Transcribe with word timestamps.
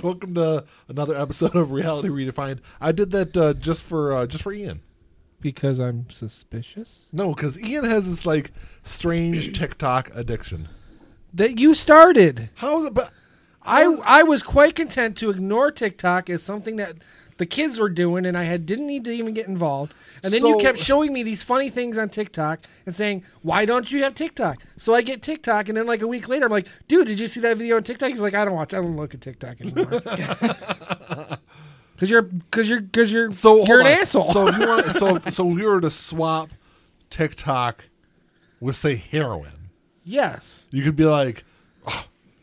welcome 0.04 0.34
to 0.34 0.64
another 0.88 1.14
episode 1.14 1.54
of 1.54 1.72
Reality 1.72 2.08
Redefined. 2.08 2.60
I 2.80 2.92
did 2.92 3.10
that 3.10 3.36
uh, 3.36 3.54
just 3.54 3.82
for 3.82 4.12
uh, 4.12 4.26
just 4.26 4.42
for 4.42 4.52
Ian. 4.52 4.80
Because 5.40 5.78
I'm 5.78 6.08
suspicious? 6.10 7.06
No, 7.12 7.34
because 7.34 7.58
Ian 7.58 7.84
has 7.84 8.08
this 8.08 8.24
like 8.24 8.52
strange 8.82 9.52
TikTok 9.58 10.10
addiction. 10.14 10.68
That 11.32 11.58
you 11.58 11.74
started. 11.74 12.50
How 12.56 12.80
is 12.80 12.86
it? 12.86 12.94
But 12.94 13.12
I 13.62 13.84
I 14.04 14.22
was 14.22 14.42
quite 14.42 14.74
content 14.74 15.16
to 15.18 15.30
ignore 15.30 15.70
TikTok 15.70 16.30
as 16.30 16.42
something 16.42 16.76
that 16.76 16.96
the 17.40 17.46
kids 17.46 17.80
were 17.80 17.88
doing, 17.88 18.26
and 18.26 18.36
I 18.36 18.44
had 18.44 18.66
didn't 18.66 18.86
need 18.86 19.02
to 19.06 19.10
even 19.10 19.32
get 19.32 19.48
involved. 19.48 19.94
And 20.22 20.30
then 20.30 20.44
you 20.44 20.58
kept 20.58 20.78
showing 20.78 21.10
me 21.10 21.22
these 21.22 21.42
funny 21.42 21.70
things 21.70 21.96
on 21.96 22.10
TikTok 22.10 22.66
and 22.84 22.94
saying, 22.94 23.24
"Why 23.40 23.64
don't 23.64 23.90
you 23.90 24.02
have 24.04 24.14
TikTok?" 24.14 24.62
So 24.76 24.94
I 24.94 25.00
get 25.00 25.22
TikTok, 25.22 25.68
and 25.70 25.76
then 25.76 25.86
like 25.86 26.02
a 26.02 26.06
week 26.06 26.28
later, 26.28 26.44
I'm 26.44 26.52
like, 26.52 26.68
"Dude, 26.86 27.06
did 27.06 27.18
you 27.18 27.26
see 27.26 27.40
that 27.40 27.56
video 27.56 27.76
on 27.76 27.82
TikTok?" 27.82 28.10
He's 28.10 28.20
like, 28.20 28.34
"I 28.34 28.44
don't 28.44 28.52
watch. 28.52 28.74
I 28.74 28.76
don't 28.76 28.94
look 28.94 29.14
at 29.14 29.22
TikTok 29.22 29.58
anymore." 29.62 30.02
Because 31.94 32.10
you're, 32.10 32.22
because 32.22 32.66
you're, 32.66 32.80
because 32.80 33.12
you're, 33.12 33.30
so 33.30 33.66
you're 33.66 33.80
an 33.80 33.86
on. 33.86 33.92
asshole. 33.92 34.22
So 34.22 34.48
if 34.48 34.56
you 34.56 34.66
want, 34.66 34.86
so 34.92 35.18
so 35.30 35.44
we 35.44 35.66
were 35.66 35.82
to 35.82 35.90
swap 35.90 36.48
TikTok 37.10 37.84
with 38.58 38.74
say 38.74 38.94
heroin, 38.94 39.68
yes. 40.02 40.66
you 40.70 40.82
could 40.82 40.96
be 40.96 41.04
like, 41.04 41.44
"Oh, 41.44 41.49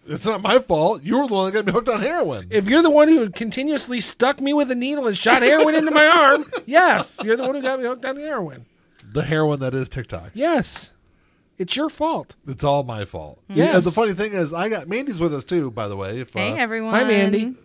"It's 0.07 0.25
not 0.25 0.41
my 0.41 0.59
fault. 0.59 1.03
You 1.03 1.19
were 1.19 1.27
the 1.27 1.33
one 1.33 1.45
that 1.45 1.53
got 1.53 1.65
me 1.65 1.71
hooked 1.71 1.89
on 1.89 2.01
heroin." 2.01 2.47
If 2.49 2.67
you're 2.67 2.81
the 2.81 2.89
one 2.89 3.07
who 3.07 3.29
continuously 3.29 3.99
stuck 4.01 4.39
me 4.41 4.53
with 4.53 4.71
a 4.71 4.75
needle 4.75 5.07
and 5.07 5.17
shot 5.17 5.41
heroin 5.41 5.75
into 5.75 5.91
my 5.91 6.05
arm, 6.07 6.51
yes, 6.65 7.19
you're 7.23 7.37
the 7.37 7.43
one 7.43 7.55
who 7.55 7.61
got 7.61 7.79
me 7.79 7.85
hooked 7.85 8.05
on 8.05 8.15
heroin. 8.17 8.65
the 9.11 9.23
heroin 9.23 9.59
that 9.59 9.73
is 9.75 9.89
TikTok. 9.89 10.31
Yes, 10.33 10.93
it's 11.57 11.75
your 11.75 11.89
fault. 11.89 12.35
It's 12.47 12.63
all 12.63 12.83
my 12.83 13.05
fault. 13.05 13.39
Yes. 13.49 13.75
And 13.75 13.83
the 13.83 13.91
funny 13.91 14.13
thing 14.13 14.33
is, 14.33 14.53
I 14.53 14.69
got 14.69 14.87
Mandy's 14.87 15.19
with 15.19 15.33
us 15.33 15.43
too. 15.45 15.71
By 15.71 15.87
the 15.87 15.95
way, 15.97 16.19
if 16.21 16.33
Hey 16.33 16.51
uh, 16.53 16.55
everyone. 16.55 16.93
Hi, 16.93 17.03
Mandy. 17.03 17.55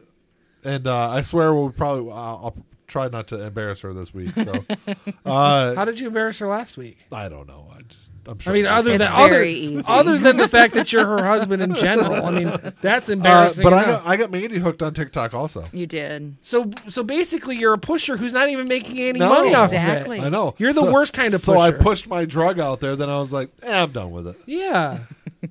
and 0.64 0.86
uh, 0.86 1.10
I 1.10 1.22
swear 1.22 1.54
we'll 1.54 1.70
probably 1.70 2.10
I'll, 2.10 2.40
I'll 2.44 2.56
try 2.86 3.08
not 3.08 3.26
to 3.28 3.42
embarrass 3.42 3.80
her 3.82 3.92
this 3.92 4.12
week. 4.14 4.34
So 4.34 4.64
uh, 5.26 5.74
How 5.74 5.84
did 5.84 5.98
you 6.00 6.08
embarrass 6.08 6.38
her 6.38 6.46
last 6.48 6.76
week? 6.76 6.98
I 7.12 7.28
don't 7.28 7.46
know. 7.46 7.68
I 7.74 7.81
just 8.24 8.46
I'm 8.46 8.50
I 8.50 8.52
mean, 8.54 8.66
other 8.66 8.96
than 8.98 9.08
other, 9.08 9.42
easy. 9.42 9.82
other 9.88 10.16
than 10.16 10.36
the 10.36 10.46
fact 10.48 10.74
that 10.74 10.92
you're 10.92 11.06
her 11.06 11.24
husband 11.26 11.62
in 11.62 11.74
general. 11.74 12.24
I 12.24 12.30
mean, 12.30 12.72
that's 12.80 13.08
uh, 13.08 13.14
embarrassing. 13.14 13.64
but 13.64 13.72
I 13.72 13.84
got 13.84 14.06
I 14.06 14.16
got 14.16 14.30
Mandy 14.30 14.58
hooked 14.58 14.82
on 14.82 14.94
TikTok 14.94 15.34
also. 15.34 15.64
You 15.72 15.86
did. 15.86 16.36
so 16.40 16.70
so 16.88 17.02
basically, 17.02 17.56
you're 17.56 17.72
a 17.74 17.78
pusher 17.78 18.16
who's 18.16 18.32
not 18.32 18.48
even 18.48 18.66
making 18.68 19.00
any 19.00 19.18
No. 19.18 19.28
money 19.28 19.54
off 19.54 19.70
Exactly. 19.72 20.18
of 20.18 20.24
it. 20.24 20.26
I 20.26 20.30
know 20.30 20.54
You're 20.58 20.72
the 20.72 20.80
So- 20.82 20.92
worst 20.92 21.12
kind 21.14 21.34
of 21.34 21.40
pusher. 21.40 21.56
So 21.56 21.60
I 21.60 21.70
pushed 21.72 22.06
my 22.08 22.24
drug 22.24 22.60
out 22.60 22.80
there. 22.80 22.94
Then 22.96 23.10
I 23.10 23.18
was 23.18 23.32
like, 23.32 23.50
eh, 23.62 23.82
I'm 23.82 23.90
done 23.92 24.10
with 24.12 24.26
it. 24.28 24.36
Yeah, 24.46 25.00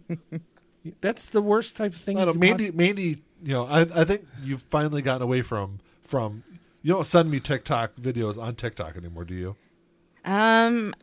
that's 1.01 1.27
the 1.27 1.41
worst 1.41 1.75
type 1.77 1.93
of 1.93 1.99
thing. 1.99 2.17
I 2.17 2.21
you 2.21 2.25
don't. 2.27 2.33
could 2.35 2.39
Mandy, 2.41 2.63
possibly- 2.65 2.85
Mandy, 2.85 3.21
you 3.43 3.53
know, 3.53 3.65
I 3.65 3.81
I 3.81 4.03
think 4.05 4.25
you've 4.43 4.61
finally 4.63 5.01
gotten 5.01 5.21
away 5.23 5.41
from 5.41 5.79
from. 6.03 6.43
You 6.83 6.93
don't 6.93 7.05
send 7.05 7.29
me 7.29 7.39
TikTok 7.39 7.91
videos 8.01 8.41
on 8.41 8.55
TikTok 8.55 8.97
anymore, 8.97 9.23
do 9.23 9.35
you? 9.35 9.55
Um, 10.23 10.93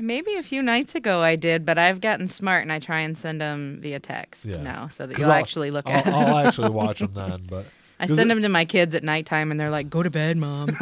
maybe 0.00 0.34
a 0.36 0.42
few 0.42 0.62
nights 0.62 0.94
ago 0.94 1.20
I 1.20 1.34
did, 1.36 1.66
but 1.66 1.78
I've 1.78 2.00
gotten 2.00 2.28
smart 2.28 2.62
and 2.62 2.70
I 2.72 2.78
try 2.78 3.00
and 3.00 3.18
send 3.18 3.40
them 3.40 3.78
via 3.80 3.98
text 3.98 4.44
Yeah. 4.44 4.62
now, 4.62 4.88
so 4.88 5.06
that 5.06 5.18
you'll 5.18 5.26
I'll- 5.32 5.40
actually 5.40 5.70
look 5.72 5.88
I'll, 5.88 5.96
at. 5.96 6.06
I'll 6.06 6.38
actually 6.46 6.70
watch 6.70 7.00
them 7.00 7.12
then. 7.14 7.42
But 7.48 7.66
I 7.98 8.06
send 8.06 8.20
it- 8.20 8.28
them 8.28 8.42
to 8.42 8.48
my 8.48 8.64
kids 8.64 8.94
at 8.94 9.02
nighttime, 9.02 9.50
and 9.50 9.58
they're 9.58 9.70
like, 9.70 9.90
"Go 9.90 10.02
to 10.02 10.10
bed, 10.10 10.36
mom." 10.36 10.68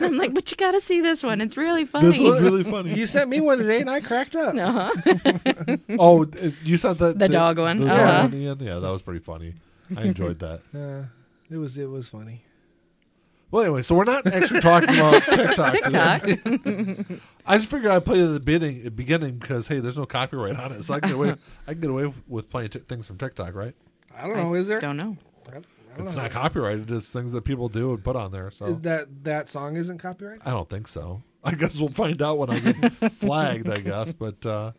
I'm 0.00 0.16
like, 0.16 0.34
"But 0.34 0.50
you 0.50 0.56
got 0.56 0.72
to 0.72 0.80
see 0.80 1.00
this 1.00 1.22
one. 1.22 1.40
It's 1.40 1.56
really 1.56 1.84
funny." 1.84 2.08
This 2.10 2.18
was 2.18 2.40
really 2.40 2.64
funny. 2.64 2.94
You 2.94 3.06
sent 3.06 3.30
me 3.30 3.40
one 3.40 3.58
today, 3.58 3.80
and 3.80 3.88
I 3.90 4.00
cracked 4.00 4.34
up. 4.36 4.54
uh-huh. 4.58 5.76
Oh, 5.98 6.26
you 6.64 6.76
sent 6.76 6.98
that 6.98 7.18
The 7.18 7.28
dog 7.28 7.58
one? 7.58 7.78
The 7.80 7.86
dog 7.86 7.98
Uh-huh. 8.00 8.28
one, 8.28 8.58
Yeah, 8.60 8.78
that 8.78 8.90
was 8.90 9.02
pretty 9.02 9.20
funny. 9.20 9.54
I 9.96 10.02
enjoyed 10.02 10.38
that. 10.40 10.60
Uh, 10.74 11.06
it 11.50 11.56
was 11.56 11.78
it 11.78 11.88
was 11.88 12.08
funny. 12.08 12.42
Well, 13.50 13.62
anyway, 13.64 13.82
so 13.82 13.94
we're 13.94 14.04
not 14.04 14.26
actually 14.26 14.60
talking 14.60 14.90
about 14.90 15.22
TikTok. 15.24 15.72
TikTok. 15.72 16.22
today. 16.22 17.20
I 17.46 17.56
just 17.58 17.70
figured 17.70 17.90
I'd 17.90 18.04
play 18.04 18.20
at 18.22 18.32
the 18.32 18.40
beginning, 18.40 18.88
beginning 18.90 19.38
because 19.38 19.68
hey, 19.68 19.80
there's 19.80 19.96
no 19.96 20.04
copyright 20.06 20.58
on 20.58 20.72
it, 20.72 20.82
so 20.84 20.94
I 20.94 21.00
can 21.00 21.08
get 21.10 21.14
away. 21.16 21.34
I 21.66 21.72
can 21.72 21.80
get 21.80 21.90
away 21.90 22.12
with 22.26 22.50
playing 22.50 22.68
t- 22.70 22.78
things 22.80 23.06
from 23.06 23.16
TikTok, 23.16 23.54
right? 23.54 23.74
I 24.14 24.26
don't 24.26 24.36
know. 24.36 24.52
Is 24.54 24.68
there? 24.68 24.78
Don't 24.80 24.96
know. 24.98 25.16
I 25.48 25.52
don't 25.52 25.64
It's 26.06 26.14
know. 26.16 26.22
not 26.22 26.30
copyrighted. 26.30 26.90
It's 26.90 27.10
things 27.10 27.32
that 27.32 27.42
people 27.44 27.68
do 27.70 27.92
and 27.92 28.04
put 28.04 28.16
on 28.16 28.32
there. 28.32 28.50
So 28.50 28.66
Is 28.66 28.80
that 28.82 29.24
that 29.24 29.48
song 29.48 29.76
isn't 29.76 29.98
copyrighted? 29.98 30.42
I 30.44 30.50
don't 30.50 30.68
think 30.68 30.86
so. 30.86 31.22
I 31.42 31.52
guess 31.54 31.78
we'll 31.78 31.88
find 31.88 32.20
out 32.20 32.36
when 32.38 32.50
I 32.50 32.58
get 32.60 33.12
flagged. 33.14 33.68
I 33.70 33.78
guess, 33.78 34.12
but 34.12 34.44
uh, 34.44 34.72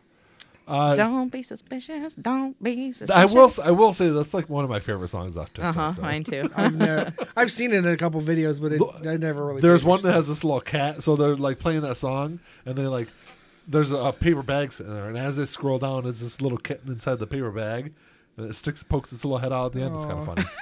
uh, 0.70 0.94
Don't 0.96 1.30
be 1.30 1.42
suspicious. 1.42 2.14
Don't 2.14 2.60
be 2.62 2.92
suspicious. 2.92 3.10
I 3.14 3.24
will. 3.26 3.44
s- 3.44 3.58
I 3.58 3.70
will 3.72 3.92
say 3.92 4.08
that's 4.08 4.32
like 4.32 4.48
one 4.48 4.64
of 4.64 4.70
my 4.70 4.78
favorite 4.78 5.08
songs 5.08 5.36
off 5.36 5.52
TikTok. 5.52 5.76
Uh 5.76 5.80
huh. 5.80 5.92
though. 5.96 6.02
Mine 6.02 6.24
too. 6.24 6.50
I've 6.54 6.74
never, 6.76 7.12
I've 7.36 7.50
seen 7.52 7.72
it 7.72 7.78
in 7.78 7.86
a 7.86 7.96
couple 7.96 8.20
videos, 8.22 8.60
but 8.62 8.72
it, 8.72 8.80
Look, 8.80 9.06
I 9.06 9.16
never 9.16 9.44
really. 9.46 9.60
There's 9.60 9.84
one 9.84 9.98
that 10.02 10.08
attention. 10.10 10.16
has 10.16 10.28
this 10.28 10.44
little 10.44 10.60
cat, 10.60 11.02
so 11.02 11.16
they're 11.16 11.36
like 11.36 11.58
playing 11.58 11.80
that 11.82 11.96
song, 11.96 12.40
and 12.64 12.76
they 12.76 12.86
like 12.86 13.08
there's 13.68 13.90
a, 13.90 13.96
a 13.96 14.12
paper 14.12 14.42
bag 14.42 14.72
sitting 14.72 14.92
there, 14.94 15.08
and 15.08 15.18
as 15.18 15.36
they 15.36 15.44
scroll 15.44 15.78
down, 15.78 16.06
it's 16.06 16.20
this 16.20 16.40
little 16.40 16.58
kitten 16.58 16.90
inside 16.92 17.18
the 17.18 17.26
paper 17.26 17.50
bag, 17.50 17.92
and 18.36 18.48
it 18.50 18.54
sticks 18.54 18.82
pokes 18.82 19.12
its 19.12 19.24
little 19.24 19.38
head 19.38 19.52
out 19.52 19.66
at 19.66 19.72
the 19.72 19.82
end. 19.82 19.96
It's 19.96 20.06
kind 20.06 20.18
of 20.18 20.24
funny. 20.26 20.42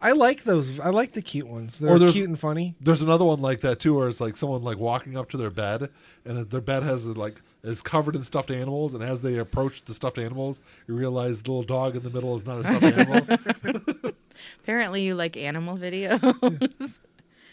I 0.00 0.12
like 0.12 0.44
those. 0.44 0.78
I 0.78 0.90
like 0.90 1.12
the 1.12 1.22
cute 1.22 1.46
ones. 1.48 1.78
They're 1.78 1.90
Or 1.90 1.98
there's- 1.98 2.12
cute 2.14 2.28
and 2.28 2.38
funny. 2.38 2.74
There's 2.80 3.00
another 3.02 3.24
one 3.24 3.40
like 3.40 3.60
that 3.62 3.80
too, 3.80 3.94
where 3.94 4.08
it's 4.08 4.20
like 4.20 4.36
someone 4.36 4.62
like 4.62 4.78
walking 4.78 5.16
up 5.16 5.30
to 5.30 5.36
their 5.36 5.50
bed, 5.50 5.88
and 6.24 6.48
their 6.50 6.60
bed 6.60 6.82
has 6.82 7.06
like 7.06 7.40
is 7.64 7.82
covered 7.82 8.14
in 8.14 8.22
stuffed 8.22 8.50
animals, 8.50 8.92
and 8.94 9.02
as 9.02 9.22
they 9.22 9.38
approach 9.38 9.84
the 9.86 9.94
stuffed 9.94 10.18
animals, 10.18 10.60
you 10.86 10.94
realize 10.94 11.42
the 11.42 11.50
little 11.50 11.64
dog 11.64 11.96
in 11.96 12.02
the 12.02 12.10
middle 12.10 12.36
is 12.36 12.46
not 12.46 12.58
a 12.58 12.64
stuffed 12.64 12.82
animal. 12.98 14.18
Apparently, 14.62 15.02
you 15.02 15.14
like 15.14 15.36
animal 15.36 15.76
videos. 15.76 16.98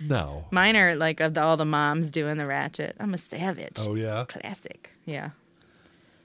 no. 0.01 0.45
Mine 0.51 0.75
are 0.75 0.95
like 0.95 1.19
of 1.21 1.33
the, 1.33 1.41
all 1.41 1.55
the 1.57 1.65
moms 1.65 2.11
doing 2.11 2.37
the 2.37 2.45
ratchet. 2.45 2.95
I'm 2.99 3.13
a 3.13 3.17
savage. 3.17 3.77
Oh 3.79 3.95
yeah. 3.95 4.25
Classic. 4.27 4.89
Yeah. 5.05 5.29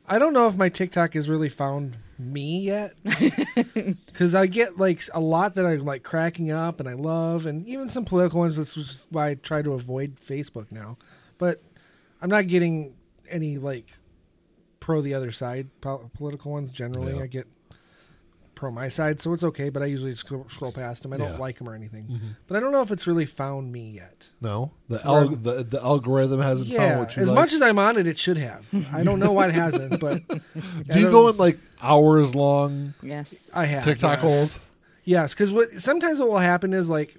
I 0.08 0.18
don't 0.18 0.32
know 0.32 0.48
if 0.48 0.56
my 0.56 0.68
TikTok 0.68 1.14
has 1.14 1.28
really 1.28 1.48
found 1.48 1.96
me 2.18 2.60
yet, 2.60 2.94
because 4.06 4.34
I 4.34 4.46
get 4.46 4.78
like 4.78 5.02
a 5.14 5.20
lot 5.20 5.54
that 5.54 5.64
I'm 5.66 5.84
like 5.84 6.02
cracking 6.02 6.50
up 6.50 6.80
and 6.80 6.88
I 6.88 6.94
love, 6.94 7.46
and 7.46 7.66
even 7.68 7.88
some 7.88 8.04
political 8.04 8.40
ones. 8.40 8.56
That's 8.56 8.74
just 8.74 9.06
why 9.10 9.30
I 9.30 9.34
try 9.34 9.62
to 9.62 9.72
avoid 9.74 10.16
Facebook 10.20 10.70
now. 10.70 10.96
But 11.38 11.62
I'm 12.20 12.30
not 12.30 12.46
getting 12.48 12.94
any 13.28 13.58
like 13.58 13.86
pro 14.80 15.00
the 15.00 15.14
other 15.14 15.30
side 15.32 15.68
po- 15.80 16.10
political 16.14 16.52
ones. 16.52 16.70
Generally, 16.70 17.16
Yeah. 17.16 17.22
I 17.22 17.26
get 17.26 17.46
pro 18.58 18.70
my 18.70 18.88
side, 18.88 19.20
so 19.20 19.32
it's 19.32 19.44
okay. 19.44 19.68
But 19.70 19.82
I 19.82 19.86
usually 19.86 20.14
scroll, 20.14 20.46
scroll 20.48 20.72
past 20.72 21.02
them. 21.04 21.12
I 21.12 21.16
don't 21.16 21.32
Yeah. 21.32 21.38
Like 21.38 21.58
them 21.58 21.68
or 21.68 21.74
anything. 21.74 22.04
Mm-hmm. 22.04 22.26
But 22.46 22.56
I 22.56 22.60
don't 22.60 22.72
know 22.72 22.82
if 22.82 22.90
it's 22.90 23.06
really 23.06 23.24
found 23.26 23.72
me 23.72 23.90
yet. 23.92 24.30
No. 24.40 24.72
The 24.88 25.08
Or- 25.08 25.26
the 25.28 25.62
the 25.64 25.80
algorithm 25.82 26.40
hasn't 26.40 26.70
found 26.74 26.98
what 26.98 27.16
you 27.16 27.22
as 27.22 27.28
like. 27.28 27.34
much 27.36 27.52
as 27.52 27.62
I'm 27.62 27.78
on 27.78 27.96
it, 27.96 28.06
it 28.06 28.18
should 28.18 28.36
have. 28.38 28.66
I 28.92 29.02
don't 29.04 29.20
know 29.20 29.32
why 29.32 29.48
it 29.48 29.54
hasn't, 29.54 30.00
but 30.00 30.20
Do 30.28 31.00
you 31.00 31.10
go 31.10 31.28
in 31.28 31.36
like 31.36 31.58
hours 31.80 32.34
long 32.34 32.94
Yes. 33.02 33.50
I 33.54 33.64
have 33.66 33.84
TikTok 33.84 34.20
yes. 34.20 34.32
holes? 34.32 34.66
Yes, 35.04 35.32
because 35.34 35.50
what 35.52 35.80
sometimes 35.80 36.18
what 36.20 36.28
will 36.28 36.38
happen 36.38 36.72
is 36.74 36.90
like, 36.90 37.14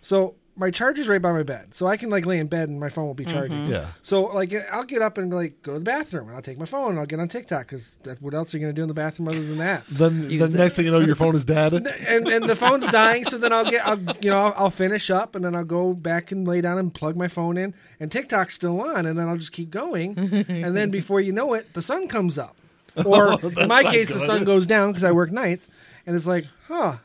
so 0.00 0.34
my 0.60 0.70
charger's 0.70 1.08
right 1.08 1.22
by 1.22 1.32
my 1.32 1.42
bed, 1.42 1.72
so 1.72 1.86
I 1.86 1.96
can 1.96 2.10
like 2.10 2.26
lay 2.26 2.38
in 2.38 2.46
bed 2.46 2.68
and 2.68 2.78
my 2.78 2.90
phone 2.90 3.06
will 3.06 3.14
be 3.14 3.24
charging. 3.24 3.66
Yeah. 3.68 3.88
So 4.02 4.24
like 4.24 4.52
I'll 4.70 4.84
get 4.84 5.00
up 5.00 5.16
and 5.16 5.32
like 5.32 5.62
go 5.62 5.72
to 5.72 5.78
the 5.78 5.84
bathroom 5.84 6.28
and 6.28 6.36
I'll 6.36 6.42
take 6.42 6.58
my 6.58 6.66
phone 6.66 6.90
and 6.90 6.98
I'll 7.00 7.06
get 7.06 7.18
on 7.18 7.28
TikTok 7.28 7.66
because 7.66 7.96
what 8.20 8.34
else 8.34 8.52
are 8.52 8.58
you 8.58 8.62
gonna 8.62 8.74
do 8.74 8.82
in 8.82 8.88
the 8.88 8.94
bathroom 8.94 9.28
other 9.28 9.42
than 9.42 9.56
that? 9.56 9.84
Then 9.90 10.28
the 10.28 10.44
it. 10.44 10.50
next 10.50 10.74
thing 10.74 10.84
you 10.84 10.90
know, 10.90 11.00
your 11.00 11.14
phone 11.14 11.34
is 11.34 11.46
dead. 11.46 11.72
and 11.72 12.28
and 12.28 12.44
the 12.44 12.54
phone's 12.54 12.86
dying, 12.88 13.24
so 13.24 13.38
then 13.38 13.54
I'll 13.54 13.68
get 13.70 13.86
I'll 13.86 13.98
you 14.20 14.30
know 14.30 14.36
I'll, 14.36 14.54
I'll 14.64 14.70
finish 14.70 15.08
up 15.08 15.34
and 15.34 15.42
then 15.42 15.54
I'll 15.54 15.64
go 15.64 15.94
back 15.94 16.30
and 16.30 16.46
lay 16.46 16.60
down 16.60 16.76
and 16.76 16.92
plug 16.92 17.16
my 17.16 17.28
phone 17.28 17.56
in 17.56 17.72
and 17.98 18.12
TikTok's 18.12 18.54
still 18.54 18.82
on 18.82 19.06
and 19.06 19.18
then 19.18 19.28
I'll 19.28 19.38
just 19.38 19.52
keep 19.52 19.70
going 19.70 20.18
and 20.18 20.76
then 20.76 20.90
before 20.90 21.22
you 21.22 21.32
know 21.32 21.54
it 21.54 21.72
the 21.72 21.82
sun 21.82 22.06
comes 22.06 22.36
up 22.36 22.56
or 23.06 23.40
in 23.40 23.66
my 23.66 23.80
not 23.82 23.92
case 23.92 24.12
the 24.12 24.18
sun 24.18 24.44
goes 24.44 24.66
down 24.66 24.90
because 24.90 25.04
I 25.04 25.12
work 25.12 25.30
nights 25.30 25.70
and 26.06 26.14
it's 26.14 26.26
like 26.26 26.46
huh 26.68 26.98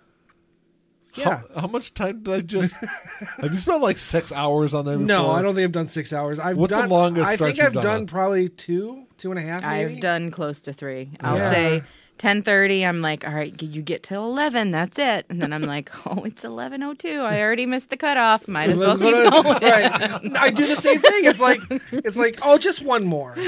yeah 1.15 1.41
How, 1.53 1.61
how 1.61 1.67
much 1.67 1.93
time 1.93 2.23
did 2.23 2.33
I 2.33 2.39
just? 2.41 2.75
have 3.41 3.53
you 3.53 3.59
spent 3.59 3.81
like 3.81 3.97
six 3.97 4.31
hours 4.31 4.73
on 4.73 4.85
there? 4.85 4.95
Before? 4.97 5.07
no 5.07 5.31
I 5.31 5.41
don't 5.41 5.55
think 5.55 5.65
I've 5.65 5.71
done 5.71 5.87
six 5.87 6.11
hours 6.13 6.39
I've 6.39 6.57
What's 6.57 6.73
the 6.73 6.81
done 6.81 6.89
longest 6.89 7.27
I 7.27 7.35
stretch 7.35 7.55
think 7.55 7.57
you've 7.57 7.67
I've 7.67 7.73
done 7.73 7.83
done 7.83 8.07
probably 8.07 8.49
two 8.49 9.05
two 9.17 9.31
and 9.31 9.39
a 9.39 9.43
half 9.43 9.61
maybe 9.63 9.95
I've 9.95 10.01
done 10.01 10.31
close 10.31 10.61
to 10.61 10.73
three. 10.73 11.11
I'll 11.21 11.37
Yeah. 11.37 11.51
say 11.51 11.83
ten 12.17 12.41
thirty. 12.43 12.85
I'm 12.85 13.01
like, 13.01 13.27
all 13.27 13.33
right, 13.33 13.61
you 13.61 13.81
get 13.81 14.01
till 14.03 14.23
eleven. 14.25 14.71
That's 14.71 14.97
it. 14.97 15.25
And 15.29 15.41
then 15.41 15.51
I'm 15.51 15.63
like, 15.63 15.89
oh, 16.07 16.23
it's 16.23 16.43
eleven 16.45 16.81
oh 16.83 16.93
two. 16.93 17.19
I 17.21 17.41
already 17.41 17.65
missed 17.65 17.89
the 17.89 17.97
cutoff. 17.97 18.47
Might 18.47 18.69
as 18.69 18.79
well 18.79 18.97
keep 18.97 19.11
going. 19.13 19.31
right. 19.61 20.37
I 20.37 20.49
do 20.49 20.65
the 20.67 20.75
same 20.77 20.99
thing. 21.01 21.25
It's 21.25 21.39
like 21.41 21.59
it's 21.91 22.15
like 22.17 22.39
oh, 22.41 22.57
just 22.57 22.81
one 22.83 23.05
more. 23.05 23.35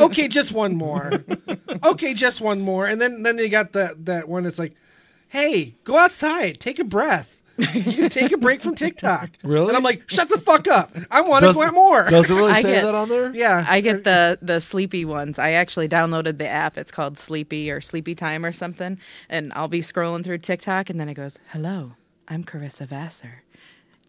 Okay, 0.00 0.26
just 0.28 0.52
one 0.52 0.74
more. 0.76 1.12
Okay, 1.84 2.14
just 2.14 2.40
one 2.40 2.60
more. 2.60 2.86
And 2.86 3.00
then 3.00 3.22
then 3.22 3.38
you 3.38 3.48
got 3.48 3.72
that 3.72 4.04
that 4.06 4.28
one. 4.28 4.46
it's 4.46 4.58
like, 4.58 4.74
hey, 5.32 5.74
go 5.84 5.96
outside, 5.98 6.60
take 6.60 6.78
a 6.78 6.84
breath. 6.84 7.28
Take 7.58 8.32
a 8.32 8.38
break 8.38 8.62
from 8.62 8.74
TikTok. 8.74 9.30
Really? 9.44 9.68
And 9.68 9.76
I'm 9.76 9.82
like, 9.82 10.08
shut 10.10 10.28
the 10.30 10.38
fuck 10.38 10.66
up. 10.68 10.96
I 11.10 11.20
want 11.20 11.42
to 11.42 11.48
Does- 11.48 11.56
go 11.56 11.62
out 11.62 11.74
more. 11.74 12.08
Does 12.08 12.28
it 12.30 12.34
really 12.34 12.50
I 12.52 12.62
say 12.62 12.72
get- 12.72 12.84
that 12.84 12.94
on 12.94 13.08
there? 13.08 13.32
yeah. 13.34 13.64
I 13.68 13.80
get 13.80 14.04
the 14.04 14.38
the 14.42 14.58
sleepy 14.60 15.04
ones. 15.04 15.38
I 15.38 15.52
actually 15.52 15.88
downloaded 15.88 16.38
the 16.38 16.48
app. 16.48 16.76
It's 16.78 16.90
called 16.90 17.18
Sleepy 17.18 17.70
or 17.70 17.80
Sleepy 17.80 18.14
Time 18.14 18.44
or 18.44 18.52
something. 18.52 18.98
And 19.28 19.52
I'll 19.54 19.68
be 19.68 19.80
scrolling 19.80 20.24
through 20.24 20.38
TikTok, 20.38 20.90
and 20.90 20.98
then 20.98 21.08
it 21.08 21.14
goes, 21.14 21.38
"Hello, 21.52 21.92
I'm 22.28 22.42
Carissa 22.42 22.86
Vassar. 22.86 23.42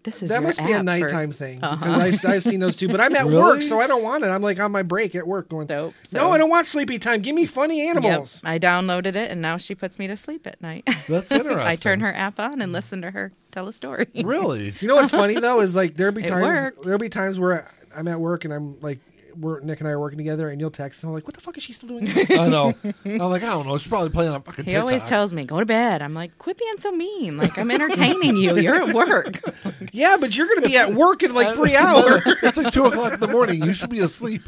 This 0.04 0.22
is 0.22 0.30
that 0.30 0.36
your 0.36 0.44
must 0.44 0.60
be 0.60 0.66
a 0.72 0.76
app 0.76 0.80
for-" 0.80 0.84
nighttime 0.84 1.32
thing 1.32 1.64
uh-huh. 1.64 1.76
because 1.78 2.26
I've, 2.26 2.32
I've 2.32 2.44
seen 2.44 2.60
those 2.60 2.76
too. 2.76 2.88
But 2.88 3.02
I'm 3.02 3.16
at 3.16 3.26
Really? 3.26 3.38
work, 3.42 3.62
so 3.62 3.80
I 3.80 3.88
don't 3.88 4.04
want 4.04 4.24
it. 4.24 4.28
I'm 4.28 4.42
like 4.42 4.60
on 4.60 4.72
my 4.72 4.84
break 4.84 5.16
at 5.16 5.26
work 5.26 5.50
going, 5.50 5.68
Dope. 5.68 5.94
no, 6.12 6.32
I 6.32 6.38
don't 6.38 6.50
want 6.50 6.68
sleepy 6.68 7.00
time. 7.00 7.22
Give 7.22 7.36
me 7.36 7.46
funny 7.46 7.80
Yep, 7.86 7.98
animals. 7.98 8.42
I 8.44 8.60
downloaded 8.60 9.16
it, 9.16 9.32
and 9.32 9.42
now 9.42 9.58
she 9.58 9.76
puts 9.76 9.98
me 9.98 10.08
to 10.08 10.18
sleep 10.18 10.46
at 10.46 10.62
night. 10.62 10.88
That's 11.08 11.32
interesting. 11.32 11.60
I 11.68 11.76
turn 11.76 12.02
her 12.02 12.14
app 12.14 12.40
on 12.40 12.62
and 12.62 12.72
listen 12.72 13.02
to 13.02 13.12
her 13.12 13.32
tell 13.54 13.68
a 13.68 13.74
story. 13.74 14.08
Really? 14.24 14.74
You 14.80 14.88
know 14.88 14.96
what's 14.96 15.12
funny 15.12 15.40
though 15.40 15.62
is 15.62 15.76
like 15.76 15.96
there'll 15.96 16.14
be 16.14 16.24
times 16.28 16.74
there'll 16.84 17.00
be 17.00 17.10
times 17.10 17.40
where 17.40 17.70
I'm 17.96 18.08
at 18.08 18.20
work 18.20 18.46
and 18.46 18.54
I'm 18.54 18.80
like 18.82 19.00
we're 19.38 19.60
Nick 19.62 19.80
and 19.80 19.88
I 19.88 19.92
are 19.92 20.00
working 20.00 20.18
together 20.18 20.50
and 20.50 20.60
you'll 20.60 20.72
text 20.72 21.04
and 21.04 21.10
I'm 21.10 21.14
like, 21.14 21.26
what 21.26 21.36
the 21.36 21.42
fuck 21.42 21.58
is 21.58 21.64
she 21.64 21.74
still 21.74 21.90
doing? 21.90 22.08
I 22.40 22.48
know. 22.48 22.74
I'm 23.06 23.18
like, 23.18 23.44
I 23.44 23.48
don't 23.48 23.68
know. 23.68 23.78
She's 23.78 23.88
probably 23.88 24.10
playing 24.10 24.32
on 24.32 24.42
fucking 24.42 24.66
TikTok. 24.66 24.66
He 24.66 24.72
TikTok. 24.72 24.88
always 24.88 25.10
tells 25.10 25.34
me, 25.34 25.46
"Go 25.46 25.60
to 25.60 25.66
bed." 25.66 26.02
I'm 26.02 26.14
like, 26.14 26.38
"Quit 26.38 26.58
being 26.58 26.78
so 26.80 26.92
mean. 26.92 27.38
Like 27.38 27.58
I'm 27.58 27.72
entertaining 27.72 28.38
you. 28.38 28.58
You're 28.58 28.82
at 28.84 28.94
work." 28.94 29.42
yeah, 29.92 30.18
but 30.20 30.36
you're 30.36 30.48
gonna 30.48 30.68
be 30.68 30.78
at 30.78 30.94
work 30.94 31.24
in 31.24 31.34
like 31.34 31.56
three 31.56 31.76
hours. 31.76 32.22
it's 32.44 32.58
like 32.58 32.74
two 32.74 32.86
o'clock 32.86 33.14
in 33.14 33.20
the 33.20 33.28
morning. 33.28 33.64
You 33.64 33.74
should 33.74 33.90
be 33.90 34.00
asleep. 34.00 34.44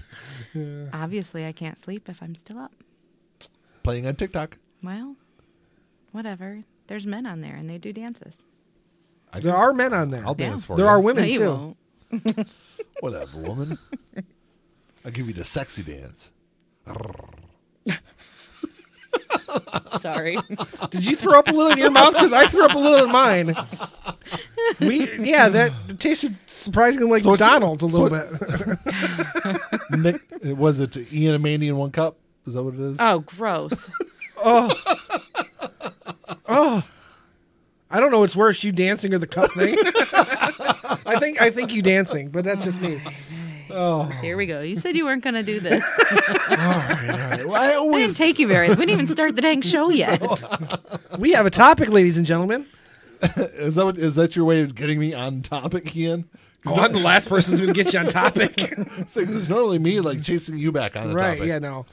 Obviously, 0.94 1.46
I 1.46 1.52
can't 1.52 1.78
sleep 1.78 2.08
if 2.10 2.22
I'm 2.24 2.36
still 2.36 2.60
up. 2.60 2.74
Playing 3.84 4.08
on 4.08 4.16
TikTok. 4.16 4.58
Well, 4.82 5.16
whatever. 6.12 6.62
There's 6.88 7.06
men 7.06 7.26
on 7.26 7.42
there, 7.42 7.56
and 7.56 7.70
they 7.70 7.78
do 7.78 7.92
dances. 7.92 8.46
I 9.34 9.40
there 9.40 9.56
are 9.56 9.74
men 9.74 9.94
on 9.94 10.12
there. 10.12 10.26
I'll 10.26 10.34
dance 10.34 10.66
for 10.66 10.76
there 10.78 10.86
you. 10.86 10.90
are 10.90 11.00
women 11.00 11.28
no, 11.28 11.76
too. 12.12 12.46
Whatever, 13.02 13.40
woman. 13.40 13.78
I'll 15.06 15.12
give 15.12 15.28
you 15.28 15.34
the 15.34 15.44
sexy 15.44 15.84
dance. 15.84 16.32
Sorry. 20.00 20.38
Did 20.90 21.06
you 21.06 21.16
throw 21.16 21.40
up 21.40 21.48
a 21.48 21.52
little 21.52 21.72
in 21.72 21.78
your 21.78 21.92
mouth? 21.92 22.14
Because 22.14 22.34
I 22.34 22.48
threw 22.48 22.66
up 22.66 22.74
a 22.76 22.78
little 22.78 23.06
in 23.06 23.12
mine. 23.12 23.56
We 24.80 25.20
yeah, 25.20 25.48
that 25.50 26.00
tasted 26.00 26.36
surprisingly 26.48 27.08
like 27.08 27.22
So 27.22 27.36
it's- 27.36 27.48
McDonald's 27.48 27.84
a 27.84 27.86
little 27.86 28.10
so- 28.10 28.76
bit. 29.92 30.00
Nick, 30.00 30.58
was 30.58 30.80
it 30.80 30.98
Ian 31.14 31.36
and 31.36 31.44
Mandy 31.44 31.68
in 31.68 31.78
one 31.78 31.92
cup? 31.92 32.18
Is 32.48 32.56
that 32.56 32.64
what 32.64 32.74
it 32.74 32.80
is? 32.80 32.98
Oh, 33.00 33.20
gross. 33.20 33.88
Oh. 34.38 34.74
oh 36.48 36.84
I 37.92 38.00
don't 38.00 38.10
know 38.10 38.22
what's 38.22 38.36
worse, 38.36 38.64
you 38.64 38.72
dancing 38.72 39.14
or 39.14 39.20
the 39.20 39.28
cup 39.28 39.52
thing. 39.52 39.78
I 41.06 41.18
think 41.20 41.40
I 41.40 41.52
think 41.52 41.72
you 41.72 41.84
dancing, 41.84 42.30
but 42.30 42.44
that's 42.44 42.66
just 42.66 42.82
me. 42.82 43.00
Here 44.22 44.38
we 44.38 44.46
go. 44.46 44.62
You 44.62 44.78
said 44.78 44.96
you 44.96 45.06
weren't 45.06 45.24
going 45.24 45.34
to 45.36 45.44
do 45.44 45.60
this. 45.60 45.84
All 46.50 46.56
right. 46.58 47.46
Well, 47.46 47.56
I 47.56 47.96
I 47.96 48.00
didn't 48.00 48.16
take 48.16 48.40
you 48.40 48.48
very. 48.48 48.70
We 48.70 48.76
didn't 48.76 48.92
even 48.92 49.08
start 49.08 49.36
the 49.36 49.42
dang 49.42 49.62
show 49.62 49.90
yet. 49.90 50.22
We 51.20 51.32
have 51.32 51.46
a 51.46 51.50
topic, 51.50 51.90
ladies 51.90 52.18
and 52.18 52.26
gentlemen. 52.26 52.66
is 53.22 53.76
that 53.76 53.86
what, 53.86 53.98
is 53.98 54.16
that 54.16 54.36
your 54.36 54.44
way 54.46 54.62
of 54.62 54.76
getting 54.76 55.00
me 55.00 55.14
on 55.14 55.42
topic, 55.42 55.96
Ian? 55.96 56.28
Oh, 56.66 56.76
I'm 56.76 56.92
the 56.92 57.00
last 57.00 57.30
person 57.30 57.52
who's 57.52 57.62
going 57.62 57.74
to 57.74 57.84
get 57.84 57.94
you 57.94 58.00
on 58.00 58.08
topic. 58.08 58.54
It's, 58.58 59.16
like, 59.16 59.30
it's 59.30 59.48
normally 59.48 59.80
me 59.80 60.02
like 60.02 60.22
chasing 60.24 60.58
you 60.58 60.72
back 60.72 60.96
on 60.98 61.10
the 61.10 61.16
right? 61.16 61.36
topic. 61.36 61.48
Yeah, 61.48 61.60
no. 61.60 61.86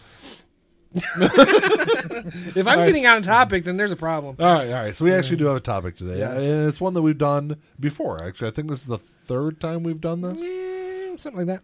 if 0.94 2.66
I'm 2.66 2.78
getting 2.86 3.06
on 3.06 3.22
topic, 3.22 3.64
then 3.64 3.76
there's 3.76 3.92
a 3.92 3.96
problem. 3.96 4.36
All 4.38 4.46
right, 4.46 4.66
all 4.68 4.84
right. 4.84 4.94
So 4.94 5.04
we 5.04 5.12
actually 5.12 5.36
do 5.36 5.46
have 5.46 5.56
a 5.56 5.60
topic 5.60 5.96
today, 5.96 6.18
Yes. 6.18 6.42
and 6.42 6.68
it's 6.68 6.80
one 6.80 6.94
that 6.94 7.02
we've 7.02 7.16
done 7.18 7.56
before. 7.78 8.22
Actually, 8.22 8.48
I 8.48 8.50
think 8.52 8.68
this 8.68 8.80
is 8.80 8.86
the 8.86 8.98
third 8.98 9.60
time 9.60 9.82
we've 9.82 10.00
done 10.00 10.20
this. 10.22 10.42
Eh, 10.42 11.16
Something 11.18 11.46
like 11.46 11.60
that. 11.60 11.62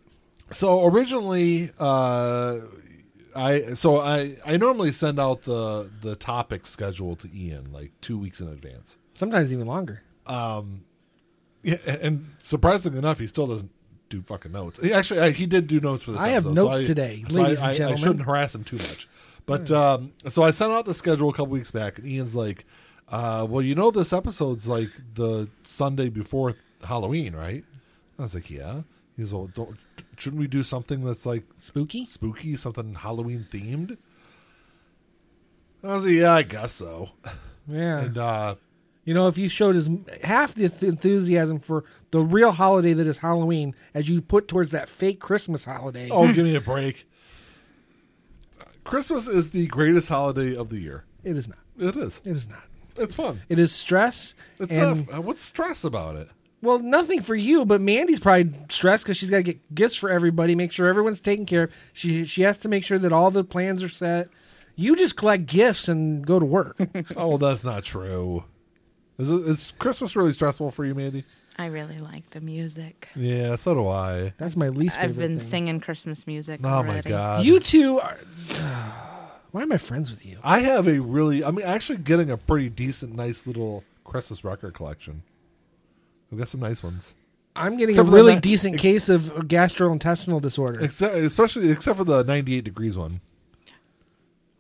So 0.51 0.85
originally, 0.87 1.71
uh, 1.79 2.61
I 3.37 3.75
so 3.75 3.99
I 3.99 4.37
I 4.45 4.57
normally 4.57 4.93
send 4.93 5.21
out 5.21 5.43
the 5.43 5.91
the 6.01 6.17
topic 6.17 6.67
schedule 6.67 7.17
to 7.17 7.29
Ian 7.35 7.73
like 7.73 7.93
two 8.01 8.19
weeks 8.19 8.41
in 8.41 8.49
advance. 8.49 8.97
Sometimes 9.13 9.53
even 9.53 9.67
longer. 9.67 10.03
Yeah, 11.63 11.77
and- 11.87 12.27
surprisingly 12.41 12.99
enough, 12.99 13.19
he 13.19 13.27
still 13.27 13.47
doesn't 13.47 13.71
do 14.09 14.23
fucking 14.23 14.53
notes. 14.53 14.79
He 14.81 14.93
actually 14.93 15.21
I, 15.21 15.31
he 15.33 15.47
did 15.47 15.67
do 15.67 15.81
notes 15.81 16.05
for 16.05 16.13
this. 16.13 16.21
I 16.21 16.29
have 16.29 16.47
episode, 16.47 16.55
notes 16.65 16.79
I- 16.79 16.85
today, 16.85 17.25
so 17.29 17.41
ladies 17.43 17.61
I, 17.61 17.69
and 17.69 17.77
gentlemen. 17.77 17.99
I 17.99 18.03
shouldn't 18.03 18.25
harass 18.27 18.55
him 18.55 18.65
too 18.65 18.77
much. 18.77 19.09
But 19.45 19.71
um, 19.71 20.13
so 20.29 20.43
I 20.43 20.51
sent 20.51 20.73
out 20.73 20.85
the 20.85 20.95
schedule 20.95 21.31
a 21.31 21.33
couple 21.33 21.53
weeks 21.53 21.71
back, 21.71 21.99
and 21.99 22.07
Ian's 22.07 22.35
like, 22.35 22.65
uh, 23.09 23.47
"Well, 23.49 23.63
you 23.63 23.75
know, 23.75 23.91
this 23.91 24.13
episode's 24.13 24.69
like 24.69 24.91
the 25.15 25.49
Sunday 25.65 26.11
before 26.11 26.55
Halloween, 26.85 27.35
right?" 27.35 27.65
I 28.19 28.23
was 28.23 28.35
like, 28.35 28.51
"Yeah." 28.51 28.83
He's 29.17 29.33
well, 29.33 29.49
don't, 29.55 29.77
shouldn't 30.19 30.41
we 30.41 30.47
do 30.49 30.63
something 30.63 31.05
that's 31.05 31.25
like 31.25 31.45
Spooky? 31.57 32.05
spooky, 32.05 32.57
something 32.57 32.95
Halloween 32.95 33.47
themed? 33.51 33.97
I 35.83 35.87
was 35.95 36.05
like, 36.05 36.15
"Yeah, 36.15 36.33
I 36.33 36.43
guess 36.43 36.73
so." 36.73 37.11
Yeah. 37.71 37.99
And 38.01 38.17
uh, 38.17 38.55
You 39.05 39.13
know, 39.13 39.29
if 39.29 39.37
you 39.37 39.51
showed 39.51 39.77
as 39.77 39.91
half 40.25 40.55
the 40.55 40.65
enthusiasm 40.87 41.61
for 41.61 41.85
the 42.13 42.21
real 42.21 42.51
holiday 42.51 42.95
that 42.95 43.07
is 43.07 43.19
Halloween 43.19 43.75
as 43.93 44.09
you 44.09 44.23
put 44.23 44.49
towards 44.49 44.71
that 44.71 44.89
fake 44.89 45.21
Christmas 45.21 45.67
holiday, 45.67 46.09
Oh, 46.11 46.33
give 46.33 46.45
me 46.47 46.55
a 46.55 46.63
break. 46.63 47.07
Christmas 48.85 49.27
is 49.29 49.51
the 49.51 49.67
greatest 49.67 50.09
holiday 50.09 50.57
of 50.57 50.71
the 50.71 50.79
year. 50.79 51.05
it 51.25 51.37
is 51.37 51.47
not. 51.47 51.59
It 51.79 51.95
is. 51.97 52.23
It 52.25 52.37
is 52.37 52.49
not. 52.49 52.63
It's 52.97 53.15
fun. 53.15 53.43
It 53.51 53.59
is 53.59 53.71
stress. 53.71 54.35
It's 54.59 54.73
and 54.73 55.07
not, 55.11 55.23
what's 55.25 55.43
stress 55.43 55.85
about 55.85 56.17
it? 56.17 56.29
Well, 56.63 56.79
nothing 56.79 57.23
for 57.23 57.35
you, 57.35 57.65
but 57.65 57.81
Mandy's 57.81 58.21
probably 58.21 58.53
stressed 58.69 59.05
because 59.05 59.17
she's 59.17 59.31
got 59.31 59.39
to 59.39 59.43
get 59.43 59.75
gifts 59.75 59.95
for 59.95 60.11
everybody, 60.11 60.55
make 60.55 60.73
sure 60.73 60.89
everyone's 60.89 61.21
taken 61.21 61.47
care 61.47 61.65
of. 61.65 61.73
She 61.93 62.25
she 62.25 62.43
has 62.43 62.59
to 62.59 62.69
make 62.69 62.85
sure 62.85 62.99
that 62.99 63.13
all 63.13 63.31
the 63.31 63.45
plans 63.45 63.83
are 63.83 63.89
set. 63.89 64.29
You 64.75 64.95
just 64.95 65.17
collect 65.17 65.47
gifts 65.47 65.89
and 65.89 66.25
go 66.27 66.39
to 66.39 66.45
work. 66.45 66.79
Oh, 67.17 67.29
well, 67.29 67.39
that's 67.39 67.65
not 67.65 67.85
true. 67.85 68.45
Is, 69.19 69.29
it, 69.29 69.49
is 69.49 69.73
Christmas 69.81 70.15
really 70.15 70.33
stressful 70.33 70.71
for 70.71 70.85
you, 70.85 70.95
Mandy? 70.95 71.25
I 71.59 71.67
really 71.67 71.99
like 71.99 72.31
the 72.31 72.41
music. 72.41 73.09
Yeah, 73.17 73.57
so 73.57 73.75
do 73.75 73.89
I. 73.89 74.33
That's 74.39 74.55
my 74.57 74.69
least 74.69 74.95
favorite 74.95 75.11
I've 75.11 75.17
been 75.19 75.39
thing. 75.41 75.49
singing 75.49 75.81
Christmas 75.81 76.25
music. 76.29 76.61
Oh 76.63 76.85
my 76.85 77.01
god. 77.01 77.45
You 77.45 77.59
two 77.59 77.99
are. 77.99 78.17
Why 79.51 79.63
am 79.63 79.73
I 79.73 79.79
friends 79.79 80.11
with 80.11 80.25
you? 80.25 80.39
I 80.45 80.61
have 80.61 80.87
a 80.87 81.01
really. 81.01 81.43
I 81.43 81.51
mean, 81.51 81.67
actually, 81.67 81.99
getting 81.99 82.31
a 82.31 82.37
pretty 82.37 82.69
decent, 82.69 83.17
nice 83.17 83.47
little 83.47 83.83
Christmas 84.05 84.45
record 84.45 84.75
collection. 84.75 85.23
We've 86.31 86.39
got 86.39 86.49
some 86.49 86.61
nice 86.61 86.83
ones. 86.83 87.15
I'm 87.57 87.77
getting 87.77 87.91
Except 87.91 88.07
a 88.07 88.11
for 88.11 88.17
the 88.17 88.23
really 88.23 88.35
ni- 88.35 88.41
decent 88.41 88.79
case 88.79 89.09
of 89.09 89.23
gastrointestinal 89.49 90.41
disorder. 90.41 90.81
Except, 90.81 91.15
especially 91.15 91.71
except 91.71 91.97
for 91.99 92.05
the 92.05 92.23
98 92.23 92.65
degrees 92.65 92.97
one. 92.97 93.21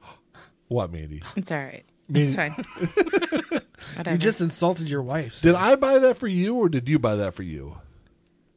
What, 0.69 0.93
Mandy? 0.93 1.23
It's 1.37 1.51
all 1.51 1.59
right. 1.59 1.85
Me- 2.09 2.23
It's 2.25 2.35
fine. 2.35 2.53
Whatever. 3.97 4.13
You 4.13 4.19
just 4.19 4.41
insulted 4.41 4.89
your 4.91 5.03
wife. 5.03 5.35
so- 5.35 5.49
Did 5.49 5.55
I 5.55 5.77
buy 5.77 5.99
that 5.99 6.17
for 6.19 6.27
you, 6.27 6.55
or 6.57 6.69
did 6.69 6.89
you 6.89 6.99
buy 6.99 7.17
that 7.17 7.35
for 7.35 7.43
you? 7.43 7.77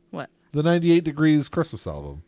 what? 0.09 0.29
The 0.51 0.63
98 0.63 1.03
degrees 1.03 1.47
Christmas 1.49 1.85
album. 1.87 2.23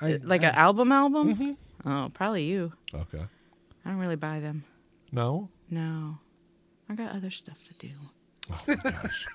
I- 0.00 0.20
Like 0.22 0.42
an 0.42 0.54
album 0.54 0.92
album? 0.92 1.34
Mm-hmm. 1.34 1.90
Oh, 1.90 2.10
probably 2.14 2.44
you. 2.44 2.72
Okay. 2.94 3.22
I 3.84 3.90
don't 3.90 3.98
really 3.98 4.16
buy 4.16 4.38
them. 4.40 4.64
No. 5.10 5.48
No. 5.70 6.18
I 6.88 6.94
got 6.94 7.16
other 7.16 7.30
stuff 7.30 7.56
to 7.68 7.74
do. 7.86 7.92
Oh 8.50 8.58
my 8.66 8.74
gosh. 8.90 9.26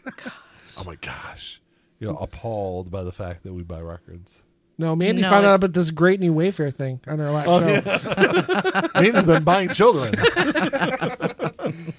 oh 0.78 0.84
my 0.84 0.96
gosh. 0.96 1.62
You 2.00 2.08
know, 2.08 2.18
appalled 2.18 2.92
by 2.92 3.04
the 3.04 3.12
fact 3.12 3.44
that 3.44 3.54
we 3.54 3.64
buy 3.64 3.80
records. 3.82 4.42
No, 4.78 4.96
Mandy 4.96 5.22
No, 5.22 5.30
found 5.30 5.46
out 5.46 5.50
it's- 5.56 5.58
about 5.58 5.74
this 5.74 5.92
great 5.92 6.20
new 6.20 6.34
Wayfair 6.34 6.74
thing 6.74 7.00
on 7.08 7.20
our 7.22 7.32
last 7.32 7.48
Oh, 7.48 7.60
show. 7.62 8.90
Mandy's 9.02 9.24
been 9.26 9.44
buying 9.44 9.70
children. 9.70 10.16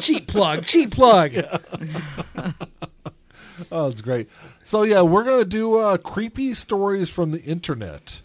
cheap 0.00 0.26
plug, 0.26 0.64
cheap 0.64 0.90
plug. 0.92 1.32
Oh, 3.72 3.88
it's 3.88 4.00
great. 4.00 4.28
So 4.64 4.82
yeah, 4.82 5.02
we're 5.02 5.24
gonna 5.24 5.44
do 5.44 5.74
uh, 5.76 5.96
creepy 5.98 6.54
stories 6.54 7.08
from 7.10 7.30
the 7.32 7.42
internet. 7.42 8.20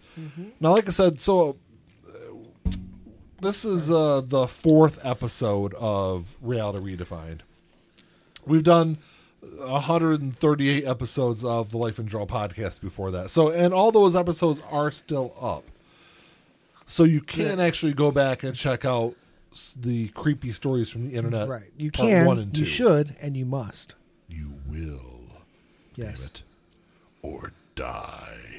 Now, 0.60 0.72
like 0.72 0.88
I 0.88 0.92
said, 0.92 1.20
so 1.20 1.58
uh, 2.08 2.72
this 3.42 3.66
is 3.66 3.90
uh, 3.92 4.22
the 4.24 4.48
fourth 4.48 5.00
episode 5.04 5.74
of 5.76 6.36
Reality 6.42 6.96
Redefined. 6.98 7.42
We've 8.46 8.64
done 8.64 8.98
138 9.42 10.86
episodes 10.86 11.44
of 11.44 11.72
the 11.72 11.78
Life 11.78 12.00
and 12.00 12.08
Draw 12.08 12.26
podcast 12.26 12.82
before 12.82 13.12
that. 13.12 13.30
So, 13.30 13.50
and 13.50 13.74
all 13.74 13.92
those 13.92 14.16
episodes 14.16 14.62
are 14.72 14.92
still 14.92 15.36
up. 15.42 15.64
So 16.88 17.04
you 17.04 17.22
can 17.22 17.60
actually 17.60 17.94
go 17.94 18.12
back 18.12 18.44
and 18.44 18.56
check 18.56 18.86
out 18.86 19.16
the 19.76 20.10
creepy 20.10 20.52
stories 20.52 20.90
from 20.90 21.10
the 21.10 21.16
internet. 21.16 21.48
Right. 21.48 21.64
You 21.78 21.90
can, 21.90 22.26
one 22.26 22.40
and 22.40 22.56
you 22.58 22.64
two. 22.64 22.70
should, 22.70 23.16
and 23.20 23.36
you 23.36 23.46
must. 23.46 23.96
You 24.30 24.54
will 24.70 25.02
Yes. 25.96 26.26
it 26.26 26.42
or 27.22 27.54
die. 27.76 28.55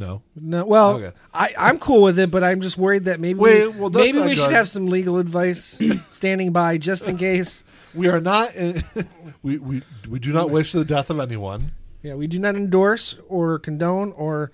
No. 0.00 0.22
No, 0.34 0.64
well, 0.64 0.96
Okay. 0.96 1.16
I, 1.34 1.54
I'm 1.58 1.78
cool 1.78 2.02
with 2.02 2.18
it, 2.18 2.30
but 2.30 2.42
I'm 2.42 2.62
just 2.62 2.78
worried 2.78 3.04
that 3.04 3.20
maybe 3.20 3.38
Wait, 3.38 3.68
we, 3.68 3.78
well, 3.78 3.90
that's 3.90 4.02
maybe 4.02 4.18
not 4.18 4.26
we 4.28 4.34
should 4.34 4.48
good. 4.48 4.52
have 4.52 4.68
some 4.68 4.86
legal 4.86 5.18
advice 5.18 5.78
standing 6.10 6.52
by 6.52 6.78
just 6.78 7.06
in 7.06 7.18
case. 7.18 7.62
We 7.94 8.08
are 8.08 8.20
not. 8.20 8.52
we, 9.42 9.58
we 9.58 9.82
we 10.08 10.18
do 10.18 10.32
not 10.32 10.50
wish 10.50 10.72
the 10.72 10.84
death 10.86 11.10
of 11.10 11.20
anyone. 11.20 11.72
Yeah, 12.02 12.14
we 12.14 12.26
do 12.26 12.38
not 12.38 12.56
endorse 12.56 13.16
or 13.28 13.58
condone 13.58 14.12
or 14.12 14.50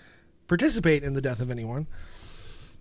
participate 0.49 1.05
in 1.05 1.15
the 1.15 1.21
death 1.21 1.39
of 1.41 1.51
anyone. 1.53 1.87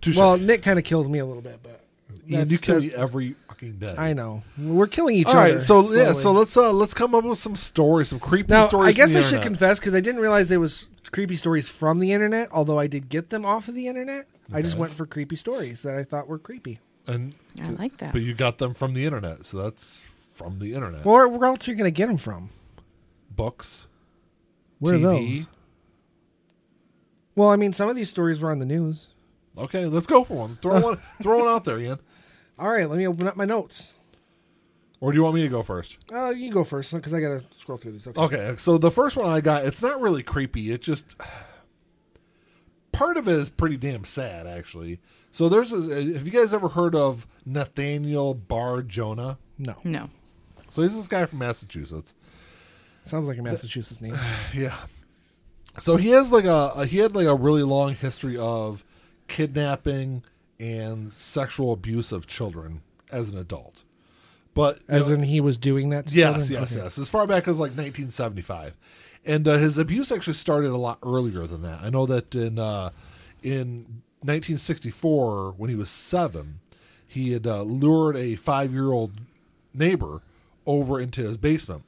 Touche. 0.00 0.16
Well, 0.16 0.36
Nick 0.36 0.62
kind 0.62 0.78
of 0.78 0.84
kills 0.84 1.08
me 1.08 1.20
a 1.20 1.24
little 1.24 1.42
bit, 1.42 1.60
but 1.62 1.82
Ian, 2.28 2.48
you 2.48 2.58
kill 2.58 2.80
me 2.80 2.92
every 2.94 3.32
fucking 3.48 3.78
day. 3.78 3.94
I 3.96 4.12
know 4.12 4.42
we're 4.58 4.86
killing 4.86 5.16
each 5.16 5.26
All 5.26 5.36
other. 5.36 5.52
right, 5.54 5.60
so 5.62 5.92
yeah, 5.92 6.12
so 6.12 6.32
let's 6.32 6.56
uh 6.56 6.72
let's 6.72 6.94
come 6.94 7.14
up 7.14 7.24
with 7.24 7.38
some 7.38 7.56
stories, 7.56 8.08
some 8.08 8.20
creepy 8.20 8.52
now 8.52 8.68
stories. 8.68 8.88
I 8.88 8.92
guess 8.96 9.10
from 9.12 9.18
I 9.18 9.22
the 9.22 9.28
should 9.28 9.42
confess 9.42 9.78
because 9.78 9.94
I 9.94 10.00
didn't 10.00 10.20
realize 10.20 10.48
there 10.48 10.60
was 10.60 10.86
creepy 11.12 11.36
stories 11.36 11.68
from 11.68 11.98
the 11.98 12.12
internet. 12.12 12.48
Although 12.52 12.78
I 12.78 12.86
did 12.86 13.08
get 13.08 13.30
them 13.30 13.44
off 13.44 13.68
of 13.68 13.74
the 13.74 13.86
internet, 13.86 14.26
I 14.52 14.62
just 14.62 14.76
went 14.76 14.92
for 14.92 15.06
creepy 15.06 15.36
stories 15.36 15.82
that 15.82 15.94
I 15.96 16.04
thought 16.04 16.26
were 16.28 16.38
creepy. 16.38 16.80
and 17.06 17.34
I 17.62 17.70
like 17.70 17.96
that. 17.98 18.12
but 18.12 18.22
you 18.22 18.34
got 18.34 18.58
them 18.58 18.74
from 18.74 18.94
the 18.94 19.04
internet, 19.04 19.44
so 19.46 19.58
that's 19.58 20.00
from 20.32 20.58
the 20.58 20.74
internet. 20.74 21.04
Where, 21.04 21.26
where 21.28 21.48
else 21.48 21.66
are 21.66 21.70
you 21.70 21.76
going 21.76 21.86
to 21.92 21.96
get 21.96 22.08
them 22.08 22.18
from? 22.18 22.50
Books, 23.34 23.86
Where 24.78 24.94
are 24.94 24.98
those? 24.98 25.46
Well, 27.34 27.50
I 27.50 27.56
mean, 27.56 27.72
some 27.72 27.88
of 27.88 27.96
these 27.96 28.08
stories 28.10 28.40
were 28.40 28.50
on 28.50 28.58
the 28.58 28.66
news. 28.66 29.08
Okay, 29.56 29.86
let's 29.86 30.06
go 30.06 30.24
for 30.24 30.34
one. 30.34 30.58
Throw 30.60 30.80
one, 30.80 30.98
throw 31.22 31.38
one 31.38 31.48
out 31.48 31.64
there, 31.64 31.78
Ian. 31.78 31.98
All 32.58 32.68
right, 32.68 32.88
let 32.88 32.98
me 32.98 33.06
open 33.06 33.26
up 33.26 33.36
my 33.36 33.44
notes. 33.44 33.92
Or 35.00 35.12
do 35.12 35.16
you 35.16 35.22
want 35.22 35.34
me 35.34 35.42
to 35.42 35.48
go 35.48 35.62
first? 35.62 35.98
Uh, 36.12 36.30
you 36.30 36.46
can 36.46 36.54
go 36.54 36.64
first 36.64 36.92
because 36.92 37.12
I 37.12 37.20
got 37.20 37.40
to 37.40 37.44
scroll 37.58 37.76
through 37.76 37.92
these. 37.92 38.06
Okay. 38.06 38.20
Okay, 38.20 38.54
so 38.58 38.78
the 38.78 38.90
first 38.90 39.16
one 39.16 39.28
I 39.28 39.40
got, 39.40 39.66
it's 39.66 39.82
not 39.82 40.00
really 40.00 40.22
creepy. 40.22 40.70
It 40.72 40.80
just 40.80 41.16
part 42.92 43.16
of 43.18 43.28
it 43.28 43.32
is 43.32 43.48
pretty 43.50 43.76
damn 43.76 44.04
sad, 44.04 44.46
actually. 44.46 45.00
So 45.30 45.50
there's, 45.50 45.70
a, 45.72 45.76
have 46.14 46.24
you 46.24 46.32
guys 46.32 46.54
ever 46.54 46.68
heard 46.68 46.94
of 46.94 47.26
Nathaniel 47.44 48.32
Bar 48.32 48.82
Jonah? 48.82 49.38
No, 49.58 49.76
no. 49.84 50.08
So 50.70 50.82
he's 50.82 50.96
this 50.96 51.08
guy 51.08 51.26
from 51.26 51.40
Massachusetts. 51.40 52.14
sounds 53.04 53.28
like 53.28 53.38
a 53.38 53.42
Massachusetts 53.42 54.00
name. 54.00 54.18
Yeah. 54.54 54.76
So 55.78 55.96
he 55.96 56.08
has 56.10 56.32
like 56.32 56.46
a, 56.46 56.72
a 56.74 56.86
he 56.86 56.98
had 56.98 57.14
like 57.14 57.26
a 57.26 57.34
really 57.34 57.62
long 57.62 57.94
history 57.94 58.38
of 58.38 58.82
kidnapping 59.28 60.22
and 60.58 61.12
sexual 61.12 61.72
abuse 61.72 62.12
of 62.12 62.26
children 62.26 62.82
as 63.10 63.28
an 63.28 63.38
adult. 63.38 63.82
But 64.54 64.80
As 64.88 65.08
know- 65.08 65.16
in, 65.16 65.22
he 65.24 65.40
was 65.40 65.58
doing 65.58 65.90
that. 65.90 66.06
To 66.08 66.14
Yes, 66.14 66.46
children? 66.48 66.60
yes, 66.62 66.72
Okay. 66.72 66.82
yes. 66.84 66.98
As 66.98 67.08
far 67.08 67.26
back 67.26 67.46
as 67.46 67.58
like 67.58 67.72
1975, 67.72 68.74
and 69.24 69.46
uh, 69.46 69.58
his 69.58 69.76
abuse 69.76 70.10
actually 70.10 70.34
started 70.34 70.70
a 70.70 70.76
lot 70.78 70.98
earlier 71.02 71.46
than 71.46 71.62
that. 71.62 71.80
I 71.82 71.90
know 71.90 72.06
that 72.06 72.34
in 72.34 72.58
uh, 72.58 72.90
in 73.42 74.02
1964, 74.22 75.54
when 75.56 75.68
he 75.68 75.76
was 75.76 75.90
seven, 75.90 76.60
he 77.06 77.32
had 77.32 77.46
uh, 77.46 77.62
lured 77.62 78.16
a 78.16 78.36
five 78.36 78.72
year 78.72 78.92
old 78.92 79.12
neighbor 79.74 80.20
over 80.64 80.98
into 81.00 81.20
his 81.22 81.36
basement, 81.36 81.82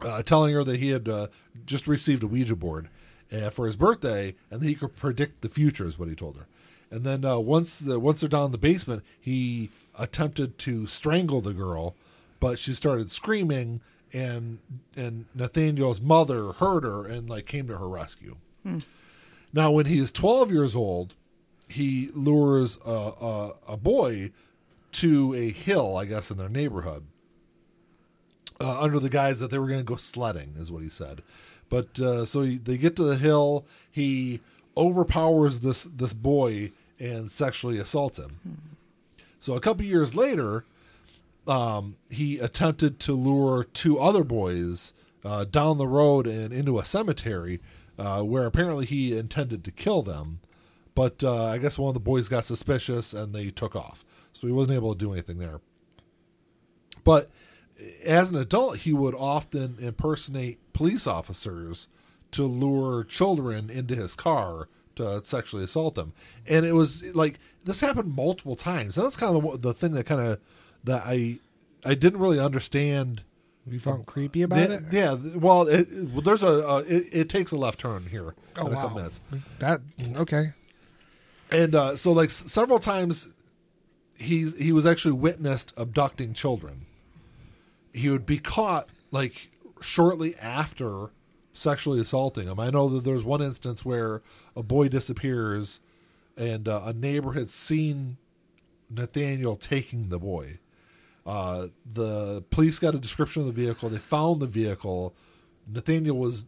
uh, 0.00 0.22
telling 0.22 0.52
her 0.54 0.64
that 0.64 0.78
he 0.80 0.90
had 0.90 1.08
uh, 1.08 1.28
just 1.64 1.86
received 1.86 2.22
a 2.22 2.26
Ouija 2.26 2.56
board 2.56 2.88
uh, 3.32 3.50
for 3.50 3.66
his 3.66 3.76
birthday, 3.76 4.34
and 4.50 4.60
that 4.60 4.66
he 4.66 4.74
could 4.74 4.96
predict 4.96 5.42
the 5.42 5.48
future. 5.48 5.86
Is 5.86 5.98
what 5.98 6.08
he 6.08 6.14
told 6.14 6.36
her. 6.36 6.46
And 6.90 7.04
then 7.04 7.24
uh, 7.24 7.38
once 7.38 7.78
the 7.78 7.98
once 7.98 8.20
they're 8.20 8.28
down 8.28 8.46
in 8.46 8.52
the 8.52 8.58
basement, 8.58 9.02
he 9.20 9.70
attempted 9.98 10.58
to 10.58 10.86
strangle 10.86 11.40
the 11.40 11.52
girl, 11.54 11.94
but 12.40 12.58
she 12.58 12.74
started 12.74 13.10
screaming, 13.10 13.80
and 14.12 14.58
and 14.96 15.26
Nathaniel's 15.34 16.00
mother 16.00 16.52
heard 16.52 16.84
her 16.84 17.06
and 17.06 17.28
like 17.28 17.46
came 17.46 17.66
to 17.68 17.78
her 17.78 17.88
rescue. 17.88 18.36
Now, 19.52 19.70
when 19.70 19.86
he 19.86 19.98
is 19.98 20.12
12 20.12 20.50
years 20.50 20.74
old, 20.74 21.14
he 21.68 22.10
lures 22.14 22.78
a, 22.84 22.90
a, 22.90 23.54
a 23.68 23.76
boy 23.76 24.32
to 24.92 25.34
a 25.34 25.50
hill, 25.50 25.96
I 25.96 26.04
guess, 26.04 26.30
in 26.30 26.36
their 26.36 26.48
neighborhood, 26.48 27.06
uh, 28.60 28.80
under 28.80 28.98
the 28.98 29.08
guise 29.08 29.40
that 29.40 29.50
they 29.50 29.58
were 29.58 29.66
going 29.68 29.80
to 29.80 29.84
go 29.84 29.96
sledding, 29.96 30.54
is 30.58 30.70
what 30.72 30.82
he 30.82 30.88
said. 30.88 31.22
But 31.68 31.98
uh, 32.00 32.24
so 32.24 32.46
they 32.46 32.78
get 32.78 32.96
to 32.96 33.02
the 33.04 33.16
hill. 33.16 33.66
He 33.90 34.40
overpowers 34.76 35.60
this 35.60 35.84
this 35.84 36.12
boy 36.12 36.72
and 36.98 37.30
sexually 37.30 37.78
assaults 37.78 38.18
him. 38.18 38.38
So 39.40 39.54
a 39.54 39.60
couple 39.60 39.84
years 39.84 40.14
later, 40.14 40.64
um, 41.46 41.96
he 42.10 42.38
attempted 42.38 42.98
to 43.00 43.12
lure 43.12 43.64
two 43.64 43.98
other 43.98 44.24
boys 44.24 44.92
uh, 45.24 45.44
down 45.44 45.78
the 45.78 45.86
road 45.86 46.26
and 46.26 46.52
into 46.52 46.78
a 46.78 46.84
cemetery, 46.84 47.60
uh, 47.98 48.22
where 48.22 48.46
apparently 48.46 48.86
he 48.86 49.16
intended 49.16 49.64
to 49.64 49.70
kill 49.70 50.02
them. 50.02 50.40
But 50.94 51.22
uh, 51.22 51.46
I 51.46 51.58
guess 51.58 51.78
one 51.78 51.88
of 51.88 51.94
the 51.94 52.00
boys 52.00 52.28
got 52.28 52.44
suspicious 52.44 53.12
and 53.12 53.34
they 53.34 53.50
took 53.50 53.76
off, 53.76 54.04
so 54.32 54.46
he 54.46 54.52
wasn't 54.52 54.76
able 54.76 54.94
to 54.94 54.98
do 54.98 55.12
anything 55.12 55.38
there. 55.38 55.60
But 57.04 57.30
as 58.04 58.30
an 58.30 58.36
adult, 58.36 58.78
he 58.78 58.92
would 58.92 59.14
often 59.14 59.76
impersonate 59.80 60.58
police 60.72 61.06
officers 61.06 61.88
to 62.32 62.44
lure 62.44 63.04
children 63.04 63.70
into 63.70 63.94
his 63.94 64.14
car 64.14 64.68
to 64.96 65.22
sexually 65.24 65.64
assault 65.64 65.94
them. 65.94 66.12
And 66.48 66.64
it 66.64 66.72
was 66.74 67.02
like 67.14 67.38
this 67.64 67.80
happened 67.80 68.14
multiple 68.14 68.56
times. 68.56 68.94
That's 68.94 69.16
kind 69.16 69.36
of 69.36 69.60
the, 69.62 69.74
thing 69.74 69.92
that 69.92 70.04
kind 70.06 70.20
of 70.20 70.40
that 70.84 71.02
I 71.04 71.38
I 71.84 71.94
didn't 71.94 72.20
really 72.20 72.40
understand. 72.40 73.22
You 73.68 73.78
found 73.80 74.06
creepy 74.06 74.42
about 74.42 74.68
The- 74.68 74.74
it? 74.74 74.82
Yeah, 74.92 75.14
well, 75.34 75.66
it, 75.68 75.88
well 76.12 76.20
there's 76.22 76.42
a 76.44 76.66
uh, 76.66 76.84
it, 76.86 77.08
it 77.12 77.28
takes 77.28 77.50
a 77.52 77.56
left 77.56 77.80
turn 77.80 78.06
here 78.06 78.34
Oh 78.56 78.66
in 78.68 78.72
a 78.72 78.76
couple 78.76 78.90
wow. 78.90 78.96
minutes. 78.96 79.20
That 79.58 79.80
okay. 80.16 80.52
And 81.50 81.74
uh, 81.74 81.96
so, 81.96 82.12
like 82.12 82.30
s- 82.30 82.44
several 82.50 82.78
times, 82.78 83.28
he's 84.14 84.56
he 84.56 84.72
was 84.72 84.86
actually 84.86 85.12
witnessed 85.12 85.72
abducting 85.76 86.32
children. 86.32 86.85
He 87.96 88.10
would 88.10 88.26
be 88.26 88.38
caught 88.38 88.90
like 89.10 89.50
shortly 89.80 90.36
after 90.36 91.10
sexually 91.52 92.00
assaulting 92.00 92.46
him. 92.46 92.60
I 92.60 92.70
know 92.70 92.88
that 92.90 93.04
there's 93.04 93.24
one 93.24 93.40
instance 93.40 93.84
where 93.84 94.22
a 94.54 94.62
boy 94.62 94.88
disappears, 94.88 95.80
and 96.36 96.68
uh, 96.68 96.82
a 96.84 96.92
neighbor 96.92 97.32
had 97.32 97.48
seen 97.48 98.18
Nathaniel 98.90 99.56
taking 99.56 100.10
the 100.10 100.18
boy. 100.18 100.58
Uh, 101.24 101.68
the 101.90 102.44
police 102.50 102.78
got 102.78 102.94
a 102.94 102.98
description 102.98 103.42
of 103.42 103.46
the 103.46 103.52
vehicle. 103.52 103.88
They 103.88 103.98
found 103.98 104.40
the 104.40 104.46
vehicle. 104.46 105.14
Nathaniel 105.66 106.18
was 106.18 106.44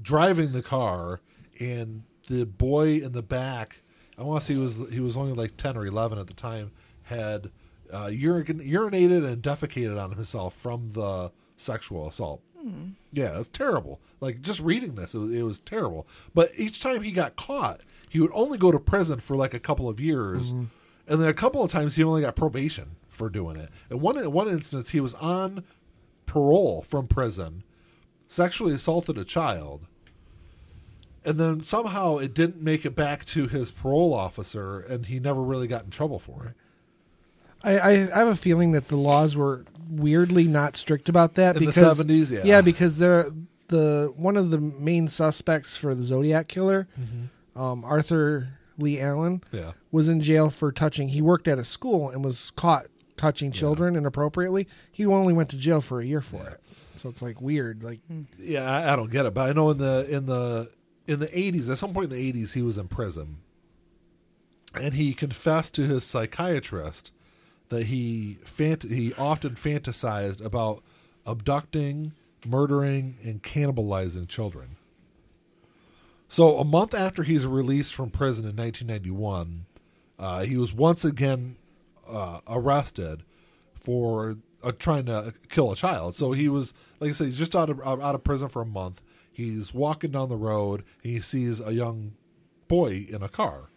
driving 0.00 0.52
the 0.52 0.62
car, 0.62 1.20
and 1.58 2.02
the 2.28 2.44
boy 2.44 2.96
in 2.98 3.12
the 3.12 3.22
back. 3.22 3.82
I 4.18 4.22
want 4.22 4.42
to 4.42 4.46
say 4.46 4.54
he 4.54 4.60
was 4.60 4.76
he 4.92 5.00
was 5.00 5.16
only 5.16 5.32
like 5.32 5.56
ten 5.56 5.76
or 5.76 5.86
eleven 5.86 6.18
at 6.18 6.26
the 6.26 6.34
time. 6.34 6.70
Had 7.04 7.50
uh, 7.92 8.06
urin- 8.06 8.66
urinated 8.68 9.24
and 9.24 9.42
defecated 9.42 10.02
on 10.02 10.12
himself 10.12 10.54
from 10.54 10.90
the 10.92 11.32
sexual 11.56 12.08
assault. 12.08 12.42
Yeah, 13.12 13.38
it's 13.40 13.48
terrible. 13.48 14.00
Like 14.20 14.42
just 14.42 14.60
reading 14.60 14.94
this, 14.94 15.14
it 15.14 15.18
was, 15.18 15.34
it 15.34 15.42
was 15.42 15.60
terrible. 15.60 16.06
But 16.34 16.50
each 16.56 16.80
time 16.82 17.02
he 17.02 17.10
got 17.10 17.36
caught, 17.36 17.80
he 18.08 18.20
would 18.20 18.30
only 18.34 18.58
go 18.58 18.70
to 18.70 18.78
prison 18.78 19.18
for 19.20 19.34
like 19.34 19.54
a 19.54 19.58
couple 19.60 19.88
of 19.88 19.98
years, 19.98 20.50
and 20.50 20.68
then 21.06 21.28
a 21.28 21.32
couple 21.34 21.64
of 21.64 21.70
times 21.70 21.96
he 21.96 22.04
only 22.04 22.20
got 22.20 22.36
probation 22.36 22.96
for 23.08 23.30
doing 23.30 23.56
it. 23.56 23.70
And 23.88 24.00
one 24.02 24.18
in 24.18 24.30
one 24.30 24.48
instance, 24.48 24.90
he 24.90 25.00
was 25.00 25.14
on 25.14 25.64
parole 26.26 26.82
from 26.82 27.06
prison, 27.08 27.62
sexually 28.28 28.74
assaulted 28.74 29.16
a 29.16 29.24
child, 29.24 29.86
and 31.24 31.38
then 31.38 31.64
somehow 31.64 32.18
it 32.18 32.34
didn't 32.34 32.62
make 32.62 32.84
it 32.84 32.94
back 32.94 33.24
to 33.26 33.46
his 33.46 33.70
parole 33.70 34.12
officer, 34.14 34.80
and 34.80 35.06
he 35.06 35.18
never 35.18 35.42
really 35.42 35.66
got 35.66 35.84
in 35.84 35.90
trouble 35.90 36.18
for 36.18 36.44
it. 36.46 36.54
I, 37.62 37.78
I, 37.78 37.90
I 37.90 38.18
have 38.20 38.28
a 38.28 38.36
feeling 38.36 38.72
that 38.72 38.88
the 38.88 38.96
laws 38.96 39.36
were 39.36 39.64
weirdly 39.88 40.44
not 40.44 40.76
strict 40.76 41.08
about 41.08 41.34
that 41.34 41.56
In 41.56 41.64
the 41.64 41.70
because 41.70 41.98
70s, 41.98 42.30
yeah. 42.30 42.42
yeah, 42.44 42.60
because 42.60 42.98
they're 42.98 43.30
the 43.68 44.12
one 44.16 44.36
of 44.36 44.50
the 44.50 44.58
main 44.58 45.08
suspects 45.08 45.76
for 45.76 45.94
the 45.94 46.02
Zodiac 46.02 46.48
killer, 46.48 46.88
Mm-hmm. 46.98 47.60
um, 47.60 47.84
Arthur 47.84 48.48
Leigh 48.78 49.00
Allen, 49.00 49.42
Yeah. 49.52 49.72
was 49.92 50.08
in 50.08 50.20
jail 50.20 50.48
for 50.50 50.72
touching. 50.72 51.08
He 51.08 51.20
worked 51.22 51.46
at 51.48 51.58
a 51.58 51.64
school 51.64 52.08
and 52.10 52.24
was 52.24 52.50
caught 52.56 52.86
touching 53.16 53.52
children 53.52 53.94
inappropriately. 53.96 54.66
He 54.90 55.04
only 55.04 55.32
went 55.34 55.50
to 55.50 55.56
jail 55.58 55.80
for 55.82 56.00
a 56.00 56.06
year 56.06 56.22
for 56.22 56.46
it. 56.48 56.60
So 56.96 57.08
it's 57.10 57.20
like 57.22 57.40
weird. 57.40 57.82
Like 57.84 58.00
Yeah, 58.38 58.62
I, 58.70 58.92
I 58.92 58.96
don't 58.96 59.10
get 59.10 59.26
it, 59.26 59.34
but 59.34 59.48
I 59.48 59.52
know 59.52 59.70
in 59.70 59.78
the 59.78 60.06
in 60.10 60.26
the 60.26 60.70
in 61.06 61.18
the 61.20 61.38
eighties, 61.38 61.68
at 61.68 61.78
some 61.78 61.92
point 61.92 62.04
in 62.04 62.10
the 62.18 62.24
eighties, 62.24 62.52
he 62.54 62.62
was 62.62 62.78
in 62.78 62.88
prison, 62.88 63.38
and 64.74 64.94
he 64.94 65.12
confessed 65.14 65.74
to 65.74 65.82
his 65.86 66.04
psychiatrist 66.04 67.10
that 67.70 67.86
he 67.86 68.38
fant- 68.44 68.88
he 68.88 69.14
often 69.14 69.54
fantasized 69.54 70.44
about 70.44 70.82
abducting, 71.26 72.12
murdering, 72.46 73.16
and 73.22 73.42
cannibalizing 73.42 74.28
children. 74.28 74.76
So 76.28 76.58
a 76.58 76.64
month 76.64 76.94
after 76.94 77.22
he's 77.22 77.46
released 77.46 77.94
from 77.94 78.10
prison 78.10 78.44
in 78.44 78.56
1991, 78.56 79.66
uh, 80.18 80.42
he 80.42 80.56
was 80.56 80.72
once 80.72 81.04
again 81.04 81.56
uh, 82.06 82.40
arrested 82.46 83.24
for 83.74 84.36
uh, 84.62 84.72
trying 84.78 85.06
to 85.06 85.34
kill 85.48 85.72
a 85.72 85.76
child. 85.76 86.14
So 86.14 86.32
he 86.32 86.48
was, 86.48 86.74
like 87.00 87.10
I 87.10 87.12
said, 87.12 87.26
he's 87.26 87.38
just 87.38 87.56
out 87.56 87.70
of 87.70 87.80
out 87.80 88.14
of 88.14 88.22
prison 88.22 88.48
for 88.48 88.62
a 88.62 88.66
month. 88.66 89.00
He's 89.32 89.72
walking 89.72 90.10
down 90.10 90.28
the 90.28 90.36
road 90.36 90.84
and 91.02 91.12
he 91.12 91.20
sees 91.20 91.60
a 91.60 91.72
young 91.72 92.12
boy 92.68 93.06
in 93.08 93.22
a 93.22 93.28
car. 93.28 93.69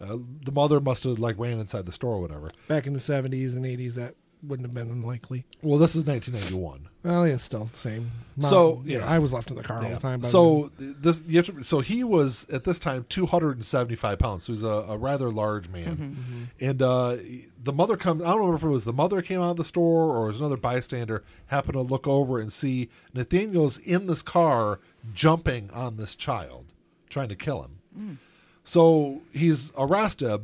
Uh, 0.00 0.18
the 0.44 0.52
mother 0.52 0.80
must 0.80 1.04
have 1.04 1.18
like 1.18 1.38
ran 1.38 1.58
inside 1.58 1.86
the 1.86 1.92
store 1.92 2.14
or 2.14 2.20
whatever. 2.20 2.48
Back 2.68 2.86
in 2.86 2.92
the 2.92 2.98
70s 2.98 3.56
and 3.56 3.64
80s, 3.64 3.94
that 3.94 4.14
wouldn't 4.42 4.66
have 4.68 4.74
been 4.74 4.90
unlikely. 4.90 5.44
Well, 5.62 5.78
this 5.78 5.96
is 5.96 6.04
1991. 6.04 6.88
Well, 7.02 7.26
yeah, 7.26 7.36
still 7.38 7.64
the 7.64 7.76
same. 7.76 8.10
Mom- 8.36 8.50
So, 8.50 8.82
yeah. 8.84 9.04
I 9.06 9.18
was 9.18 9.32
left 9.32 9.50
in 9.50 9.56
the 9.56 9.62
car 9.62 9.82
all 9.82 9.88
the 9.88 9.96
time. 9.96 10.20
by 10.20 10.28
So 10.28 10.70
this, 10.78 11.22
you 11.26 11.38
have 11.38 11.46
to, 11.46 11.64
so 11.64 11.80
he 11.80 12.04
was 12.04 12.46
at 12.50 12.64
this 12.64 12.78
time 12.78 13.06
275 13.08 14.18
pounds. 14.18 14.44
So 14.44 14.52
he's 14.52 14.62
a, 14.62 14.66
a 14.68 14.98
rather 14.98 15.30
large 15.30 15.68
man, 15.70 16.48
and 16.60 16.82
uh, 16.82 17.16
the 17.64 17.72
mother 17.72 17.96
comes. 17.96 18.22
I 18.22 18.26
don't 18.26 18.40
remember 18.40 18.56
if 18.56 18.64
it 18.64 18.68
was 18.68 18.84
the 18.84 18.92
mother 18.92 19.22
came 19.22 19.40
out 19.40 19.52
of 19.52 19.56
the 19.56 19.64
store 19.64 20.14
or 20.16 20.24
it 20.24 20.28
was 20.28 20.38
another 20.38 20.56
bystander 20.58 21.24
happened 21.46 21.72
to 21.74 21.80
look 21.82 22.06
over 22.06 22.38
and 22.38 22.52
see 22.52 22.90
Nathaniel's 23.14 23.78
in 23.78 24.06
this 24.06 24.20
car 24.22 24.78
jumping 25.14 25.70
on 25.72 25.96
this 25.96 26.14
child, 26.14 26.66
trying 27.08 27.30
to 27.30 27.36
kill 27.36 27.62
him. 27.62 28.18
So 28.66 29.22
he's 29.32 29.70
arrested 29.78 30.40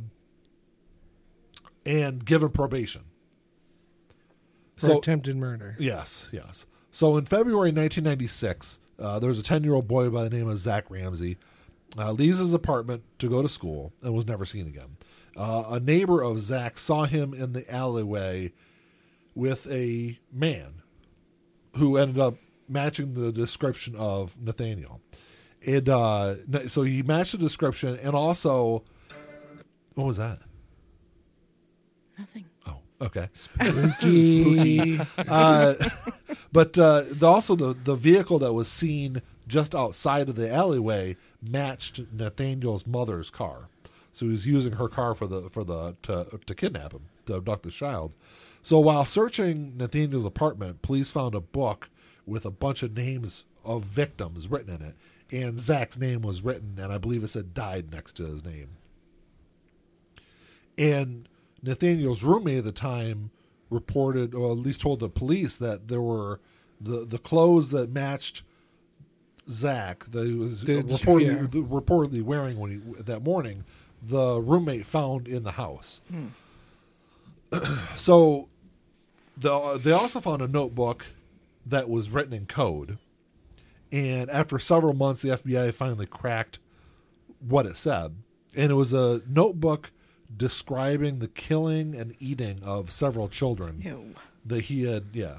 and 1.85 2.23
given 2.25 2.49
probation. 2.49 3.01
for 4.77 4.93
attempted 4.93 5.35
murder. 5.35 5.75
Yes, 5.77 6.27
yes. 6.31 6.65
So 6.89 7.17
in 7.17 7.25
February 7.25 7.71
1996, 7.71 8.79
uh, 8.97 9.19
there 9.19 9.27
was 9.27 9.39
a 9.39 9.43
10 9.43 9.63
year 9.65 9.73
old 9.73 9.87
boy 9.89 10.09
by 10.09 10.23
the 10.23 10.29
name 10.29 10.47
of 10.47 10.57
Zach 10.57 10.89
Ramsay. 10.89 11.37
Uh, 11.97 12.11
leaves 12.13 12.39
his 12.39 12.53
apartment 12.53 13.03
to 13.19 13.29
go 13.29 13.41
to 13.41 13.49
school 13.49 13.91
and 14.01 14.13
was 14.13 14.25
never 14.25 14.45
seen 14.45 14.67
again. 14.67 14.95
Uh, 15.35 15.65
a 15.71 15.79
neighbor 15.79 16.23
of 16.23 16.39
Zach 16.39 16.79
saw 16.79 17.03
him 17.05 17.33
in 17.33 17.51
the 17.53 17.69
alleyway 17.71 18.53
with 19.35 19.69
a 19.69 20.17
man 20.31 20.81
who 21.75 21.97
ended 21.97 22.19
up 22.19 22.35
matching 22.69 23.13
the 23.13 23.31
description 23.31 23.95
of 23.95 24.39
Nathaniel. 24.41 25.01
It 25.63 25.87
uh, 25.87 26.35
so 26.67 26.83
he 26.83 27.01
matched 27.03 27.31
the 27.31 27.37
description 27.37 27.97
and 28.01 28.15
also 28.15 28.83
what 29.95 30.05
was 30.05 30.17
that? 30.17 30.39
Nothing. 32.17 32.45
Oh, 32.67 32.77
okay. 33.01 33.29
Spooky. 33.33 34.99
uh, 35.17 35.75
but 36.51 36.77
uh, 36.77 37.03
the, 37.09 37.25
also 37.25 37.55
the 37.55 37.73
the 37.73 37.95
vehicle 37.95 38.39
that 38.39 38.53
was 38.53 38.67
seen 38.67 39.21
just 39.47 39.73
outside 39.75 40.29
of 40.29 40.35
the 40.35 40.51
alleyway 40.51 41.17
matched 41.41 42.01
Nathaniel's 42.11 42.85
mother's 42.87 43.29
car, 43.29 43.69
so 44.11 44.25
he 44.25 44.31
was 44.31 44.45
using 44.45 44.73
her 44.73 44.87
car 44.87 45.15
for 45.15 45.27
the 45.27 45.49
for 45.49 45.63
the 45.63 45.95
to 46.03 46.39
to 46.45 46.55
kidnap 46.55 46.93
him 46.93 47.03
to 47.25 47.35
abduct 47.35 47.63
the 47.63 47.71
child. 47.71 48.15
So 48.61 48.79
while 48.79 49.05
searching 49.05 49.75
Nathaniel's 49.77 50.25
apartment, 50.25 50.81
police 50.81 51.11
found 51.11 51.35
a 51.35 51.41
book 51.41 51.89
with 52.25 52.45
a 52.45 52.51
bunch 52.51 52.83
of 52.83 52.95
names 52.95 53.43
of 53.65 53.83
victims 53.83 54.47
written 54.47 54.75
in 54.75 54.81
it, 54.81 54.95
and 55.33 55.59
Zach's 55.59 55.97
name 55.97 56.21
was 56.21 56.43
written, 56.43 56.77
and 56.77 56.93
I 56.93 56.99
believe 56.99 57.23
it 57.23 57.29
said 57.29 57.53
died 57.53 57.91
next 57.91 58.13
to 58.13 58.25
his 58.25 58.45
name. 58.45 58.69
And 60.77 61.27
Nathaniel's 61.61 62.23
roommate 62.23 62.59
at 62.59 62.63
the 62.63 62.71
time 62.71 63.31
reported, 63.69 64.35
or 64.35 64.51
at 64.51 64.57
least 64.57 64.81
told 64.81 64.99
the 64.99 65.09
police, 65.09 65.57
that 65.57 65.87
there 65.87 66.01
were 66.01 66.39
the 66.79 67.05
the 67.05 67.17
clothes 67.17 67.71
that 67.71 67.89
matched 67.89 68.43
Zach 69.49 70.05
that 70.11 70.27
he 70.27 70.33
was 70.33 70.61
Did- 70.61 70.87
reportedly, 70.87 71.53
yeah. 71.53 71.61
reportedly 71.61 72.21
wearing 72.21 72.59
when 72.59 72.71
he 72.71 73.01
that 73.01 73.23
morning. 73.23 73.63
The 74.05 74.41
roommate 74.41 74.85
found 74.85 75.27
in 75.29 75.43
the 75.43 75.53
house. 75.53 76.01
Hmm. 76.11 76.27
so, 77.95 78.49
the, 79.37 79.77
they 79.77 79.91
also 79.91 80.19
found 80.19 80.41
a 80.41 80.47
notebook 80.47 81.05
that 81.65 81.89
was 81.89 82.09
written 82.09 82.33
in 82.33 82.45
code, 82.45 82.97
and 83.93 84.27
after 84.31 84.57
several 84.57 84.95
months, 84.95 85.21
the 85.21 85.29
FBI 85.29 85.71
finally 85.71 86.07
cracked 86.07 86.57
what 87.39 87.67
it 87.67 87.77
said, 87.77 88.15
and 88.55 88.71
it 88.71 88.75
was 88.75 88.91
a 88.91 89.21
notebook 89.29 89.91
describing 90.35 91.19
the 91.19 91.27
killing 91.27 91.93
and 91.93 92.15
eating 92.19 92.59
of 92.63 92.91
several 92.91 93.29
children 93.29 93.79
Ew. 93.81 94.15
that 94.43 94.61
he 94.61 94.85
had 94.85 95.05
yeah. 95.13 95.37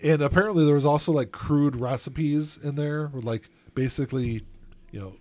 And 0.00 0.22
apparently 0.22 0.64
there 0.64 0.76
was 0.76 0.86
also 0.86 1.10
like 1.10 1.32
crude 1.32 1.74
recipes 1.74 2.56
in 2.62 2.76
there 2.76 3.08
with 3.08 3.24
like 3.24 3.50
basically 3.74 4.44
you 4.92 5.00
know 5.00 5.14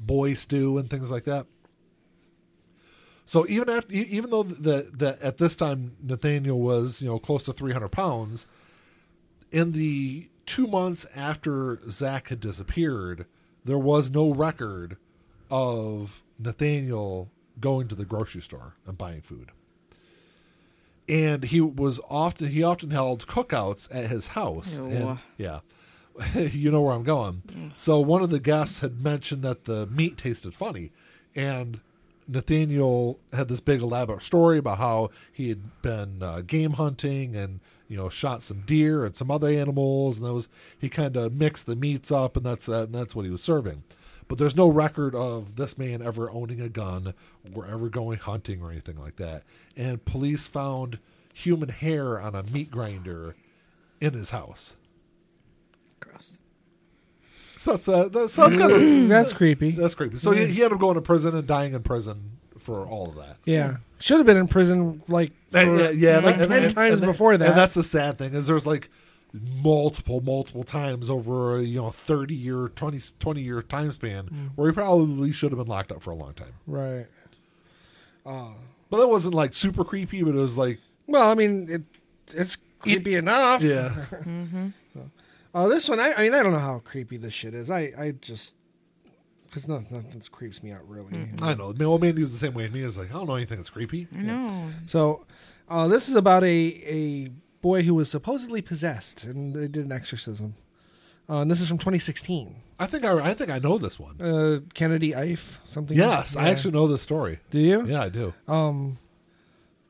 boy 0.00 0.32
stew 0.32 0.78
and 0.78 0.88
things 0.88 1.10
like 1.10 1.24
that. 1.24 1.46
So 3.26 3.46
even 3.46 3.68
after 3.68 3.92
even 3.92 4.30
though 4.30 4.44
that 4.44 4.98
that 5.00 5.20
at 5.20 5.36
this 5.36 5.54
time 5.54 5.98
nathaniel 6.02 6.60
was 6.60 7.02
you 7.02 7.08
know 7.08 7.18
close 7.18 7.42
to 7.42 7.52
300 7.52 7.90
pounds 7.90 8.46
in 9.52 9.72
the 9.72 10.28
two 10.46 10.66
months 10.66 11.06
after 11.14 11.80
zach 11.90 12.28
had 12.28 12.40
disappeared 12.40 13.26
there 13.64 13.78
was 13.78 14.10
no 14.10 14.32
record 14.32 14.96
of 15.50 16.22
nathaniel 16.38 17.30
going 17.60 17.88
to 17.88 17.94
the 17.94 18.04
grocery 18.04 18.40
store 18.40 18.74
and 18.86 18.98
buying 18.98 19.22
food. 19.22 19.50
And 21.08 21.44
he 21.44 21.60
was 21.60 22.00
often 22.08 22.48
he 22.48 22.62
often 22.62 22.90
held 22.90 23.26
cookouts 23.26 23.88
at 23.94 24.10
his 24.10 24.28
house. 24.28 24.78
Ew. 24.78 24.86
and 24.86 25.18
yeah. 25.36 25.60
You 26.34 26.70
know 26.70 26.80
where 26.82 26.94
i'm 26.94 27.02
going. 27.02 27.72
So 27.76 27.98
one 28.00 28.22
of 28.22 28.30
the 28.30 28.40
guests 28.40 28.80
had 28.80 29.02
mentioned 29.02 29.42
that 29.42 29.64
the 29.64 29.86
meat 29.86 30.16
tasted 30.16 30.54
funny 30.54 30.92
and 31.34 31.80
nathaniel 32.26 33.18
had 33.32 33.48
this 33.48 33.60
big 33.60 33.82
elaborate 33.82 34.22
story 34.22 34.56
about 34.58 34.78
how 34.78 35.10
he 35.30 35.50
had 35.50 35.82
been 35.82 36.22
uh, 36.22 36.40
game 36.40 36.72
hunting 36.72 37.36
and 37.36 37.60
you 37.94 38.00
know 38.00 38.08
shot 38.08 38.42
some 38.42 38.62
deer 38.66 39.04
and 39.04 39.14
some 39.14 39.30
other 39.30 39.48
animals 39.48 40.16
and 40.16 40.26
those 40.26 40.48
he 40.76 40.88
kind 40.88 41.16
of 41.16 41.32
mixed 41.32 41.64
the 41.64 41.76
meats 41.76 42.10
up 42.10 42.36
and 42.36 42.44
that's 42.44 42.66
that 42.66 42.86
and 42.86 42.94
that's 42.94 43.14
what 43.14 43.24
he 43.24 43.30
was 43.30 43.40
serving 43.40 43.84
but 44.26 44.38
there's 44.38 44.56
no 44.56 44.68
record 44.68 45.14
of 45.14 45.54
this 45.54 45.78
man 45.78 46.02
ever 46.02 46.28
owning 46.30 46.60
a 46.60 46.68
gun 46.68 47.14
or 47.54 47.66
ever 47.66 47.88
going 47.88 48.18
hunting 48.18 48.62
or 48.62 48.70
anything 48.70 48.98
like 48.98 49.16
that. 49.16 49.42
And 49.76 50.04
police 50.04 50.46
found 50.46 50.98
human 51.34 51.68
hair 51.68 52.20
on 52.20 52.34
a 52.34 52.42
meat 52.42 52.70
grinder 52.70 53.36
in 54.00 54.14
his 54.14 54.30
house. 54.30 54.76
Gross. 56.00 56.38
So 57.58 57.72
that's, 57.72 57.88
uh, 57.88 58.08
that's, 58.08 58.36
that's 58.36 58.56
kind 58.56 58.72
of 58.72 59.08
That's 59.08 59.32
creepy. 59.32 59.72
that's 59.72 59.94
creepy. 59.94 60.18
So 60.18 60.32
he, 60.32 60.46
he 60.46 60.62
ended 60.62 60.72
up 60.72 60.80
going 60.80 60.94
to 60.94 61.02
prison 61.02 61.34
and 61.36 61.46
dying 61.46 61.74
in 61.74 61.82
prison 61.82 62.33
for 62.64 62.86
all 62.86 63.08
of 63.10 63.16
that. 63.16 63.36
Yeah. 63.44 63.76
Should 63.98 64.18
have 64.18 64.26
been 64.26 64.36
in 64.36 64.48
prison 64.48 65.02
like 65.08 65.32
for, 65.50 65.58
And- 65.58 65.78
yeah, 65.78 65.90
yeah, 65.90 66.18
like 66.18 66.36
and- 66.38 66.48
10 66.50 66.64
and- 66.64 66.74
times 66.74 66.94
and- 67.00 67.02
before 67.06 67.36
that. 67.36 67.48
And 67.50 67.58
that's 67.58 67.74
the 67.74 67.84
sad 67.84 68.18
thing 68.18 68.34
is 68.34 68.46
there's 68.46 68.66
like 68.66 68.88
multiple, 69.62 70.20
multiple 70.20 70.64
times 70.64 71.10
over 71.10 71.58
a, 71.58 71.62
you 71.62 71.80
know 71.80 71.90
30 71.90 72.34
year, 72.34 72.68
20, 72.76 73.00
20 73.18 73.42
year 73.42 73.62
time 73.62 73.92
span 73.92 74.24
Mm. 74.26 74.50
where 74.56 74.70
he 74.70 74.74
probably 74.74 75.32
should 75.32 75.50
have 75.52 75.58
been 75.58 75.66
locked 75.68 75.90
up 75.92 76.02
for 76.02 76.10
a 76.10 76.16
long 76.16 76.34
time. 76.34 76.54
right. 76.66 77.06
Uh 78.26 78.48
but 78.90 78.98
that 79.00 79.08
wasn't 79.08 79.34
like 79.34 79.54
super 79.54 79.84
creepy, 79.84 80.22
but 80.22 80.34
it 80.34 80.38
was 80.38 80.56
like 80.56 80.78
Well, 81.06 81.28
I 81.30 81.34
mean, 81.34 81.68
it 81.70 81.82
it's 82.32 82.56
creepy 82.78 83.14
enough. 83.16 83.62
yeah. 83.62 84.06
Uh, 85.54 85.68
this 85.68 85.88
one, 85.88 86.00
I, 86.00 86.12
I 86.14 86.22
mean, 86.24 86.34
I 86.34 86.42
don't 86.42 86.52
know 86.52 86.58
how 86.58 86.80
creepy 86.80 87.16
this 87.16 87.32
shit 87.32 87.54
is. 87.54 87.70
I, 87.70 87.92
I 87.96 88.14
just 88.20 88.54
because 89.54 89.68
nothing, 89.68 89.86
nothing 89.96 90.20
creeps 90.32 90.62
me 90.62 90.72
out 90.72 90.88
really. 90.88 91.12
I 91.40 91.54
know. 91.54 91.72
My 91.72 91.84
old 91.84 92.02
man 92.02 92.20
was 92.20 92.32
the 92.32 92.38
same 92.38 92.54
way 92.54 92.64
as 92.64 92.72
me. 92.72 92.80
It's 92.80 92.96
like 92.96 93.10
I 93.10 93.12
don't 93.14 93.26
know 93.28 93.36
anything 93.36 93.58
that's 93.58 93.70
creepy. 93.70 94.08
I 94.16 94.22
know. 94.22 94.70
So, 94.86 95.24
uh, 95.68 95.86
this 95.88 96.08
is 96.08 96.16
about 96.16 96.42
a 96.42 96.46
a 96.86 97.28
boy 97.60 97.82
who 97.82 97.94
was 97.94 98.10
supposedly 98.10 98.60
possessed, 98.62 99.24
and 99.24 99.54
they 99.54 99.68
did 99.68 99.86
an 99.86 99.92
exorcism. 99.92 100.54
Uh, 101.28 101.36
and 101.38 101.50
this 101.50 101.60
is 101.60 101.68
from 101.68 101.78
2016. 101.78 102.56
I 102.78 102.86
think 102.86 103.04
I, 103.04 103.30
I 103.30 103.34
think 103.34 103.48
I 103.50 103.58
know 103.58 103.78
this 103.78 103.98
one. 103.98 104.20
Uh, 104.20 104.60
Kennedy 104.74 105.14
Ife, 105.14 105.60
something. 105.64 105.96
Yes, 105.96 106.36
I 106.36 106.42
Yeah. 106.44 106.50
actually 106.50 106.72
know 106.72 106.86
this 106.88 107.00
story. 107.02 107.38
do 107.50 107.60
you? 107.60 107.86
Yeah, 107.86 108.02
I 108.02 108.08
do 108.10 108.34
Um, 108.48 108.98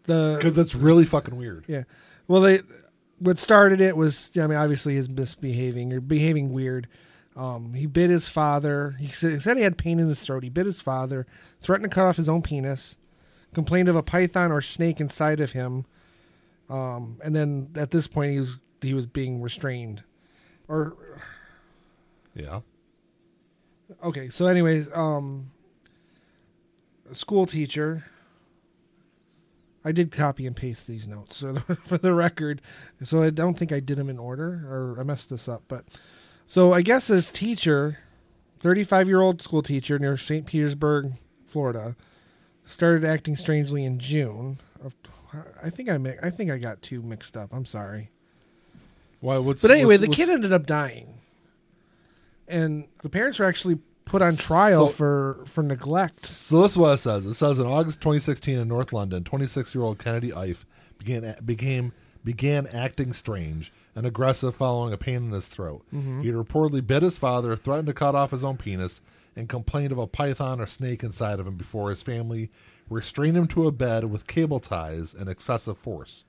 the 0.05 0.37
because 0.39 0.59
it's 0.59 0.75
really 0.75 1.05
fucking 1.05 1.37
weird. 1.37 1.65
Yeah. 1.67 1.85
Well, 2.29 2.41
they 2.43 2.61
what 3.19 3.39
started 3.39 3.81
it 3.81 3.97
was 3.97 4.31
I 4.37 4.47
mean 4.47 4.59
obviously 4.59 4.95
his 4.95 5.09
misbehaving 5.09 5.93
or 5.93 6.01
behaving 6.01 6.53
weird. 6.53 6.87
Um, 7.37 7.75
he 7.75 7.87
bit 7.87 8.11
his 8.11 8.29
father. 8.29 8.97
He 9.01 9.09
said, 9.09 9.33
he 9.33 9.39
said 9.41 9.57
he 9.57 9.65
had 9.65 9.77
pain 9.77 9.99
in 9.99 10.09
his 10.09 10.23
throat. 10.23 10.45
He 10.45 10.51
bit 10.51 10.67
his 10.67 10.81
father, 10.81 11.27
threatened 11.61 11.91
to 11.91 11.95
cut 11.95 12.07
off 12.07 12.17
his 12.17 12.29
own 12.29 12.43
penis, 12.43 12.97
complained 13.53 13.89
of 13.89 13.97
a 13.97 14.03
python 14.03 14.53
or 14.53 14.61
snake 14.61 15.01
inside 15.01 15.41
of 15.41 15.53
him. 15.53 15.85
Um, 16.71 17.19
and 17.23 17.35
then 17.35 17.71
at 17.75 17.91
this 17.91 18.07
point 18.07 18.33
he 18.33 18.39
was 18.39 18.59
he 18.81 18.95
was 18.95 19.07
being 19.07 19.43
restrained. 19.43 20.03
Or 20.69 20.97
Yeah, 22.35 22.61
okay, 24.03 24.31
so 24.31 24.47
anyways, 24.47 24.89
um, 24.93 25.51
a 27.11 27.15
school 27.15 27.47
teacher. 27.47 28.05
I 29.87 29.93
did 29.93 30.11
copy 30.11 30.47
and 30.47 30.57
paste 30.57 30.87
these 30.87 31.07
notes 31.07 31.41
for 31.41 31.53
the, 31.53 31.77
for 31.85 31.99
the 31.99 32.15
record, 32.15 32.63
so 33.03 33.23
I 33.23 33.31
don't 33.31 33.59
think 33.59 33.71
I 33.71 33.81
did 33.81 33.99
them 33.99 34.09
in 34.09 34.19
order, 34.19 34.65
or 34.67 34.97
I 34.99 35.03
messed 35.03 35.29
this 35.29 35.49
up. 35.49 35.65
But 35.69 35.85
so 36.47 36.73
I 36.73 36.83
guess 36.83 37.07
this 37.09 37.31
teacher, 37.33 37.99
thirty-five 38.61 39.09
year 39.09 39.21
old 39.21 39.41
school 39.43 39.63
teacher 39.63 39.99
near 39.99 40.17
St. 40.17 40.47
Petersburg, 40.47 41.13
Florida, 41.47 41.97
started 42.65 43.05
acting 43.05 43.37
strangely 43.37 43.85
in 43.85 43.99
June. 43.99 44.59
Of, 44.85 44.95
I 45.63 45.71
think 45.71 45.89
I 45.89 45.99
mi- 45.99 46.17
I 46.23 46.31
think 46.31 46.51
I 46.51 46.59
got 46.59 46.83
two 46.83 47.03
mixed 47.03 47.37
up. 47.37 47.53
I'm 47.53 47.65
sorry. 47.65 48.11
why? 49.21 49.39
What's 49.39 49.63
But 49.63 49.71
anyway, 49.71 49.95
what's- 49.95 50.01
the 50.03 50.07
what's- 50.09 50.17
kid 50.17 50.29
ended 50.29 50.53
up 50.53 50.67
dying, 50.67 51.15
and 52.47 52.85
the 53.03 53.09
parents 53.09 53.39
were 53.39 53.47
actually 53.47 53.79
put 54.05 54.21
on 54.21 54.37
trial 54.37 54.89
So- 54.89 54.93
for 54.93 55.39
for 55.47 55.63
neglect. 55.63 56.27
So 56.27 56.61
this 56.63 56.73
is 56.73 56.79
what 56.79 56.95
it 56.95 56.99
says. 56.99 57.25
It 57.27 57.35
says 57.35 57.59
in 57.59 57.67
August 57.67 58.01
2016 58.01 58.59
in 58.59 58.69
North 58.69 58.93
London, 58.93 59.25
26-year-old 59.25 59.99
Kennedy 59.99 60.33
Ife 60.35 60.67
began 60.99 61.35
became 61.45 61.93
began 62.25 62.67
acting 62.69 63.13
strange 63.13 63.73
and 63.95 64.07
aggressive 64.07 64.55
following 64.55 64.93
a 64.93 64.99
pain 64.99 65.17
in 65.17 65.31
his 65.31 65.47
throat. 65.47 65.85
He 66.23 66.29
had 66.29 66.37
reportedly 66.37 66.87
bit 66.87 67.03
his 67.03 67.19
father, 67.19 67.55
threatened 67.57 67.87
to 67.89 67.93
cut 67.93 68.15
off 68.15 68.31
his 68.31 68.45
own 68.45 68.57
penis, 68.57 69.01
and 69.37 69.49
complained 69.49 69.93
of 69.93 69.99
a 69.99 70.07
python 70.07 70.61
or 70.61 70.67
snake 70.67 71.03
inside 71.03 71.41
of 71.41 71.47
him 71.47 71.57
before 71.57 71.91
his 71.91 72.03
family 72.03 72.51
restrained 72.89 73.37
him 73.37 73.47
to 73.49 73.67
a 73.67 73.73
bed 73.73 74.05
with 74.05 74.27
cable 74.27 74.61
ties 74.61 75.13
and 75.15 75.29
excessive 75.29 75.77
force. 75.79 76.25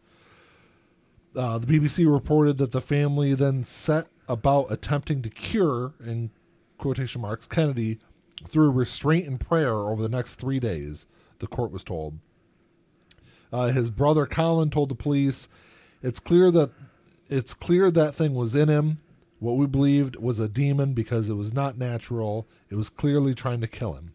Uh, 1.35 1.57
the 1.59 1.67
BBC 1.67 2.11
reported 2.11 2.57
that 2.57 2.71
the 2.71 2.81
family 2.81 3.33
then 3.33 3.63
set 3.63 4.07
about 4.27 4.71
attempting 4.71 5.21
to 5.21 5.29
cure, 5.29 5.93
in 6.03 6.31
quotation 6.77 7.21
marks, 7.21 7.45
Kennedy 7.47 7.99
through 8.47 8.71
restraint 8.71 9.27
and 9.27 9.39
prayer 9.39 9.73
over 9.73 10.01
the 10.01 10.09
next 10.09 10.35
three 10.35 10.59
days, 10.59 11.07
the 11.39 11.47
court 11.47 11.71
was 11.71 11.83
told. 11.83 12.19
Uh, 13.51 13.67
his 13.67 13.89
brother 13.89 14.25
Colin 14.25 14.69
told 14.69 14.89
the 14.89 14.95
police, 14.95 15.47
"It's 16.05 16.19
clear 16.19 16.51
that 16.51 16.69
it's 17.27 17.55
clear 17.55 17.89
that 17.89 18.13
thing 18.13 18.35
was 18.35 18.55
in 18.55 18.69
him. 18.69 18.99
What 19.39 19.57
we 19.57 19.65
believed 19.65 20.15
was 20.17 20.39
a 20.39 20.47
demon 20.47 20.93
because 20.93 21.29
it 21.29 21.33
was 21.33 21.51
not 21.51 21.77
natural. 21.77 22.47
It 22.69 22.75
was 22.75 22.89
clearly 22.89 23.33
trying 23.33 23.61
to 23.61 23.67
kill 23.67 23.93
him. 23.93 24.13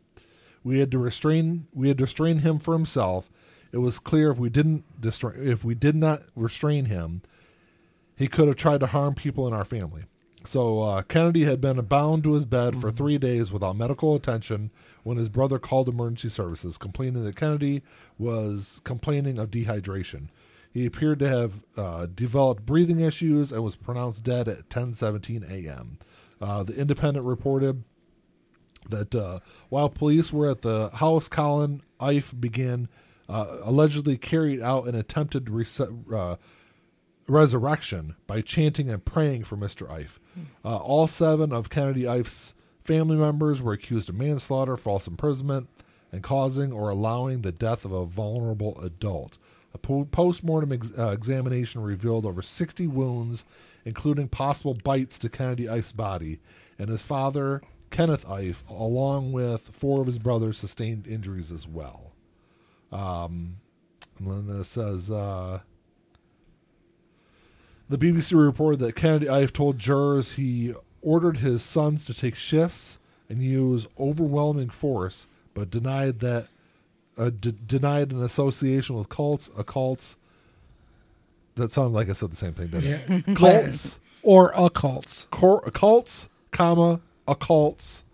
We 0.62 0.78
had 0.78 0.92
to 0.92 0.98
restrain. 0.98 1.66
We 1.74 1.88
had 1.88 1.98
to 1.98 2.04
restrain 2.04 2.38
him 2.38 2.60
for 2.60 2.74
himself. 2.74 3.28
It 3.72 3.78
was 3.78 3.98
clear 3.98 4.30
if 4.30 4.38
we 4.38 4.50
didn't 4.50 4.84
distra- 5.00 5.36
if 5.36 5.64
we 5.64 5.74
did 5.74 5.96
not 5.96 6.22
restrain 6.36 6.84
him, 6.86 7.22
he 8.16 8.28
could 8.28 8.46
have 8.46 8.56
tried 8.56 8.80
to 8.80 8.86
harm 8.86 9.14
people 9.14 9.48
in 9.48 9.52
our 9.52 9.64
family. 9.64 10.04
So 10.44 10.80
uh, 10.80 11.02
Kennedy 11.02 11.44
had 11.44 11.60
been 11.60 11.80
bound 11.82 12.24
to 12.24 12.32
his 12.32 12.46
bed 12.46 12.80
for 12.80 12.90
three 12.90 13.18
days 13.18 13.52
without 13.52 13.76
medical 13.76 14.14
attention 14.14 14.70
when 15.02 15.18
his 15.18 15.28
brother 15.28 15.58
called 15.58 15.88
emergency 15.88 16.28
services, 16.28 16.78
complaining 16.78 17.24
that 17.24 17.36
Kennedy 17.36 17.82
was 18.18 18.80
complaining 18.84 19.38
of 19.38 19.50
dehydration. 19.50 20.28
He 20.72 20.86
appeared 20.86 21.18
to 21.18 21.28
have 21.28 21.64
uh, 21.76 22.06
developed 22.14 22.64
breathing 22.64 23.00
issues 23.00 23.50
and 23.50 23.62
was 23.62 23.76
pronounced 23.76 24.22
dead 24.22 24.48
at 24.48 24.68
10:17 24.68 25.50
a.m. 25.50 25.98
Uh, 26.40 26.62
the 26.62 26.74
Independent 26.76 27.26
reported 27.26 27.84
that 28.88 29.14
uh, 29.14 29.40
while 29.68 29.88
police 29.88 30.32
were 30.32 30.48
at 30.48 30.62
the 30.62 30.88
house, 30.90 31.28
Colin 31.28 31.82
Ife 31.98 32.34
began 32.38 32.88
uh, 33.28 33.58
allegedly 33.62 34.16
carried 34.16 34.60
out 34.60 34.86
an 34.88 34.94
attempted 34.94 35.50
rese- 35.50 35.80
uh, 36.12 36.36
resurrection 37.28 38.16
by 38.26 38.40
chanting 38.40 38.90
and 38.90 39.04
praying 39.04 39.44
for 39.44 39.56
Mr. 39.56 39.90
Ife. 39.90 40.18
Uh, 40.64 40.76
all 40.78 41.06
seven 41.06 41.52
of 41.52 41.70
Kennedy 41.70 42.08
Ife's 42.08 42.54
family 42.82 43.16
members 43.16 43.62
were 43.62 43.72
accused 43.72 44.08
of 44.08 44.16
manslaughter, 44.16 44.76
false 44.76 45.06
imprisonment, 45.06 45.68
and 46.10 46.22
causing 46.22 46.72
or 46.72 46.90
allowing 46.90 47.42
the 47.42 47.52
death 47.52 47.84
of 47.84 47.92
a 47.92 48.06
vulnerable 48.06 48.80
adult. 48.80 49.38
A 49.72 49.78
po- 49.78 50.04
post-mortem 50.04 50.72
ex- 50.72 50.92
uh, 50.98 51.10
examination 51.10 51.82
revealed 51.82 52.26
over 52.26 52.42
60 52.42 52.86
wounds, 52.86 53.44
including 53.84 54.28
possible 54.28 54.74
bites 54.74 55.18
to 55.18 55.28
Kennedy 55.28 55.68
Ife's 55.68 55.92
body, 55.92 56.40
and 56.78 56.88
his 56.88 57.04
father, 57.04 57.62
Kenneth 57.90 58.28
Ife, 58.28 58.64
along 58.68 59.32
with 59.32 59.62
four 59.62 60.00
of 60.00 60.06
his 60.06 60.18
brothers, 60.18 60.58
sustained 60.58 61.06
injuries 61.06 61.52
as 61.52 61.66
well. 61.66 62.12
Um, 62.92 63.56
and 64.18 64.48
then 64.48 64.60
it 64.60 64.64
says, 64.64 65.10
uh, 65.10 65.60
the 67.88 67.98
BBC 67.98 68.40
reported 68.40 68.80
that 68.80 68.94
Kennedy 68.94 69.28
Ife 69.28 69.52
told 69.52 69.78
jurors 69.78 70.32
he 70.32 70.74
ordered 71.02 71.38
his 71.38 71.62
sons 71.62 72.04
to 72.04 72.14
take 72.14 72.34
shifts 72.34 72.98
and 73.28 73.42
use 73.42 73.86
overwhelming 73.98 74.70
force, 74.70 75.26
but 75.54 75.70
denied 75.70 76.20
that 76.20 76.48
uh, 77.20 77.30
d- 77.30 77.54
denied 77.66 78.12
an 78.12 78.22
association 78.22 78.96
with 78.96 79.08
cults, 79.08 79.48
occults. 79.50 80.16
That 81.56 81.72
sounded 81.72 81.90
like 81.94 82.08
I 82.08 82.12
said 82.14 82.30
the 82.32 82.36
same 82.36 82.54
thing, 82.54 82.68
didn't 82.68 83.26
it? 83.28 83.36
Cults, 83.36 83.98
or 84.22 84.52
occults. 84.52 85.28
cor- 85.30 85.62
occults, 85.62 86.28
comma 86.52 87.00
occults, 87.28 88.04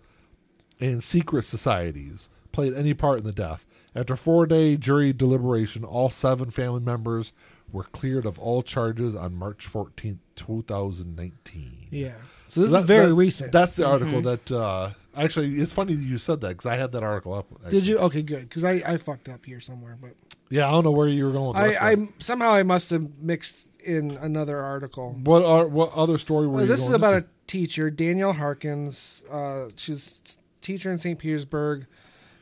and 0.79 1.03
secret 1.03 1.43
societies 1.43 2.29
played 2.51 2.73
any 2.73 2.93
part 2.93 3.19
in 3.19 3.23
the 3.25 3.31
death. 3.31 3.65
After 3.95 4.15
four-day 4.15 4.77
jury 4.77 5.13
deliberation, 5.13 5.83
all 5.83 6.09
seven 6.09 6.51
family 6.51 6.81
members 6.81 7.31
were 7.71 7.83
cleared 7.85 8.25
of 8.25 8.37
all 8.39 8.61
charges 8.63 9.15
on 9.15 9.35
March 9.35 9.65
fourteenth, 9.65 10.19
two 10.35 10.63
thousand 10.67 11.15
nineteen. 11.15 11.87
Yeah. 11.89 12.13
So 12.47 12.61
this 12.61 12.71
that- 12.71 12.81
is 12.81 12.85
very 12.85 13.07
that- 13.07 13.13
recent. 13.15 13.51
That's 13.51 13.75
the 13.75 13.85
article 13.85 14.21
that 14.21 14.51
uh, 14.51 14.91
actually. 15.17 15.59
It's 15.59 15.73
funny 15.73 15.93
that 15.95 16.03
you 16.03 16.17
said 16.17 16.41
that 16.41 16.49
because 16.49 16.65
I 16.65 16.75
had 16.75 16.91
that 16.93 17.03
article 17.03 17.33
up. 17.33 17.47
actually. 17.55 17.71
Did 17.79 17.87
you? 17.87 17.97
Okay, 17.99 18.21
good. 18.21 18.41
Because 18.49 18.63
I, 18.63 18.81
I 18.85 18.97
fucked 18.97 19.27
up 19.29 19.45
here 19.45 19.59
somewhere, 19.59 19.97
but 20.01 20.11
Yeah, 20.49 20.67
I 20.67 20.71
don't 20.71 20.83
know 20.83 20.91
where 20.91 21.07
you 21.07 21.25
were 21.25 21.31
going. 21.31 21.57
With 21.59 21.77
I, 21.81 21.91
I 21.91 22.09
somehow 22.19 22.51
I 22.51 22.63
must 22.63 22.89
have 22.91 23.19
mixed 23.21 23.67
in 23.83 24.11
another 24.17 24.59
article. 24.61 25.15
What 25.23 25.43
are 25.45 25.67
what 25.67 25.91
other 25.93 26.17
story 26.17 26.47
were 26.47 26.53
Well, 26.53 26.61
you 26.65 26.67
this 26.71 26.81
is 26.81 26.91
about 26.91 27.13
into? 27.15 27.27
a 27.27 27.31
teacher, 27.47 27.89
Danielle 27.89 28.33
Harkins. 28.33 29.23
Uh, 29.31 29.65
she's 29.75 30.37
teacher 30.61 30.91
in 30.91 30.97
St. 30.97 31.17
Petersburg. 31.17 31.85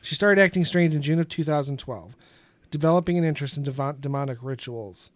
She 0.02 0.14
started 0.14 0.40
acting 0.40 0.64
strange 0.64 0.94
in 0.94 1.02
June 1.02 1.18
of 1.18 1.28
2012, 1.28 2.14
developing 2.70 3.18
an 3.18 3.24
interest 3.24 3.56
in 3.56 3.64
devo- 3.64 4.00
demonic 4.00 4.38
rituals. 4.40 5.10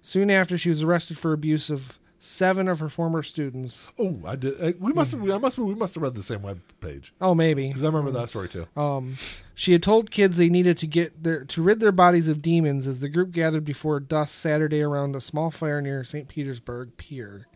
Soon 0.00 0.30
after, 0.30 0.56
she 0.56 0.68
was 0.68 0.82
arrested 0.84 1.18
for 1.18 1.32
abuse 1.32 1.70
of 1.70 1.98
seven 2.18 2.66
of 2.68 2.80
her 2.80 2.88
former 2.88 3.22
students. 3.22 3.92
Oh, 3.98 4.18
I 4.24 4.36
did. 4.36 4.62
I, 4.62 4.74
we 4.80 4.92
must 4.92 5.12
have. 5.12 5.22
I 5.30 5.38
must. 5.38 5.58
We 5.58 5.74
must 5.74 5.94
have 5.94 6.02
read 6.02 6.14
the 6.14 6.22
same 6.22 6.42
web 6.42 6.60
page 6.80 7.12
Oh, 7.20 7.34
maybe. 7.34 7.68
because 7.68 7.84
I 7.84 7.86
remember 7.86 8.10
that 8.12 8.28
story 8.28 8.48
too. 8.48 8.66
Um, 8.76 9.16
she 9.54 9.72
had 9.72 9.82
told 9.82 10.10
kids 10.10 10.36
they 10.36 10.48
needed 10.48 10.78
to 10.78 10.86
get 10.86 11.22
their 11.22 11.44
to 11.44 11.62
rid 11.62 11.80
their 11.80 11.92
bodies 11.92 12.28
of 12.28 12.42
demons 12.42 12.86
as 12.86 13.00
the 13.00 13.08
group 13.08 13.32
gathered 13.32 13.64
before 13.64 14.00
dusk 14.00 14.34
Saturday 14.34 14.80
around 14.82 15.14
a 15.16 15.20
small 15.20 15.50
fire 15.50 15.80
near 15.80 16.04
St. 16.04 16.28
Petersburg 16.28 16.96
Pier. 16.96 17.46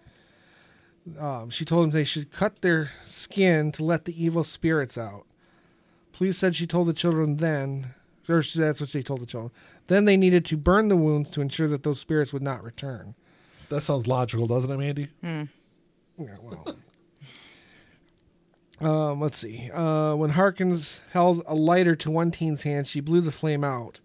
Um, 1.19 1.51
she 1.51 1.65
told 1.65 1.83
them 1.85 1.91
they 1.91 2.05
should 2.05 2.31
cut 2.31 2.63
their 2.63 2.93
skin 3.05 3.73
to 3.73 3.85
let 3.85 4.05
the 4.05 4.25
evil 4.25 4.45
spirits 4.45 4.97
out. 4.97 5.27
Police 6.13 6.39
said 6.39 6.55
she 6.55 6.67
told 6.67 6.87
the 6.87 6.93
children 6.93 7.39
then, 7.39 7.95
or 8.29 8.43
that's 8.55 8.81
what 8.81 8.91
she 8.91 9.03
told 9.03 9.21
the 9.21 9.27
children. 9.27 9.51
Then 9.89 10.05
they 10.05 10.17
needed 10.17 10.45
to 10.45 10.57
burn 10.57 10.87
the 10.89 10.97
wounds 10.97 11.31
to 11.31 11.41
ensure 11.41 11.67
that 11.69 11.83
those 11.83 11.99
spirits 11.99 12.33
would 12.33 12.43
not 12.43 12.63
return. 12.63 13.17
That 13.73 13.83
sounds 13.83 14.07
logical, 14.07 14.47
doesn't 14.47 14.71
it, 14.71 14.77
Mandy? 14.77 15.09
Yeah, 16.19 16.37
well. 16.43 16.77
um, 19.11 19.21
let's 19.21 19.39
see. 19.39 19.71
Uh, 19.73 20.15
when 20.15 20.31
Harkins 20.31 21.01
held 21.13 21.43
a 21.47 21.55
lighter 21.55 21.97
to 21.97 22.11
one 22.11 22.31
teen's 22.31 22.65
hand, 22.65 22.87
she 22.87 23.01
blew 23.01 23.23
the 23.23 23.33
flame 23.33 23.65
out. 23.65 24.01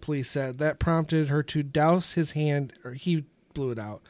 Police 0.00 0.30
said 0.30 0.58
that 0.58 0.78
prompted 0.78 1.26
her 1.26 1.42
to 1.42 1.64
douse 1.64 2.12
his 2.12 2.32
hand, 2.32 2.72
or 2.84 2.92
he 2.92 3.24
blew 3.52 3.72
it 3.72 3.80
out. 3.80 4.00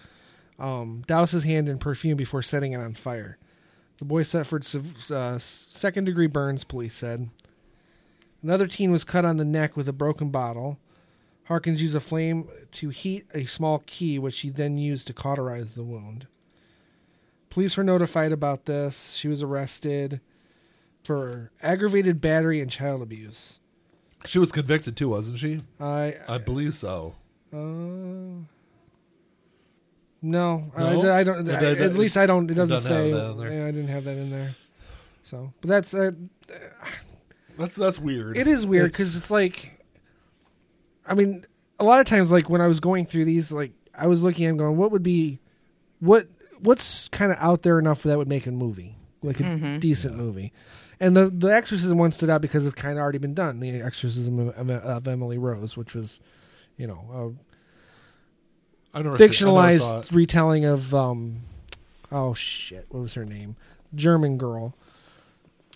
Um, 0.59 1.03
douse 1.07 1.31
his 1.31 1.45
hand 1.45 1.67
in 1.67 1.79
perfume 1.79 2.19
before 2.19 2.43
setting 2.43 2.73
it 2.73 2.81
on 2.81 2.93
fire. 2.95 3.39
The 3.97 4.05
boy 4.05 4.23
suffered 4.23 4.67
uh, 5.11 5.39
second 5.39 6.05
degree 6.05 6.27
burns. 6.27 6.63
Police 6.65 6.95
said. 6.95 7.31
Another 8.43 8.67
teen 8.67 8.93
was 8.93 9.05
cut 9.05 9.25
on 9.25 9.39
the 9.39 9.47
neck 9.47 9.79
with 9.79 9.89
a 9.89 9.95
broken 9.95 10.29
bottle. 10.29 10.79
Harkins 11.51 11.83
used 11.83 11.97
a 11.97 12.01
flame 12.01 12.49
to 12.71 12.91
heat 12.91 13.27
a 13.35 13.45
small 13.45 13.83
key, 13.85 14.21
which 14.21 14.35
she 14.35 14.51
then 14.51 14.79
used 14.79 15.09
to 15.09 15.13
cauterize 15.13 15.73
the 15.73 15.83
wound. 15.83 16.29
Police 17.49 17.77
were 17.77 17.83
notified 17.83 18.31
about 18.31 18.67
this. 18.67 19.15
She 19.15 19.27
was 19.27 19.43
arrested 19.43 20.21
for 21.03 21.51
aggravated 21.61 22.21
battery 22.21 22.61
and 22.61 22.71
child 22.71 23.03
abuse. 23.03 23.59
She 24.27 24.39
was 24.39 24.53
convicted 24.53 24.97
too, 24.97 25.09
wasn't 25.09 25.41
she? 25.41 25.63
I 25.81 26.15
I 26.29 26.39
believe 26.39 26.77
so. 26.77 27.17
uh, 27.53 27.57
no, 30.23 30.71
I, 30.77 30.93
No? 30.95 31.13
I 31.13 31.25
don't. 31.25 31.49
It- 31.49 31.53
I- 31.55 31.65
it- 31.73 31.79
at 31.81 31.95
least 31.97 32.17
I 32.17 32.27
don't. 32.27 32.49
It 32.49 32.55
doesn't, 32.55 32.75
doesn't 32.77 32.93
have 32.93 33.01
say. 33.07 33.11
that 33.13 33.31
in 33.33 33.39
there. 33.39 33.53
Yeah, 33.53 33.67
I 33.67 33.71
didn't 33.73 33.89
have 33.89 34.05
that 34.05 34.17
in 34.17 34.31
there. 34.31 34.55
So, 35.25 35.53
but 35.61 35.69
that's 35.69 35.95
uh, 35.95 36.13
That's 37.59 37.75
that's 37.75 37.99
weird. 37.99 38.37
It 38.37 38.47
is 38.47 38.65
weird 38.65 38.87
It's- 38.87 38.97
because 38.97 39.17
it's 39.17 39.33
like, 39.33 39.80
I 41.11 41.15
mean, 41.15 41.45
a 41.79 41.85
lot 41.85 42.01
of 42.01 42.07
times, 42.07 42.31
like 42.33 42.49
when 42.49 42.61
I 42.63 42.69
was 42.69 42.81
going 42.81 43.05
through 43.05 43.25
these, 43.27 43.51
like 43.53 43.73
I 43.95 44.07
was 44.07 44.23
looking 44.25 44.47
and 44.47 44.59
going, 44.59 44.77
what 44.79 44.91
would 44.93 45.03
be, 45.03 45.41
what 45.99 46.29
what's 46.61 47.09
kind 47.09 47.33
of 47.33 47.39
out 47.41 47.63
there 47.63 47.79
enough 47.79 48.03
that 48.05 48.17
would 48.17 48.29
make 48.29 48.47
a 48.47 48.51
movie, 48.51 48.97
like 49.23 49.41
a 49.41 49.79
decent 49.79 50.17
movie, 50.17 50.53
and 51.01 51.17
the 51.17 51.29
the 51.29 51.49
Exorcism 51.49 51.99
one 51.99 52.13
stood 52.13 52.31
out 52.31 52.41
because 52.41 52.65
it's 52.65 52.75
kind 52.77 52.97
of 52.97 53.03
already 53.03 53.19
been 53.19 53.35
done, 53.35 53.61
the 53.61 53.83
Exorcism 53.83 54.39
of, 54.49 54.57
of, 54.57 54.71
of 54.71 55.09
Emily 55.09 55.37
Rose, 55.37 55.77
which 55.77 55.95
was, 55.95 56.21
you 56.77 56.87
know, 56.87 57.35
I 58.95 59.03
never 59.03 59.15
a 59.15 59.19
seen- 59.19 59.27
I 59.27 59.31
fictionalized 59.31 60.05
it. 60.05 60.13
retelling 60.13 60.65
of, 60.65 60.95
um, 60.95 61.41
oh 62.13 62.35
shit, 62.35 62.87
what 62.89 63.01
was 63.03 63.15
her 63.15 63.25
name? 63.25 63.57
German 63.95 64.39
girl. 64.39 64.75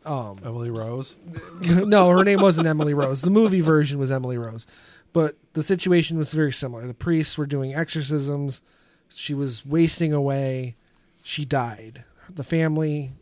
Um, 0.05 0.39
Emily 0.45 0.71
Rose. 0.71 1.17
no, 1.63 2.11
her 2.11 2.25
name 2.25 2.41
wasn't 2.41 2.67
Emily 2.67 2.93
Rose. 2.93 3.23
The 3.23 3.31
movie 3.31 3.63
version 3.63 3.99
was 3.99 4.11
Emily 4.11 4.37
Rose. 4.37 4.67
But 5.15 5.39
the 5.55 5.63
situation 5.63 6.19
was 6.19 6.35
very 6.35 6.53
similar. 6.53 6.87
The 6.87 6.93
priests 6.93 7.39
were 7.39 7.47
doing 7.47 7.75
exorcisms. 7.75 8.61
She 9.09 9.33
was 9.33 9.65
wasting 9.65 10.13
away. 10.13 10.77
She 11.23 11.45
died. 11.47 12.05
The 12.29 12.45
family 12.45 13.13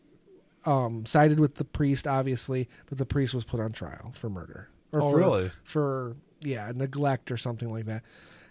um, 0.65 1.05
sided 1.07 1.39
with 1.39 1.57
the 1.57 1.65
priest, 1.65 2.07
obviously, 2.09 2.69
but 2.89 2.99
the 2.99 3.05
priest 3.07 3.35
was 3.35 3.45
put 3.45 3.61
on 3.61 3.73
trial 3.73 4.11
for 4.15 4.29
murder. 4.31 4.69
Or 4.91 5.03
Oh, 5.03 5.11
for, 5.11 5.17
really? 5.19 5.51
For 5.65 6.17
yeah, 6.41 6.73
neglect 6.75 7.31
or 7.31 7.37
something 7.37 7.69
like 7.71 7.85
that. 7.87 8.03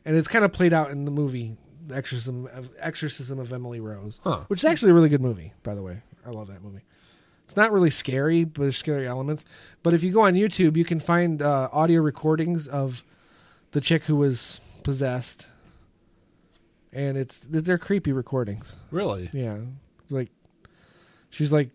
And 0.05 0.15
it's 0.15 0.27
kind 0.27 0.45
of 0.45 0.51
played 0.53 0.71
out 0.73 0.91
in 0.91 1.05
the 1.05 1.11
movie 1.11 1.57
The 1.87 1.95
Exorcism 1.95 2.47
of 2.53 2.69
Exorcism 2.79 3.39
of 3.39 3.51
Emily 3.51 3.79
Rose, 3.79 4.19
Huh. 4.23 4.41
which 4.47 4.59
is 4.61 4.65
actually 4.65 4.91
a 4.91 4.93
really 4.93 5.09
good 5.09 5.21
movie, 5.21 5.53
by 5.63 5.73
the 5.75 5.81
way. 5.81 6.01
I 6.25 6.29
love 6.29 6.47
that 6.47 6.61
movie. 6.63 6.83
It's 7.45 7.55
not 7.55 7.71
really 7.71 7.89
scary, 7.89 8.43
but 8.43 8.61
there's 8.61 8.77
scary 8.77 9.07
elements. 9.07 9.45
But 9.83 9.93
if 9.95 10.03
you 10.03 10.11
go 10.11 10.21
on 10.21 10.35
YouTube, 10.35 10.77
you 10.77 10.85
can 10.85 10.99
find 10.99 11.41
uh, 11.41 11.69
audio 11.71 12.01
recordings 12.01 12.67
of 12.67 13.03
the 13.71 13.81
chick 13.81 14.03
who 14.03 14.15
was 14.15 14.59
possessed, 14.83 15.47
and 16.93 17.17
it's 17.17 17.39
they're 17.49 17.77
creepy 17.77 18.11
recordings. 18.11 18.75
Really? 18.91 19.29
Yeah, 19.33 19.57
like 20.09 20.29
she's 21.29 21.51
like, 21.51 21.69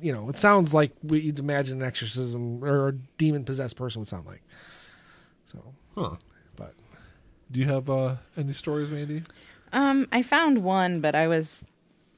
you 0.00 0.12
know, 0.12 0.28
it 0.28 0.36
sounds 0.36 0.74
like 0.74 0.92
what 1.02 1.22
you'd 1.22 1.38
imagine 1.38 1.80
an 1.82 1.86
exorcism 1.86 2.64
or 2.64 2.88
a 2.88 2.92
demon 3.18 3.44
possessed 3.44 3.76
person 3.76 4.00
would 4.00 4.08
sound 4.08 4.26
like. 4.26 4.42
So, 5.52 5.74
Huh. 5.96 6.16
but 6.56 6.74
Do 7.50 7.58
you 7.60 7.66
have 7.66 7.90
uh, 7.90 8.16
any 8.36 8.52
stories, 8.52 8.90
Mandy? 8.90 9.22
Um, 9.72 10.08
I 10.12 10.22
found 10.22 10.62
one, 10.64 11.00
but 11.00 11.14
I 11.14 11.26
was 11.28 11.64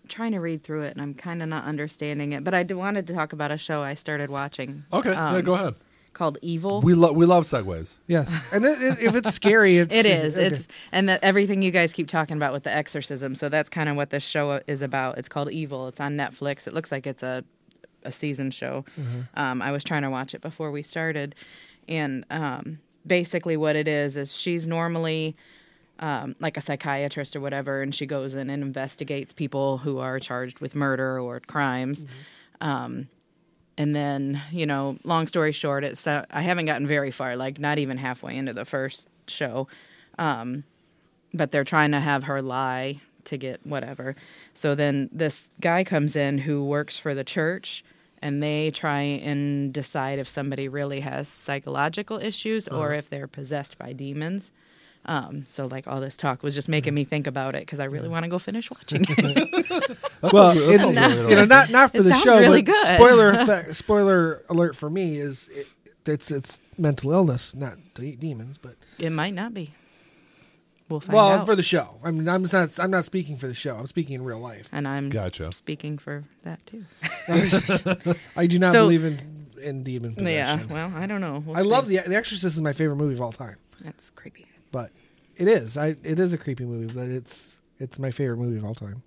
trying 0.09 0.33
to 0.33 0.41
read 0.41 0.63
through 0.63 0.83
it, 0.83 0.93
and 0.93 1.01
I'm 1.03 1.15
kind 1.15 1.43
of 1.43 1.49
not 1.49 1.65
understanding 1.65 2.33
it. 2.33 2.45
But 2.45 2.55
I 2.55 2.63
wanted 2.63 3.07
to 3.07 3.15
talk 3.15 3.33
about 3.33 3.51
a 3.51 3.59
show 3.59 3.81
I 3.83 3.95
started 3.95 4.31
watching. 4.31 4.85
Okay, 4.93 5.11
yeah, 5.13 5.31
um, 5.37 5.43
go 5.45 5.55
ahead. 5.55 5.75
Called 6.13 6.39
Evil. 6.43 6.81
We 6.83 6.95
love 6.95 7.17
we 7.17 7.27
love 7.27 7.45
segues. 7.45 7.97
yes, 8.07 8.33
and 8.53 8.65
it, 8.65 8.83
it, 8.83 8.99
if 9.01 9.15
it's 9.15 9.33
scary, 9.35 9.79
it's 9.79 9.95
It 9.95 10.07
is. 10.07 10.37
okay. 10.37 10.47
It's 10.49 10.69
and 10.93 11.09
that 11.09 11.23
everything 11.23 11.63
you 11.63 11.71
guys 11.71 11.93
keep 11.93 12.09
talking 12.09 12.37
about 12.37 12.53
with 12.53 12.65
the 12.65 12.75
exorcism. 12.75 13.35
So 13.35 13.49
that's 13.49 13.69
kind 13.71 13.89
of 13.89 13.97
what 13.97 14.11
this 14.11 14.23
show 14.23 14.61
is 14.67 14.83
about. 14.83 15.19
It's 15.19 15.29
called 15.29 15.51
Evil. 15.51 15.89
It's 15.89 16.01
on 16.01 16.17
Netflix. 16.17 16.67
It 16.67 16.75
looks 16.75 16.93
like 16.93 17.07
it's 17.07 17.23
a 17.23 17.45
a 18.05 18.11
season 18.13 18.51
show. 18.51 18.85
Um, 19.35 19.63
I 19.63 19.71
was 19.73 19.85
trying 19.85 20.03
to 20.03 20.11
watch 20.11 20.35
it 20.35 20.41
before 20.41 20.71
we 20.73 20.83
started, 20.83 21.35
and 21.89 22.27
um, 22.31 22.79
basically 23.07 23.57
what 23.57 23.77
it 23.77 23.87
is 23.89 24.17
is 24.17 24.37
she's 24.37 24.67
normally 24.67 25.37
um, 26.01 26.35
like 26.41 26.57
a 26.57 26.61
psychiatrist 26.61 27.37
or 27.37 27.41
whatever, 27.41 27.81
and 27.81 27.95
she 27.95 28.07
goes 28.07 28.35
in 28.35 28.51
and 28.51 28.63
investigates 28.63 29.33
people 29.33 29.79
who 29.79 29.99
are 29.99 30.19
charged 30.19 30.59
with 30.59 30.75
murder 30.75 31.21
or 31.21 31.39
crimes. 31.41 32.05
Um, 32.61 33.09
and 33.83 33.97
then, 33.97 34.41
you 34.53 34.65
know, 34.65 34.97
long 35.03 35.27
story 35.27 35.51
short, 35.51 35.83
it's 35.83 36.07
uh, 36.07 36.25
I 36.31 36.43
haven't 36.43 36.67
gotten 36.67 36.87
very 36.87 37.11
far, 37.11 37.35
like 37.35 37.59
not 37.59 37.79
even 37.79 37.99
halfway 37.99 38.37
into 38.37 38.53
the 38.53 38.65
first 38.65 39.09
show. 39.27 39.67
Um, 40.21 40.63
but 41.35 41.51
they're 41.51 41.65
trying 41.65 41.91
to 41.91 41.99
have 41.99 42.23
her 42.25 42.41
lie 42.41 43.01
to 43.25 43.37
get 43.37 43.67
whatever. 43.67 44.15
So 44.55 44.77
then 44.77 45.11
this 45.11 45.49
guy 45.61 45.83
comes 45.83 46.15
in 46.15 46.39
who 46.39 46.65
works 46.65 46.97
for 46.97 47.13
the 47.13 47.25
church 47.25 47.85
and 48.21 48.41
they 48.41 48.71
try 48.71 49.01
and 49.01 49.73
decide 49.73 50.21
if 50.21 50.29
somebody 50.29 50.69
really 50.69 51.01
has 51.01 51.27
psychological 51.27 52.19
issues 52.19 52.69
or 52.69 52.93
if 52.95 53.11
they're 53.11 53.27
possessed 53.27 53.79
by 53.79 53.93
demons. 53.93 54.53
Um, 55.05 55.45
so 55.49 55.67
like 55.67 55.89
all 55.89 56.01
this 56.01 56.17
talk 56.17 56.43
was 56.45 56.55
just 56.55 56.69
making 56.69 56.95
me 56.95 57.05
think 57.05 57.27
about 57.27 57.55
it 57.57 57.63
because 57.63 57.81
I 57.81 57.85
really 57.87 58.09
want 58.09 58.25
to 58.25 58.29
go 58.29 58.39
finish 58.39 58.71
watching 58.71 59.05
it. 59.09 59.99
well, 60.23 60.55
sounds- 60.55 60.95
that 60.95 61.11
it- 61.11 61.15
really 61.17 61.31
you 61.31 61.37
know, 61.37 61.45
not 61.45 61.71
not 61.71 61.91
for 61.91 61.99
It 61.99 62.03
the 62.05 62.11
sounds 62.11 62.23
show, 62.23 62.39
really 62.39 62.63
but 62.63 62.73
good. 62.73 62.95
spoiler 62.95 63.31
effect, 63.33 63.75
spoiler 63.77 64.43
alert 64.49 64.77
for 64.77 64.89
me 64.89 65.17
is 65.17 65.49
it, 65.49 65.67
it's 66.07 66.31
it's 66.31 66.61
mental 66.79 67.11
illness, 67.13 67.55
not 67.55 67.79
de- 67.95 68.15
demons, 68.17 68.59
but 68.59 68.77
it 68.99 69.11
might 69.11 69.35
not 69.35 69.53
be. 69.55 69.75
We'll 70.89 71.01
find 71.01 71.15
well, 71.15 71.29
out. 71.31 71.47
for 71.47 71.57
the 71.57 71.63
show. 71.63 71.97
I 72.05 72.11
mean, 72.11 72.29
I'm 72.29 72.43
not 72.53 72.79
I'm 72.79 72.91
not 72.91 73.05
speaking 73.05 73.37
for 73.39 73.47
the 73.49 73.55
show. 73.55 73.77
I'm 73.77 73.87
speaking 73.87 74.15
in 74.17 74.25
real 74.25 74.39
life. 74.41 74.69
and 74.73 74.87
I'm 74.87 75.11
Gotcha. 75.11 75.51
speaking 75.53 75.97
for 75.99 76.23
that 76.45 76.61
too. 76.67 76.85
I 78.37 78.47
do 78.47 78.59
not 78.59 78.73
So- 78.73 78.85
believe 78.85 79.05
in 79.05 79.19
in 79.61 79.83
demon 79.85 80.15
possession. 80.15 80.69
Yeah, 80.69 80.73
well, 80.73 80.93
I 80.97 81.07
don't 81.07 81.21
know. 81.21 81.43
We'll 81.47 81.57
I 81.57 81.61
love 81.63 81.87
the 81.87 81.99
The 81.99 82.17
Exorcist 82.17 82.57
is 82.57 82.61
my 82.63 82.73
favorite 82.73 82.97
movie 82.97 83.15
of 83.15 83.21
all 83.21 83.33
time. 83.33 83.57
That's 83.81 84.11
creepy. 84.11 84.47
But 85.39 85.49
it 85.49 85.63
is. 85.63 85.77
I 85.77 85.97
it 86.03 86.19
is 86.21 86.33
a 86.33 86.39
creepy 86.39 86.65
movie, 86.65 86.93
but 86.93 87.09
it's 87.09 87.59
it's 87.79 87.99
my 87.99 88.11
favorite 88.11 88.37
movie 88.39 88.59
of 88.59 88.65
all 88.65 88.75
time. 88.75 89.03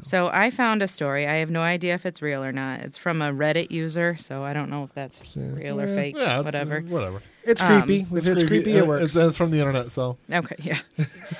So 0.00 0.28
I 0.30 0.50
found 0.50 0.82
a 0.82 0.88
story. 0.88 1.26
I 1.26 1.36
have 1.36 1.50
no 1.50 1.62
idea 1.62 1.94
if 1.94 2.04
it's 2.04 2.20
real 2.20 2.44
or 2.44 2.52
not. 2.52 2.80
It's 2.80 2.98
from 2.98 3.22
a 3.22 3.32
Reddit 3.32 3.70
user, 3.70 4.14
so 4.20 4.42
I 4.42 4.52
don't 4.52 4.68
know 4.68 4.84
if 4.84 4.92
that's 4.92 5.22
real 5.34 5.80
or 5.80 5.86
fake. 5.94 6.14
Yeah, 6.16 6.40
it's- 6.40 6.44
whatever. 6.44 6.80
Whatever. 6.82 7.22
It's 7.44 7.62
Um, 7.62 7.82
creepy. 7.82 8.06
if 8.14 8.26
it's 8.28 8.44
creepy, 8.44 8.74
Uh, 8.74 8.82
it 8.82 8.86
works. 8.86 9.04
It's, 9.04 9.16
it's 9.16 9.36
from 9.38 9.52
the 9.52 9.58
internet, 9.58 9.90
so 9.92 10.18
Okay, 10.30 10.56
yeah. 10.58 10.80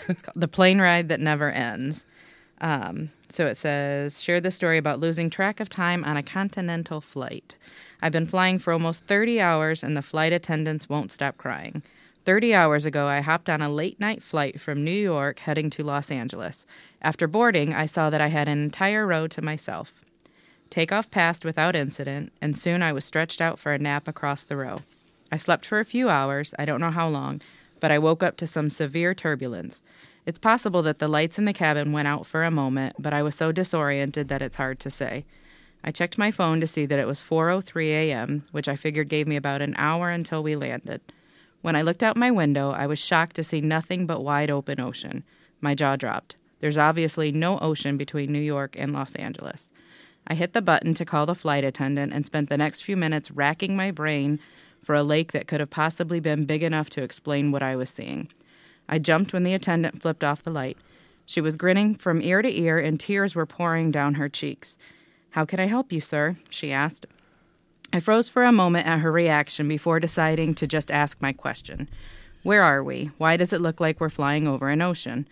it's 0.08 0.22
called 0.22 0.40
The 0.40 0.48
Plane 0.48 0.80
Ride 0.80 1.10
That 1.10 1.20
Never 1.20 1.50
Ends. 1.50 2.06
Um, 2.62 3.10
so 3.28 3.44
it 3.46 3.56
says, 3.58 4.22
share 4.22 4.40
the 4.40 4.50
story 4.50 4.78
about 4.78 5.00
losing 5.00 5.28
track 5.28 5.60
of 5.60 5.68
time 5.68 6.02
on 6.04 6.16
a 6.16 6.22
continental 6.22 7.02
flight. 7.02 7.56
I've 8.00 8.12
been 8.12 8.26
flying 8.26 8.58
for 8.58 8.72
almost 8.72 9.04
30 9.04 9.38
hours 9.38 9.82
and 9.82 9.94
the 9.94 10.00
flight 10.02 10.32
attendants 10.32 10.88
won't 10.88 11.12
stop 11.12 11.36
crying. 11.36 11.82
30 12.26 12.52
hours 12.54 12.84
ago, 12.84 13.06
I 13.06 13.20
hopped 13.20 13.48
on 13.48 13.62
a 13.62 13.68
late 13.68 14.00
night 14.00 14.20
flight 14.20 14.60
from 14.60 14.82
New 14.82 14.90
York 14.90 15.38
heading 15.38 15.70
to 15.70 15.84
Los 15.84 16.10
Angeles. 16.10 16.66
After 17.00 17.28
boarding, 17.28 17.72
I 17.72 17.86
saw 17.86 18.10
that 18.10 18.20
I 18.20 18.26
had 18.26 18.48
an 18.48 18.60
entire 18.60 19.06
row 19.06 19.28
to 19.28 19.40
myself. 19.40 19.92
Takeoff 20.68 21.08
passed 21.08 21.44
without 21.44 21.76
incident, 21.76 22.32
and 22.42 22.58
soon 22.58 22.82
I 22.82 22.92
was 22.92 23.04
stretched 23.04 23.40
out 23.40 23.60
for 23.60 23.72
a 23.72 23.78
nap 23.78 24.08
across 24.08 24.42
the 24.42 24.56
row. 24.56 24.80
I 25.30 25.36
slept 25.36 25.64
for 25.64 25.78
a 25.78 25.84
few 25.84 26.08
hours, 26.08 26.52
I 26.58 26.64
don't 26.64 26.80
know 26.80 26.90
how 26.90 27.08
long, 27.08 27.42
but 27.78 27.92
I 27.92 28.00
woke 28.00 28.24
up 28.24 28.36
to 28.38 28.46
some 28.48 28.70
severe 28.70 29.14
turbulence. 29.14 29.84
It's 30.26 30.40
possible 30.40 30.82
that 30.82 30.98
the 30.98 31.06
lights 31.06 31.38
in 31.38 31.44
the 31.44 31.52
cabin 31.52 31.92
went 31.92 32.08
out 32.08 32.26
for 32.26 32.42
a 32.42 32.50
moment, 32.50 32.96
but 32.98 33.14
I 33.14 33.22
was 33.22 33.36
so 33.36 33.52
disoriented 33.52 34.26
that 34.26 34.42
it's 34.42 34.56
hard 34.56 34.80
to 34.80 34.90
say. 34.90 35.26
I 35.84 35.92
checked 35.92 36.18
my 36.18 36.32
phone 36.32 36.60
to 36.60 36.66
see 36.66 36.86
that 36.86 36.98
it 36.98 37.06
was 37.06 37.20
4:03 37.20 37.86
a.m., 37.90 38.44
which 38.50 38.66
I 38.66 38.74
figured 38.74 39.08
gave 39.08 39.28
me 39.28 39.36
about 39.36 39.62
an 39.62 39.76
hour 39.78 40.10
until 40.10 40.42
we 40.42 40.56
landed. 40.56 41.02
When 41.66 41.74
I 41.74 41.82
looked 41.82 42.04
out 42.04 42.16
my 42.16 42.30
window, 42.30 42.70
I 42.70 42.86
was 42.86 43.00
shocked 43.00 43.34
to 43.34 43.42
see 43.42 43.60
nothing 43.60 44.06
but 44.06 44.22
wide 44.22 44.52
open 44.52 44.78
ocean. 44.78 45.24
My 45.60 45.74
jaw 45.74 45.96
dropped. 45.96 46.36
There's 46.60 46.78
obviously 46.78 47.32
no 47.32 47.58
ocean 47.58 47.96
between 47.96 48.30
New 48.30 48.38
York 48.38 48.76
and 48.78 48.92
Los 48.92 49.16
Angeles. 49.16 49.68
I 50.28 50.34
hit 50.34 50.52
the 50.52 50.62
button 50.62 50.94
to 50.94 51.04
call 51.04 51.26
the 51.26 51.34
flight 51.34 51.64
attendant 51.64 52.12
and 52.12 52.24
spent 52.24 52.50
the 52.50 52.56
next 52.56 52.82
few 52.82 52.96
minutes 52.96 53.32
racking 53.32 53.74
my 53.74 53.90
brain 53.90 54.38
for 54.80 54.94
a 54.94 55.02
lake 55.02 55.32
that 55.32 55.48
could 55.48 55.58
have 55.58 55.70
possibly 55.70 56.20
been 56.20 56.44
big 56.44 56.62
enough 56.62 56.88
to 56.90 57.02
explain 57.02 57.50
what 57.50 57.64
I 57.64 57.74
was 57.74 57.90
seeing. 57.90 58.28
I 58.88 59.00
jumped 59.00 59.32
when 59.32 59.42
the 59.42 59.54
attendant 59.54 60.00
flipped 60.00 60.22
off 60.22 60.44
the 60.44 60.52
light. 60.52 60.78
She 61.24 61.40
was 61.40 61.56
grinning 61.56 61.96
from 61.96 62.22
ear 62.22 62.42
to 62.42 62.60
ear 62.60 62.78
and 62.78 63.00
tears 63.00 63.34
were 63.34 63.44
pouring 63.44 63.90
down 63.90 64.14
her 64.14 64.28
cheeks. 64.28 64.76
How 65.30 65.44
can 65.44 65.58
I 65.58 65.66
help 65.66 65.90
you, 65.90 66.00
sir? 66.00 66.36
she 66.48 66.70
asked. 66.70 67.06
I 67.92 68.00
froze 68.00 68.28
for 68.28 68.42
a 68.42 68.52
moment 68.52 68.86
at 68.86 69.00
her 69.00 69.12
reaction 69.12 69.68
before 69.68 70.00
deciding 70.00 70.54
to 70.56 70.66
just 70.66 70.90
ask 70.90 71.20
my 71.22 71.32
question. 71.32 71.88
Where 72.42 72.62
are 72.62 72.82
we? 72.82 73.10
Why 73.18 73.36
does 73.36 73.52
it 73.52 73.60
look 73.60 73.80
like 73.80 74.00
we're 74.00 74.10
flying 74.10 74.46
over 74.46 74.68
an 74.68 74.82
ocean? 74.82 75.26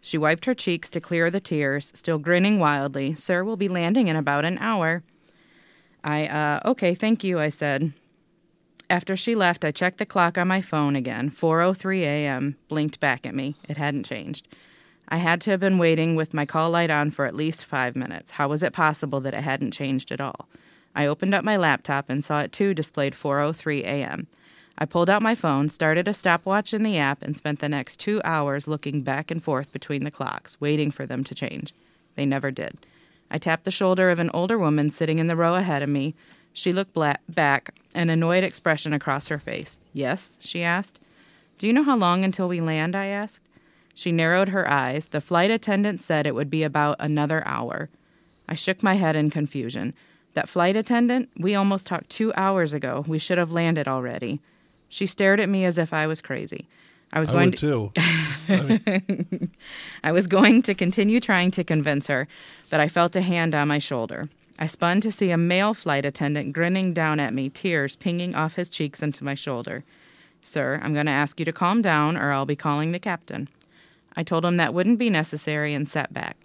She 0.00 0.16
wiped 0.16 0.44
her 0.44 0.54
cheeks 0.54 0.88
to 0.90 1.00
clear 1.00 1.30
the 1.30 1.40
tears, 1.40 1.92
still 1.94 2.18
grinning 2.18 2.58
wildly. 2.58 3.14
Sir, 3.14 3.44
we'll 3.44 3.56
be 3.56 3.68
landing 3.68 4.08
in 4.08 4.16
about 4.16 4.44
an 4.44 4.58
hour. 4.58 5.02
I, 6.04 6.26
uh, 6.26 6.60
okay, 6.70 6.94
thank 6.94 7.24
you, 7.24 7.38
I 7.38 7.48
said. 7.48 7.92
After 8.88 9.16
she 9.16 9.34
left, 9.34 9.64
I 9.64 9.70
checked 9.70 9.98
the 9.98 10.06
clock 10.06 10.38
on 10.38 10.48
my 10.48 10.62
phone 10.62 10.96
again. 10.96 11.30
4:03 11.30 12.00
a.m. 12.02 12.56
blinked 12.68 13.00
back 13.00 13.26
at 13.26 13.34
me. 13.34 13.56
It 13.68 13.76
hadn't 13.76 14.04
changed. 14.06 14.48
I 15.08 15.18
had 15.18 15.40
to 15.42 15.50
have 15.50 15.60
been 15.60 15.78
waiting 15.78 16.16
with 16.16 16.32
my 16.32 16.46
call 16.46 16.70
light 16.70 16.90
on 16.90 17.10
for 17.10 17.24
at 17.24 17.34
least 17.34 17.64
5 17.64 17.96
minutes. 17.96 18.32
How 18.32 18.48
was 18.48 18.62
it 18.62 18.72
possible 18.72 19.20
that 19.20 19.34
it 19.34 19.42
hadn't 19.42 19.72
changed 19.72 20.12
at 20.12 20.20
all? 20.20 20.48
I 20.98 21.06
opened 21.06 21.32
up 21.32 21.44
my 21.44 21.56
laptop 21.56 22.10
and 22.10 22.24
saw 22.24 22.40
it 22.40 22.50
too 22.50 22.74
displayed 22.74 23.14
4:03 23.14 23.82
a.m. 23.84 24.26
I 24.76 24.84
pulled 24.84 25.08
out 25.08 25.22
my 25.22 25.36
phone, 25.36 25.68
started 25.68 26.08
a 26.08 26.12
stopwatch 26.12 26.74
in 26.74 26.82
the 26.82 26.98
app, 26.98 27.22
and 27.22 27.36
spent 27.36 27.60
the 27.60 27.68
next 27.68 28.00
2 28.00 28.20
hours 28.24 28.66
looking 28.66 29.02
back 29.02 29.30
and 29.30 29.40
forth 29.40 29.72
between 29.72 30.02
the 30.02 30.10
clocks, 30.10 30.60
waiting 30.60 30.90
for 30.90 31.06
them 31.06 31.22
to 31.22 31.36
change. 31.36 31.72
They 32.16 32.26
never 32.26 32.50
did. 32.50 32.78
I 33.30 33.38
tapped 33.38 33.62
the 33.62 33.70
shoulder 33.70 34.10
of 34.10 34.18
an 34.18 34.30
older 34.34 34.58
woman 34.58 34.90
sitting 34.90 35.20
in 35.20 35.28
the 35.28 35.36
row 35.36 35.54
ahead 35.54 35.84
of 35.84 35.88
me. 35.88 36.16
She 36.52 36.72
looked 36.72 36.94
bla- 36.94 37.20
back, 37.28 37.76
an 37.94 38.10
annoyed 38.10 38.42
expression 38.42 38.92
across 38.92 39.28
her 39.28 39.38
face. 39.38 39.78
Yes? 39.92 40.36
she 40.40 40.64
asked. 40.64 40.98
Do 41.58 41.68
you 41.68 41.72
know 41.72 41.84
how 41.84 41.96
long 41.96 42.24
until 42.24 42.48
we 42.48 42.60
land? 42.60 42.96
I 42.96 43.06
asked. 43.06 43.46
She 43.94 44.10
narrowed 44.10 44.48
her 44.48 44.68
eyes. 44.68 45.06
The 45.06 45.20
flight 45.20 45.52
attendant 45.52 46.00
said 46.00 46.26
it 46.26 46.34
would 46.34 46.50
be 46.50 46.64
about 46.64 46.96
another 46.98 47.46
hour. 47.46 47.88
I 48.48 48.56
shook 48.56 48.82
my 48.82 48.94
head 48.94 49.14
in 49.14 49.30
confusion. 49.30 49.94
That 50.38 50.48
flight 50.48 50.76
attendant? 50.76 51.30
We 51.36 51.56
almost 51.56 51.84
talked 51.84 52.10
two 52.10 52.32
hours 52.36 52.72
ago. 52.72 53.04
We 53.08 53.18
should 53.18 53.38
have 53.38 53.50
landed 53.50 53.88
already. 53.88 54.38
She 54.88 55.04
stared 55.04 55.40
at 55.40 55.48
me 55.48 55.64
as 55.64 55.78
if 55.78 55.92
I 55.92 56.06
was 56.06 56.20
crazy. 56.20 56.68
I 57.12 57.18
was 57.18 57.28
I 57.28 57.32
going 57.32 57.50
to 57.50 57.56
too. 57.56 57.92
I 60.04 60.12
was 60.12 60.28
going 60.28 60.62
to 60.62 60.74
continue 60.74 61.18
trying 61.18 61.50
to 61.50 61.64
convince 61.64 62.06
her, 62.06 62.28
but 62.70 62.78
I 62.78 62.86
felt 62.86 63.16
a 63.16 63.20
hand 63.20 63.52
on 63.52 63.66
my 63.66 63.80
shoulder. 63.80 64.28
I 64.60 64.68
spun 64.68 65.00
to 65.00 65.10
see 65.10 65.32
a 65.32 65.36
male 65.36 65.74
flight 65.74 66.04
attendant 66.04 66.52
grinning 66.52 66.92
down 66.92 67.18
at 67.18 67.34
me, 67.34 67.48
tears 67.48 67.96
pinging 67.96 68.36
off 68.36 68.54
his 68.54 68.68
cheeks 68.68 69.02
into 69.02 69.24
my 69.24 69.34
shoulder. 69.34 69.82
Sir, 70.40 70.80
I'm 70.84 70.94
going 70.94 71.06
to 71.06 71.10
ask 71.10 71.40
you 71.40 71.46
to 71.46 71.52
calm 71.52 71.82
down 71.82 72.16
or 72.16 72.30
I'll 72.30 72.46
be 72.46 72.54
calling 72.54 72.92
the 72.92 73.00
captain. 73.00 73.48
I 74.14 74.22
told 74.22 74.44
him 74.44 74.56
that 74.58 74.72
wouldn't 74.72 75.00
be 75.00 75.10
necessary 75.10 75.74
and 75.74 75.88
sat 75.88 76.14
back. 76.14 76.36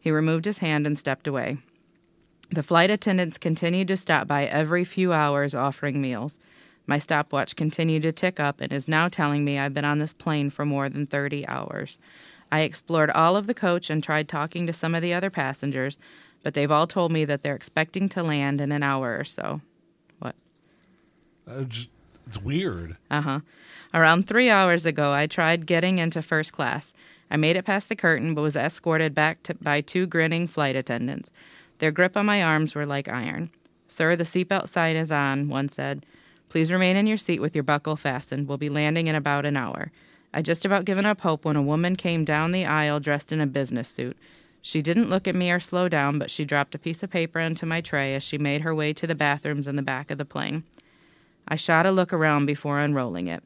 He 0.00 0.10
removed 0.10 0.46
his 0.46 0.58
hand 0.64 0.86
and 0.86 0.98
stepped 0.98 1.26
away. 1.26 1.58
The 2.52 2.62
flight 2.62 2.90
attendants 2.90 3.38
continued 3.38 3.88
to 3.88 3.96
stop 3.96 4.28
by 4.28 4.44
every 4.44 4.84
few 4.84 5.14
hours 5.14 5.54
offering 5.54 6.02
meals. 6.02 6.38
My 6.86 6.98
stopwatch 6.98 7.56
continued 7.56 8.02
to 8.02 8.12
tick 8.12 8.38
up 8.38 8.60
and 8.60 8.70
is 8.70 8.86
now 8.86 9.08
telling 9.08 9.42
me 9.42 9.58
I've 9.58 9.72
been 9.72 9.86
on 9.86 10.00
this 10.00 10.12
plane 10.12 10.50
for 10.50 10.66
more 10.66 10.90
than 10.90 11.06
30 11.06 11.48
hours. 11.48 11.98
I 12.50 12.60
explored 12.60 13.10
all 13.10 13.36
of 13.36 13.46
the 13.46 13.54
coach 13.54 13.88
and 13.88 14.04
tried 14.04 14.28
talking 14.28 14.66
to 14.66 14.74
some 14.74 14.94
of 14.94 15.00
the 15.00 15.14
other 15.14 15.30
passengers, 15.30 15.96
but 16.42 16.52
they've 16.52 16.70
all 16.70 16.86
told 16.86 17.10
me 17.10 17.24
that 17.24 17.42
they're 17.42 17.54
expecting 17.54 18.10
to 18.10 18.22
land 18.22 18.60
in 18.60 18.70
an 18.70 18.82
hour 18.82 19.16
or 19.18 19.24
so. 19.24 19.62
What? 20.18 20.34
Uh, 21.48 21.64
it's 22.26 22.42
weird. 22.42 22.98
Uh 23.10 23.22
huh. 23.22 23.40
Around 23.94 24.28
three 24.28 24.50
hours 24.50 24.84
ago, 24.84 25.14
I 25.14 25.26
tried 25.26 25.64
getting 25.64 25.96
into 25.96 26.20
first 26.20 26.52
class. 26.52 26.92
I 27.30 27.38
made 27.38 27.56
it 27.56 27.64
past 27.64 27.88
the 27.88 27.96
curtain, 27.96 28.34
but 28.34 28.42
was 28.42 28.56
escorted 28.56 29.14
back 29.14 29.42
to, 29.44 29.54
by 29.54 29.80
two 29.80 30.06
grinning 30.06 30.46
flight 30.46 30.76
attendants. 30.76 31.30
Their 31.82 31.90
grip 31.90 32.16
on 32.16 32.26
my 32.26 32.44
arms 32.44 32.76
were 32.76 32.86
like 32.86 33.08
iron. 33.08 33.50
Sir, 33.88 34.14
the 34.14 34.22
seatbelt 34.22 34.68
sign 34.68 34.94
is 34.94 35.10
on, 35.10 35.48
one 35.48 35.68
said. 35.68 36.06
Please 36.48 36.70
remain 36.70 36.94
in 36.94 37.08
your 37.08 37.16
seat 37.16 37.40
with 37.40 37.56
your 37.56 37.64
buckle 37.64 37.96
fastened. 37.96 38.46
We'll 38.46 38.56
be 38.56 38.68
landing 38.68 39.08
in 39.08 39.16
about 39.16 39.44
an 39.44 39.56
hour. 39.56 39.90
I 40.32 40.42
just 40.42 40.64
about 40.64 40.84
given 40.84 41.04
up 41.04 41.22
hope 41.22 41.44
when 41.44 41.56
a 41.56 41.60
woman 41.60 41.96
came 41.96 42.24
down 42.24 42.52
the 42.52 42.66
aisle 42.66 43.00
dressed 43.00 43.32
in 43.32 43.40
a 43.40 43.48
business 43.48 43.88
suit. 43.88 44.16
She 44.60 44.80
didn't 44.80 45.10
look 45.10 45.26
at 45.26 45.34
me 45.34 45.50
or 45.50 45.58
slow 45.58 45.88
down, 45.88 46.20
but 46.20 46.30
she 46.30 46.44
dropped 46.44 46.76
a 46.76 46.78
piece 46.78 47.02
of 47.02 47.10
paper 47.10 47.40
into 47.40 47.66
my 47.66 47.80
tray 47.80 48.14
as 48.14 48.22
she 48.22 48.38
made 48.38 48.60
her 48.60 48.72
way 48.72 48.92
to 48.92 49.06
the 49.08 49.16
bathrooms 49.16 49.66
in 49.66 49.74
the 49.74 49.82
back 49.82 50.12
of 50.12 50.18
the 50.18 50.24
plane. 50.24 50.62
I 51.48 51.56
shot 51.56 51.84
a 51.84 51.90
look 51.90 52.12
around 52.12 52.46
before 52.46 52.78
unrolling 52.78 53.26
it. 53.26 53.42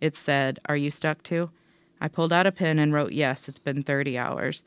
It 0.00 0.16
said, 0.16 0.58
Are 0.66 0.76
you 0.76 0.90
stuck 0.90 1.22
too? 1.22 1.50
I 2.00 2.08
pulled 2.08 2.32
out 2.32 2.44
a 2.44 2.50
pen 2.50 2.80
and 2.80 2.92
wrote, 2.92 3.12
Yes, 3.12 3.48
it's 3.48 3.60
been 3.60 3.84
30 3.84 4.18
hours. 4.18 4.64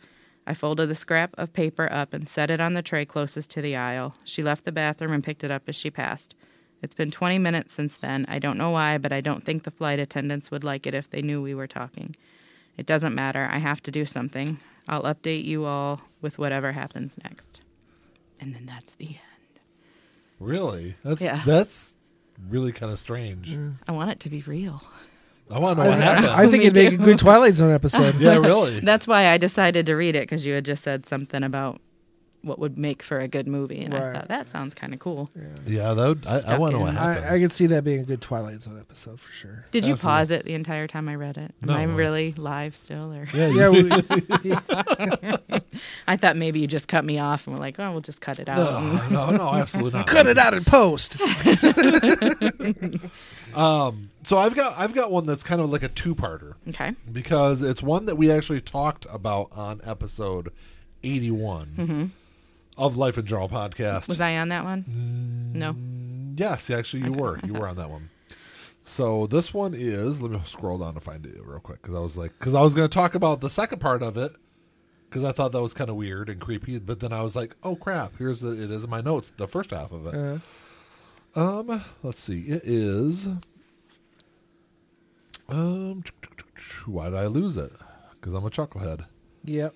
I 0.51 0.53
folded 0.53 0.89
the 0.89 0.95
scrap 0.95 1.33
of 1.37 1.53
paper 1.53 1.87
up 1.89 2.13
and 2.13 2.27
set 2.27 2.51
it 2.51 2.59
on 2.59 2.73
the 2.73 2.81
tray 2.81 3.05
closest 3.05 3.49
to 3.51 3.61
the 3.61 3.77
aisle. 3.77 4.15
She 4.25 4.43
left 4.43 4.65
the 4.65 4.73
bathroom 4.73 5.13
and 5.13 5.23
picked 5.23 5.45
it 5.45 5.49
up 5.49 5.63
as 5.67 5.77
she 5.77 5.89
passed. 5.89 6.35
It's 6.81 6.93
been 6.93 7.09
20 7.09 7.37
minutes 7.39 7.73
since 7.73 7.95
then. 7.95 8.25
I 8.27 8.37
don't 8.37 8.57
know 8.57 8.71
why, 8.71 8.97
but 8.97 9.13
I 9.13 9.21
don't 9.21 9.45
think 9.45 9.63
the 9.63 9.71
flight 9.71 9.97
attendants 9.97 10.51
would 10.51 10.65
like 10.65 10.85
it 10.85 10.93
if 10.93 11.09
they 11.09 11.21
knew 11.21 11.41
we 11.41 11.55
were 11.55 11.67
talking. 11.67 12.17
It 12.75 12.85
doesn't 12.85 13.15
matter. 13.15 13.47
I 13.49 13.59
have 13.59 13.81
to 13.83 13.91
do 13.91 14.05
something. 14.05 14.59
I'll 14.89 15.03
update 15.03 15.45
you 15.45 15.63
all 15.63 16.01
with 16.19 16.37
whatever 16.37 16.73
happens 16.73 17.15
next. 17.23 17.61
And 18.41 18.53
then 18.53 18.65
that's 18.65 18.91
the 18.91 19.07
end. 19.07 19.59
Really? 20.37 20.95
That's 21.01 21.21
Yeah. 21.21 21.43
that's 21.45 21.93
really 22.49 22.73
kind 22.73 22.91
of 22.91 22.99
strange. 22.99 23.55
Mm. 23.55 23.75
I 23.87 23.93
want 23.93 24.11
it 24.11 24.19
to 24.19 24.29
be 24.29 24.41
real. 24.41 24.83
I 25.51 25.59
want 25.59 25.77
to 25.77 25.83
know 25.83 25.89
I, 25.89 25.93
what 25.95 26.03
happened. 26.03 26.27
I 26.27 26.41
think 26.49 26.63
Me 26.63 26.67
it'd 26.67 26.73
make 26.75 26.93
a 26.93 26.97
too. 26.97 27.03
good 27.03 27.19
Twilight 27.19 27.55
Zone 27.55 27.73
episode. 27.73 28.15
yeah, 28.19 28.37
really. 28.37 28.79
That's 28.83 29.07
why 29.07 29.27
I 29.27 29.37
decided 29.37 29.85
to 29.87 29.95
read 29.95 30.15
it 30.15 30.21
because 30.21 30.45
you 30.45 30.53
had 30.53 30.65
just 30.65 30.83
said 30.83 31.07
something 31.07 31.43
about 31.43 31.79
what 32.43 32.57
would 32.57 32.75
make 32.75 33.03
for 33.03 33.19
a 33.19 33.27
good 33.27 33.45
movie, 33.47 33.83
and 33.83 33.93
I 33.93 33.99
Right. 33.99 34.15
thought 34.15 34.27
that 34.29 34.47
sounds 34.47 34.73
kind 34.73 34.95
of 34.95 34.99
cool. 34.99 35.29
yeah, 35.67 35.93
that 35.93 36.07
would, 36.07 36.25
I, 36.25 36.37
I 36.37 36.39
Stuck 36.39 36.59
want 36.59 36.71
to 36.71 36.79
know 36.79 36.87
in. 36.87 36.95
what 36.95 36.99
happened. 37.03 37.25
I, 37.27 37.35
I 37.35 37.39
could 37.39 37.53
see 37.53 37.67
that 37.67 37.83
being 37.83 37.99
a 37.99 38.03
good 38.03 38.19
Twilight 38.19 38.61
Zone 38.61 38.79
episode 38.79 39.19
for 39.19 39.31
sure. 39.31 39.65
Did 39.69 39.85
you 39.85 39.95
pause 39.95 40.31
it 40.31 40.43
the 40.43 40.55
entire 40.55 40.87
time 40.87 41.07
I 41.07 41.13
read 41.17 41.37
it? 41.37 41.53
Am 41.61 41.67
No. 41.67 41.73
I 41.75 41.83
really 41.83 42.33
live 42.35 42.75
still, 42.75 43.13
or 43.13 43.27
yeah, 43.31 43.47
Yeah, 43.49 43.69
we, 43.69 43.91
I 46.07 46.17
thought 46.17 46.35
maybe 46.35 46.59
you 46.59 46.65
just 46.65 46.87
cut 46.87 47.05
me 47.05 47.19
off 47.19 47.45
and 47.45 47.55
were 47.55 47.59
like, 47.61 47.79
"Oh, 47.79 47.91
we'll 47.91 48.01
just 48.01 48.21
cut 48.21 48.39
it 48.39 48.49
out." 48.49 48.57
no, 49.11 49.29
no, 49.29 49.37
no, 49.37 49.53
absolutely 49.53 49.99
not. 49.99 50.07
cut 50.07 50.25
it 50.25 50.39
out 50.39 50.55
in 50.55 50.63
post. 50.65 51.17
Um, 53.55 54.09
so 54.23 54.37
I've 54.37 54.55
got 54.55 54.77
I've 54.77 54.93
got 54.93 55.11
one 55.11 55.25
that's 55.25 55.43
kind 55.43 55.61
of 55.61 55.71
like 55.71 55.83
a 55.83 55.89
two-parter 55.89 56.55
okay. 56.69 56.95
because 57.11 57.61
it's 57.61 57.81
one 57.81 58.05
that 58.05 58.15
we 58.15 58.31
actually 58.31 58.61
talked 58.61 59.05
about 59.09 59.49
on 59.53 59.81
episode 59.83 60.51
81 61.03 62.11
of 62.77 62.97
Life 62.97 63.17
and 63.17 63.27
Jarl 63.27 63.49
podcast. 63.49 64.07
Was 64.07 64.21
I 64.21 64.37
on 64.37 64.49
that 64.49 64.63
one? 64.63 65.51
No. 65.53 65.75
Yes, 66.37 66.69
actually, 66.69 67.03
you 67.03 67.11
Okay, 67.11 67.21
were. 67.21 67.39
You 67.45 67.53
were 67.53 67.67
on 67.67 67.75
that 67.75 67.89
one. 67.89 68.09
So 68.85 69.27
this 69.27 69.53
one 69.53 69.73
is. 69.73 70.21
Let 70.21 70.31
me 70.31 70.39
scroll 70.45 70.77
down 70.77 70.93
to 70.95 70.99
find 70.99 71.25
it 71.25 71.35
real 71.43 71.59
quick 71.59 71.81
because 71.81 71.95
I 71.95 71.99
was 71.99 72.17
like, 72.17 72.31
because 72.39 72.53
I 72.53 72.61
was 72.61 72.73
going 72.73 72.89
to 72.89 72.93
talk 72.93 73.15
about 73.15 73.41
the 73.41 73.49
second 73.49 73.79
part 73.79 74.01
of 74.01 74.17
it 74.17 74.33
because 75.09 75.23
I 75.23 75.33
thought 75.33 75.51
that 75.51 75.61
was 75.61 75.73
kind 75.73 75.89
of 75.89 75.97
weird 75.97 76.29
and 76.29 76.39
creepy. 76.39 76.79
But 76.79 76.99
then 76.99 77.11
I 77.13 77.21
was 77.21 77.35
like, 77.35 77.55
oh 77.63 77.75
crap! 77.75 78.17
Here's 78.17 78.39
the. 78.39 78.51
It 78.53 78.71
is 78.71 78.83
in 78.85 78.89
my 78.89 79.01
notes. 79.01 79.31
The 79.37 79.47
first 79.47 79.71
half 79.71 79.91
of 79.91 80.07
it. 80.07 80.15
Uh, 80.15 80.39
Um, 81.35 81.83
let's 82.03 82.19
see. 82.19 82.41
It 82.41 82.63
is. 82.65 83.27
Um, 85.49 86.03
why 86.85 87.05
did 87.09 87.15
I 87.17 87.27
lose 87.27 87.57
it? 87.57 87.71
Because 88.19 88.33
I'm 88.33 88.45
a 88.45 88.49
chucklehead. 88.49 89.05
yep. 89.43 89.73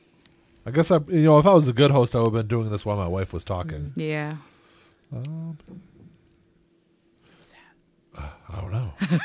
I 0.67 0.71
guess 0.71 0.89
I, 0.89 0.97
you 1.09 1.21
know, 1.25 1.37
if 1.37 1.45
I 1.45 1.53
was 1.53 1.67
a 1.67 1.73
good 1.73 1.91
host, 1.91 2.15
I 2.15 2.19
would 2.19 2.25
have 2.25 2.33
been 2.33 2.47
doing 2.47 2.69
this 2.71 2.85
while 2.85 2.97
my 2.97 3.07
wife 3.07 3.31
was 3.33 3.43
talking. 3.43 3.93
Yeah. 3.95 4.37
Um, 5.15 5.57
I 8.17 8.61
don't 8.61 8.71
know. 8.71 8.93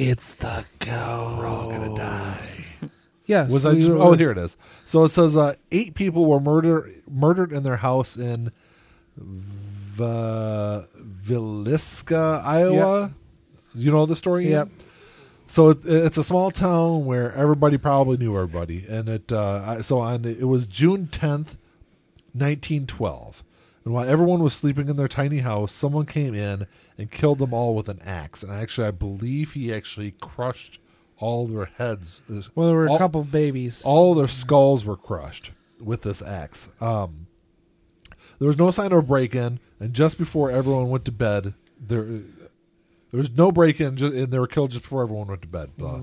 It's 0.00 0.34
the 0.36 0.64
go. 0.78 1.34
We're 1.36 1.46
all 1.48 1.68
gonna 1.70 1.96
die. 1.96 2.48
Yes. 3.26 3.50
Was 3.50 3.66
I? 3.66 3.74
Just, 3.74 3.88
were- 3.90 3.98
oh, 3.98 4.12
here 4.12 4.30
it 4.30 4.38
is. 4.38 4.56
So 4.86 5.02
it 5.04 5.08
says 5.10 5.36
uh, 5.36 5.56
eight 5.72 5.94
people 5.94 6.24
were 6.24 6.38
murdered 6.40 7.02
murdered 7.10 7.52
in 7.52 7.62
their 7.64 7.76
house 7.78 8.16
in 8.16 8.52
v- 9.18 10.84
Villisca, 11.28 12.42
Iowa. 12.44 13.12
You 13.74 13.92
know 13.92 14.06
the 14.06 14.16
story? 14.16 14.48
Yep. 14.48 14.68
So 15.46 15.70
it, 15.70 15.78
it's 15.84 16.18
a 16.18 16.24
small 16.24 16.50
town 16.50 17.04
where 17.04 17.32
everybody 17.34 17.78
probably 17.78 18.16
knew 18.16 18.34
everybody, 18.34 18.84
and 18.88 19.08
it 19.08 19.32
uh, 19.32 19.80
so 19.82 19.98
on 19.98 20.24
it 20.24 20.48
was 20.48 20.66
June 20.66 21.06
tenth, 21.06 21.56
nineteen 22.34 22.86
twelve, 22.86 23.42
and 23.84 23.94
while 23.94 24.08
everyone 24.08 24.42
was 24.42 24.54
sleeping 24.54 24.88
in 24.88 24.96
their 24.96 25.08
tiny 25.08 25.38
house, 25.38 25.72
someone 25.72 26.06
came 26.06 26.34
in 26.34 26.66
and 26.98 27.10
killed 27.10 27.38
them 27.38 27.54
all 27.54 27.74
with 27.74 27.88
an 27.88 28.00
axe. 28.04 28.42
And 28.42 28.52
actually, 28.52 28.88
I 28.88 28.90
believe 28.90 29.52
he 29.52 29.72
actually 29.72 30.10
crushed 30.20 30.80
all 31.18 31.46
their 31.46 31.66
heads. 31.66 32.20
Well, 32.54 32.68
there 32.68 32.76
were 32.76 32.86
a 32.86 32.92
all, 32.92 32.98
couple 32.98 33.24
babies. 33.24 33.82
all 33.84 34.14
their 34.14 34.28
skulls 34.28 34.84
were 34.84 34.96
crushed 34.96 35.52
with 35.80 36.02
this 36.02 36.20
axe. 36.20 36.68
Um, 36.80 37.27
there 38.38 38.48
was 38.48 38.58
no 38.58 38.70
sign 38.70 38.92
of 38.92 38.98
a 38.98 39.02
break-in, 39.02 39.60
and 39.80 39.94
just 39.94 40.18
before 40.18 40.50
everyone 40.50 40.90
went 40.90 41.04
to 41.06 41.12
bed, 41.12 41.54
there 41.80 42.02
there 42.04 43.18
was 43.18 43.30
no 43.30 43.50
break-in, 43.50 44.02
and 44.02 44.30
they 44.30 44.38
were 44.38 44.46
killed 44.46 44.70
just 44.70 44.82
before 44.82 45.02
everyone 45.02 45.28
went 45.28 45.42
to 45.42 45.48
bed. 45.48 45.70
Blah. 45.76 46.02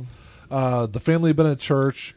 Uh, 0.49 0.85
the 0.85 0.99
family 0.99 1.29
had 1.29 1.35
been 1.35 1.45
at 1.47 1.59
church. 1.59 2.15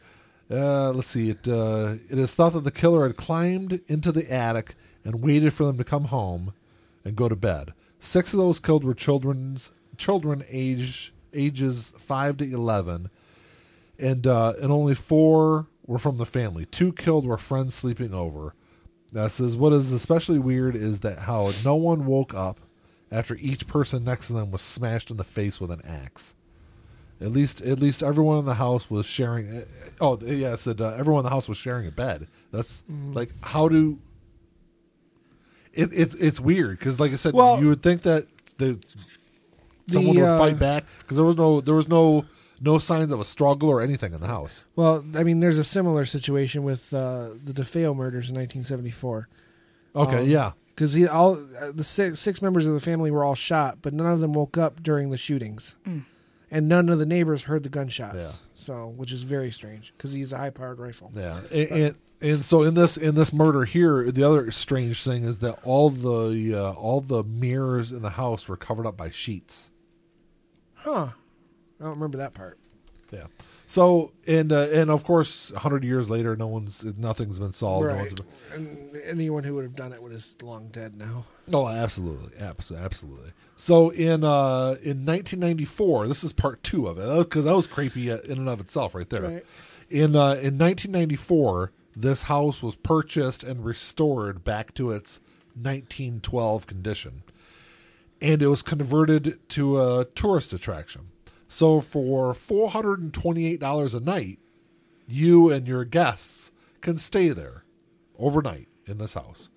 Uh, 0.51 0.91
let's 0.91 1.09
see. 1.09 1.29
It 1.29 1.47
uh, 1.47 1.95
it 2.09 2.17
is 2.17 2.33
thought 2.33 2.53
that 2.53 2.63
the 2.63 2.71
killer 2.71 3.05
had 3.05 3.17
climbed 3.17 3.81
into 3.87 4.11
the 4.11 4.31
attic 4.31 4.75
and 5.03 5.21
waited 5.21 5.53
for 5.53 5.63
them 5.65 5.77
to 5.77 5.83
come 5.83 6.05
home 6.05 6.53
and 7.05 7.15
go 7.15 7.29
to 7.29 7.35
bed. 7.35 7.73
Six 7.99 8.33
of 8.33 8.39
those 8.39 8.59
killed 8.59 8.83
were 8.83 8.93
children's 8.93 9.71
children 9.97 10.43
age 10.49 11.13
ages 11.33 11.93
five 11.97 12.37
to 12.37 12.45
eleven, 12.45 13.09
and 13.99 14.25
uh, 14.25 14.53
and 14.61 14.71
only 14.71 14.95
four 14.95 15.67
were 15.85 15.99
from 15.99 16.17
the 16.17 16.25
family. 16.25 16.65
Two 16.65 16.93
killed 16.93 17.25
were 17.25 17.37
friends 17.37 17.75
sleeping 17.75 18.13
over. 18.13 18.53
That 19.11 19.31
says 19.31 19.57
what 19.57 19.73
is 19.73 19.91
especially 19.91 20.39
weird 20.39 20.75
is 20.75 20.99
that 20.99 21.19
how 21.19 21.49
no 21.65 21.75
one 21.75 22.05
woke 22.05 22.33
up 22.33 22.59
after 23.11 23.35
each 23.37 23.65
person 23.67 24.03
next 24.03 24.27
to 24.27 24.33
them 24.33 24.51
was 24.51 24.61
smashed 24.61 25.09
in 25.09 25.17
the 25.17 25.23
face 25.23 25.59
with 25.59 25.71
an 25.71 25.81
axe. 25.83 26.35
At 27.21 27.31
least, 27.31 27.59
at 27.61 27.79
least 27.79 28.01
everyone 28.03 28.37
in 28.39 28.45
the 28.45 28.53
house 28.53 28.89
was 28.89 29.05
sharing. 29.05 29.49
uh, 29.49 29.65
Oh, 29.99 30.17
yeah, 30.21 30.53
it 30.53 30.57
said 30.59 30.79
uh, 30.79 30.95
everyone 30.97 31.21
in 31.21 31.23
the 31.25 31.31
house 31.31 31.49
was 31.49 31.57
sharing 31.57 31.85
a 31.87 31.91
bed. 31.91 32.27
That's 32.51 32.83
like 33.11 33.31
how 33.41 33.67
do. 33.67 33.97
It, 35.73 35.89
it's 35.93 36.15
it's 36.15 36.39
weird 36.39 36.79
because, 36.79 36.99
like 36.99 37.11
I 37.11 37.15
said, 37.15 37.33
Well- 37.33 37.59
you 37.59 37.67
would 37.69 37.83
think 37.83 38.03
that 38.03 38.25
the 38.57 38.79
someone 39.89 40.15
The, 40.15 40.21
would 40.21 40.29
uh, 40.29 40.37
fight 40.37 40.59
back 40.59 40.85
because 40.99 41.17
there 41.17 41.25
was 41.25 41.35
no 41.35 41.61
there 41.61 41.75
was 41.75 41.87
no 41.87 42.25
no 42.61 42.79
signs 42.79 43.11
of 43.11 43.19
a 43.19 43.25
struggle 43.25 43.69
or 43.69 43.81
anything 43.81 44.13
in 44.13 44.21
the 44.21 44.27
house. 44.27 44.63
Well, 44.75 45.03
I 45.15 45.23
mean, 45.23 45.39
there's 45.39 45.57
a 45.57 45.63
similar 45.63 46.05
situation 46.05 46.63
with 46.63 46.93
uh, 46.93 47.29
the 47.43 47.53
DeFeo 47.53 47.95
murders 47.95 48.29
in 48.29 48.35
1974. 48.35 49.27
Okay, 49.95 50.19
Um, 50.19 50.27
yeah, 50.29 50.51
Because 50.67 50.93
he 50.93 51.07
all 51.07 51.37
uh, 51.59 51.71
the 51.71 51.83
six, 51.83 52.19
six 52.19 52.41
members 52.41 52.65
of 52.67 52.73
the 52.73 52.79
family 52.79 53.11
were 53.11 53.23
all 53.23 53.35
shot, 53.35 53.79
but 53.81 53.93
none 53.93 54.07
of 54.11 54.19
them 54.19 54.33
woke 54.33 54.57
up 54.57 54.83
during 54.83 55.09
the 55.09 55.17
shootings, 55.17 55.75
and 56.51 56.67
none 56.67 56.89
of 56.89 56.99
the 56.99 57.05
neighbors 57.05 57.43
heard 57.43 57.63
the 57.63 57.69
gunshots. 57.69 58.17
Yeah. 58.17 58.31
So, 58.53 58.87
which 58.87 59.11
is 59.11 59.23
very 59.23 59.51
strange 59.51 59.93
because 59.97 60.13
he's 60.13 60.31
a 60.31 60.37
high-powered 60.37 60.79
rifle. 60.79 61.11
yeah, 61.15 61.39
and, 61.51 61.71
and 61.71 61.95
and 62.21 62.45
so 62.45 62.63
in 62.63 62.73
this 62.75 62.97
in 62.97 63.15
this 63.15 63.31
murder 63.33 63.63
here, 63.65 64.11
the 64.11 64.23
other 64.23 64.51
strange 64.51 65.03
thing 65.03 65.23
is 65.23 65.39
that 65.39 65.57
all 65.63 65.89
the 65.89 66.53
uh, 66.53 66.73
all 66.73 67.01
the 67.01 67.23
mirrors 67.23 67.91
in 67.91 68.01
the 68.01 68.11
house 68.11 68.47
were 68.47 68.57
covered 68.57 68.85
up 68.85 68.95
by 68.97 69.09
sheets. 69.09 69.69
Huh? 70.75 71.09
I 71.79 71.83
don't 71.83 71.93
remember 71.93 72.17
that 72.19 72.33
part. 72.33 72.57
Yeah. 73.11 73.27
So 73.69 74.13
and 74.25 74.51
uh, 74.51 74.67
and 74.71 74.89
of 74.89 75.03
course, 75.03 75.51
hundred 75.55 75.83
years 75.83 76.09
later, 76.09 76.35
no 76.35 76.47
one's 76.47 76.83
nothing's 76.83 77.39
been 77.39 77.53
solved. 77.53 77.85
No 77.85 77.93
right. 77.93 77.97
one's 77.99 78.13
been, 78.13 78.25
And 78.53 78.95
anyone 79.05 79.43
who 79.43 79.53
would 79.55 79.63
have 79.63 79.75
done 79.75 79.93
it 79.93 80.01
would 80.01 80.11
is 80.11 80.35
long 80.41 80.69
dead 80.69 80.95
now. 80.95 81.25
Oh, 81.53 81.67
absolutely, 81.67 82.35
absolutely, 82.39 82.85
absolutely. 82.85 83.31
So 83.55 83.89
in 83.91 84.23
uh, 84.23 84.77
in 84.81 85.05
1994, 85.05 86.07
this 86.07 86.23
is 86.23 86.33
part 86.33 86.63
two 86.63 86.87
of 86.87 86.97
it 86.97 87.15
because 87.19 87.45
that 87.45 87.55
was 87.55 87.67
creepy 87.67 88.09
in 88.09 88.19
and 88.25 88.49
of 88.49 88.59
itself, 88.59 88.95
right 88.95 89.09
there. 89.09 89.21
Right. 89.21 89.45
In 89.89 90.15
uh, 90.15 90.33
in 90.33 90.57
1994, 90.57 91.71
this 91.95 92.23
house 92.23 92.63
was 92.63 92.75
purchased 92.75 93.43
and 93.43 93.63
restored 93.63 94.43
back 94.43 94.73
to 94.75 94.89
its 94.89 95.19
1912 95.53 96.65
condition, 96.65 97.21
and 98.19 98.41
it 98.41 98.47
was 98.47 98.63
converted 98.63 99.37
to 99.49 99.79
a 99.79 100.05
tourist 100.15 100.53
attraction. 100.53 101.09
So 101.49 101.81
for 101.81 102.33
$428 102.33 103.93
a 103.93 103.99
night, 103.99 104.39
you 105.07 105.49
and 105.49 105.67
your 105.67 105.83
guests 105.83 106.51
can 106.81 106.97
stay 106.97 107.29
there 107.29 107.65
overnight 108.17 108.67
in 108.85 108.99
this 108.99 109.15
house. 109.15 109.49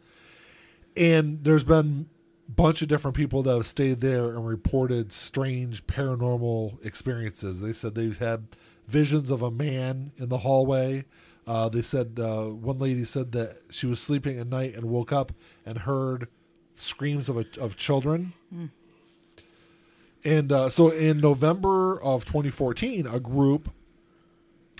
And 0.97 1.45
there's 1.45 1.65
been 1.65 2.09
a 2.49 2.51
bunch 2.51 2.81
of 2.83 2.89
different 2.89 3.17
people 3.17 3.43
that 3.43 3.55
have 3.55 3.67
stayed 3.67 4.01
there 4.01 4.31
and 4.31 4.47
reported 4.47 5.13
strange 5.13 5.87
paranormal 5.87 6.85
experiences. 6.85 7.61
They 7.61 7.75
said 7.75 7.95
they've 7.95 8.17
had 8.17 8.49
visions 8.89 9.31
of 9.31 9.43
a 9.43 9.51
man 9.51 10.13
in 10.17 10.31
the 10.31 10.39
hallway. 10.39 11.05
Uh, 11.47 11.69
they 11.69 11.83
said 11.83 12.19
uh, 12.21 12.47
one 12.47 12.79
lady 12.79 13.05
said 13.05 13.33
that 13.33 13.59
she 13.71 13.87
was 13.87 14.01
sleeping 14.01 14.39
at 14.39 14.47
night 14.47 14.75
and 14.75 14.85
woke 14.85 15.13
up 15.13 15.33
and 15.67 15.79
heard 15.79 16.29
screams 16.75 17.29
of 17.29 17.37
a, 17.37 17.45
of 17.61 17.77
children. 17.77 18.33
And 20.25 20.53
uh, 20.53 20.69
so 20.69 20.91
in 20.91 21.21
November 21.21 22.01
of 22.01 22.25
2014, 22.25 23.07
a 23.07 23.19
group, 23.19 23.71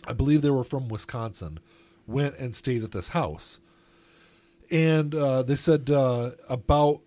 I 0.07 0.13
believe 0.13 0.43
they 0.43 0.51
were 0.51 0.65
from 0.65 0.89
Wisconsin, 0.89 1.59
went 2.07 2.37
and 2.39 2.55
stayed 2.55 2.83
at 2.85 2.93
this 2.93 3.09
house. 3.09 3.61
And 4.71 5.15
uh, 5.15 5.43
they 5.43 5.57
said 5.57 5.91
uh, 5.91 6.33
about 6.49 7.01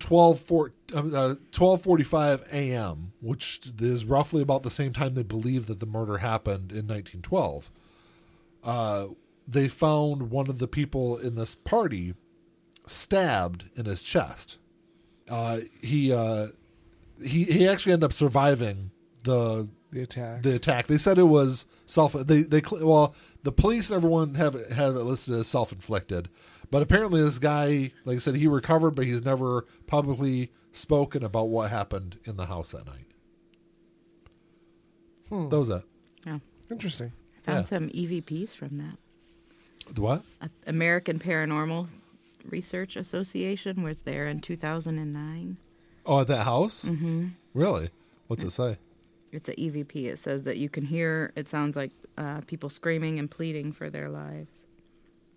12, 0.00 0.40
four, 0.40 0.72
uh, 0.94 1.36
12.45 1.52 2.46
a.m., 2.52 3.12
which 3.20 3.60
is 3.78 4.04
roughly 4.04 4.42
about 4.42 4.62
the 4.62 4.70
same 4.70 4.92
time 4.92 5.14
they 5.14 5.22
believe 5.22 5.66
that 5.66 5.80
the 5.80 5.86
murder 5.86 6.18
happened 6.18 6.72
in 6.72 6.86
1912, 6.86 7.70
uh, 8.64 9.06
they 9.46 9.68
found 9.68 10.30
one 10.30 10.48
of 10.48 10.58
the 10.58 10.68
people 10.68 11.18
in 11.18 11.34
this 11.34 11.54
party 11.54 12.14
stabbed 12.86 13.66
in 13.76 13.84
his 13.84 14.00
chest. 14.00 14.56
Uh, 15.28 15.60
he 15.80 16.12
he 17.24 17.44
he 17.44 17.68
actually 17.68 17.92
ended 17.92 18.04
up 18.04 18.12
surviving 18.12 18.90
the 19.22 19.68
The 19.90 20.02
attack. 20.02 20.42
the 20.42 20.54
attack. 20.54 20.86
They 20.86 20.98
said 20.98 21.18
it 21.18 21.24
was 21.24 21.66
self. 21.86 22.12
They 22.12 22.42
they 22.42 22.62
well, 22.82 23.14
the 23.42 23.52
police 23.52 23.90
and 23.90 23.96
everyone 23.96 24.34
have 24.34 24.54
have 24.70 24.96
it 24.96 25.00
listed 25.02 25.34
as 25.34 25.46
self 25.46 25.72
inflicted, 25.72 26.28
but 26.70 26.82
apparently 26.82 27.22
this 27.22 27.38
guy, 27.38 27.90
like 28.04 28.16
I 28.16 28.18
said, 28.18 28.36
he 28.36 28.46
recovered, 28.46 28.92
but 28.92 29.06
he's 29.06 29.24
never 29.24 29.66
publicly 29.86 30.52
spoken 30.72 31.22
about 31.24 31.48
what 31.48 31.70
happened 31.70 32.18
in 32.24 32.36
the 32.36 32.46
house 32.46 32.70
that 32.72 32.86
night. 32.86 33.06
Hmm. 35.28 35.48
That 35.48 35.58
was 35.58 35.68
it. 35.68 35.82
Yeah. 36.26 36.38
Interesting. 36.70 37.12
I 37.38 37.40
Found 37.46 37.58
Yeah. 37.64 37.68
some 37.68 37.88
EVPs 37.90 38.54
from 38.54 38.78
that. 38.78 38.98
What? 40.00 40.22
American 40.66 41.18
Paranormal 41.18 41.88
Research 42.46 42.96
Association 42.96 43.82
was 43.82 44.00
there 44.02 44.26
in 44.26 44.40
2009. 44.40 45.56
Oh, 46.06 46.20
at 46.20 46.26
that 46.28 46.44
house? 46.44 46.84
Mm-hmm. 46.84 47.28
Really? 47.54 47.90
What's 48.26 48.42
it 48.42 48.50
say? 48.50 48.78
It's 49.32 49.48
a 49.48 49.54
EVP. 49.54 50.06
It 50.06 50.18
says 50.18 50.44
that 50.44 50.58
you 50.58 50.68
can 50.68 50.84
hear. 50.84 51.32
It 51.34 51.48
sounds 51.48 51.76
like 51.76 51.90
uh, 52.16 52.42
people 52.46 52.70
screaming 52.70 53.18
and 53.18 53.30
pleading 53.30 53.72
for 53.72 53.90
their 53.90 54.08
lives. 54.08 54.64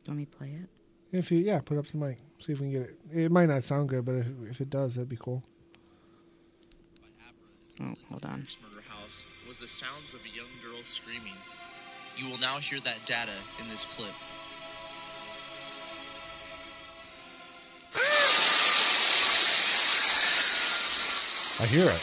Let 0.07 0.17
me 0.17 0.25
play 0.25 0.49
it. 0.49 0.69
If 1.17 1.31
you 1.31 1.39
yeah, 1.39 1.59
put 1.59 1.77
up 1.77 1.87
the 1.87 1.97
mic. 1.97 2.17
See 2.39 2.53
if 2.53 2.59
we 2.59 2.71
can 2.71 2.71
get 2.71 2.89
it. 2.89 3.23
It 3.25 3.31
might 3.31 3.47
not 3.47 3.63
sound 3.63 3.89
good, 3.89 4.05
but 4.05 4.15
if, 4.15 4.27
if 4.49 4.61
it 4.61 4.69
does, 4.69 4.95
that'd 4.95 5.09
be 5.09 5.17
cool. 5.17 5.43
Oh, 7.79 7.93
hold 8.09 8.25
on. 8.25 8.39
Mark's 8.39 8.57
murder 8.61 8.83
house 8.89 9.25
was 9.47 9.59
the 9.59 9.67
sounds 9.67 10.13
of 10.13 10.21
a 10.25 10.35
young 10.35 10.49
girl 10.63 10.81
screaming. 10.81 11.37
You 12.15 12.29
will 12.29 12.39
now 12.39 12.57
hear 12.57 12.79
that 12.79 13.05
data 13.05 13.33
in 13.59 13.67
this 13.67 13.85
clip. 13.85 14.13
I 21.59 21.65
hear 21.65 21.89
it. 21.89 22.01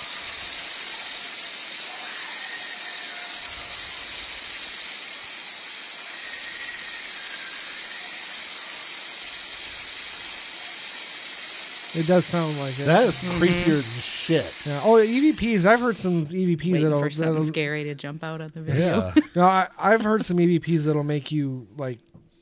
It 11.94 12.08
does 12.08 12.26
sound 12.26 12.58
like 12.58 12.78
it. 12.80 12.86
That's 12.86 13.22
mm-hmm. 13.22 13.40
creepier 13.40 13.82
than 13.82 13.98
shit. 13.98 14.52
yeah. 14.66 14.80
Oh, 14.82 14.94
EVPs. 14.94 15.64
I've 15.64 15.78
heard 15.78 15.96
some 15.96 16.26
EVPs 16.26 16.72
Waiting 16.72 16.82
that'll. 16.82 17.00
for 17.00 17.10
something 17.10 17.34
that'll 17.34 17.46
scary 17.46 17.84
to 17.84 17.94
jump 17.94 18.24
out 18.24 18.40
of 18.40 18.52
the 18.52 18.62
video. 18.62 19.12
Yeah. 19.14 19.22
no, 19.36 19.44
I, 19.44 19.68
I've 19.78 20.02
heard 20.02 20.24
some 20.24 20.38
EVPs 20.38 20.84
that'll 20.84 21.04
make 21.04 21.30
you 21.30 21.68
like 21.76 22.00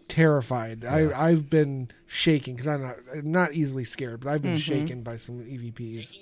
terrified. 0.08 0.86
I 0.86 1.28
I've 1.28 1.50
been 1.50 1.90
shaking 2.06 2.54
because 2.54 2.66
I'm 2.66 2.82
not 2.82 2.96
not 3.24 3.52
easily 3.52 3.84
scared, 3.84 4.20
but 4.20 4.30
I've 4.30 4.42
been 4.42 4.52
mm-hmm. 4.52 4.60
shaken 4.60 5.02
by 5.02 5.18
some 5.18 5.42
E 5.42 5.58
EVPs. 5.58 6.16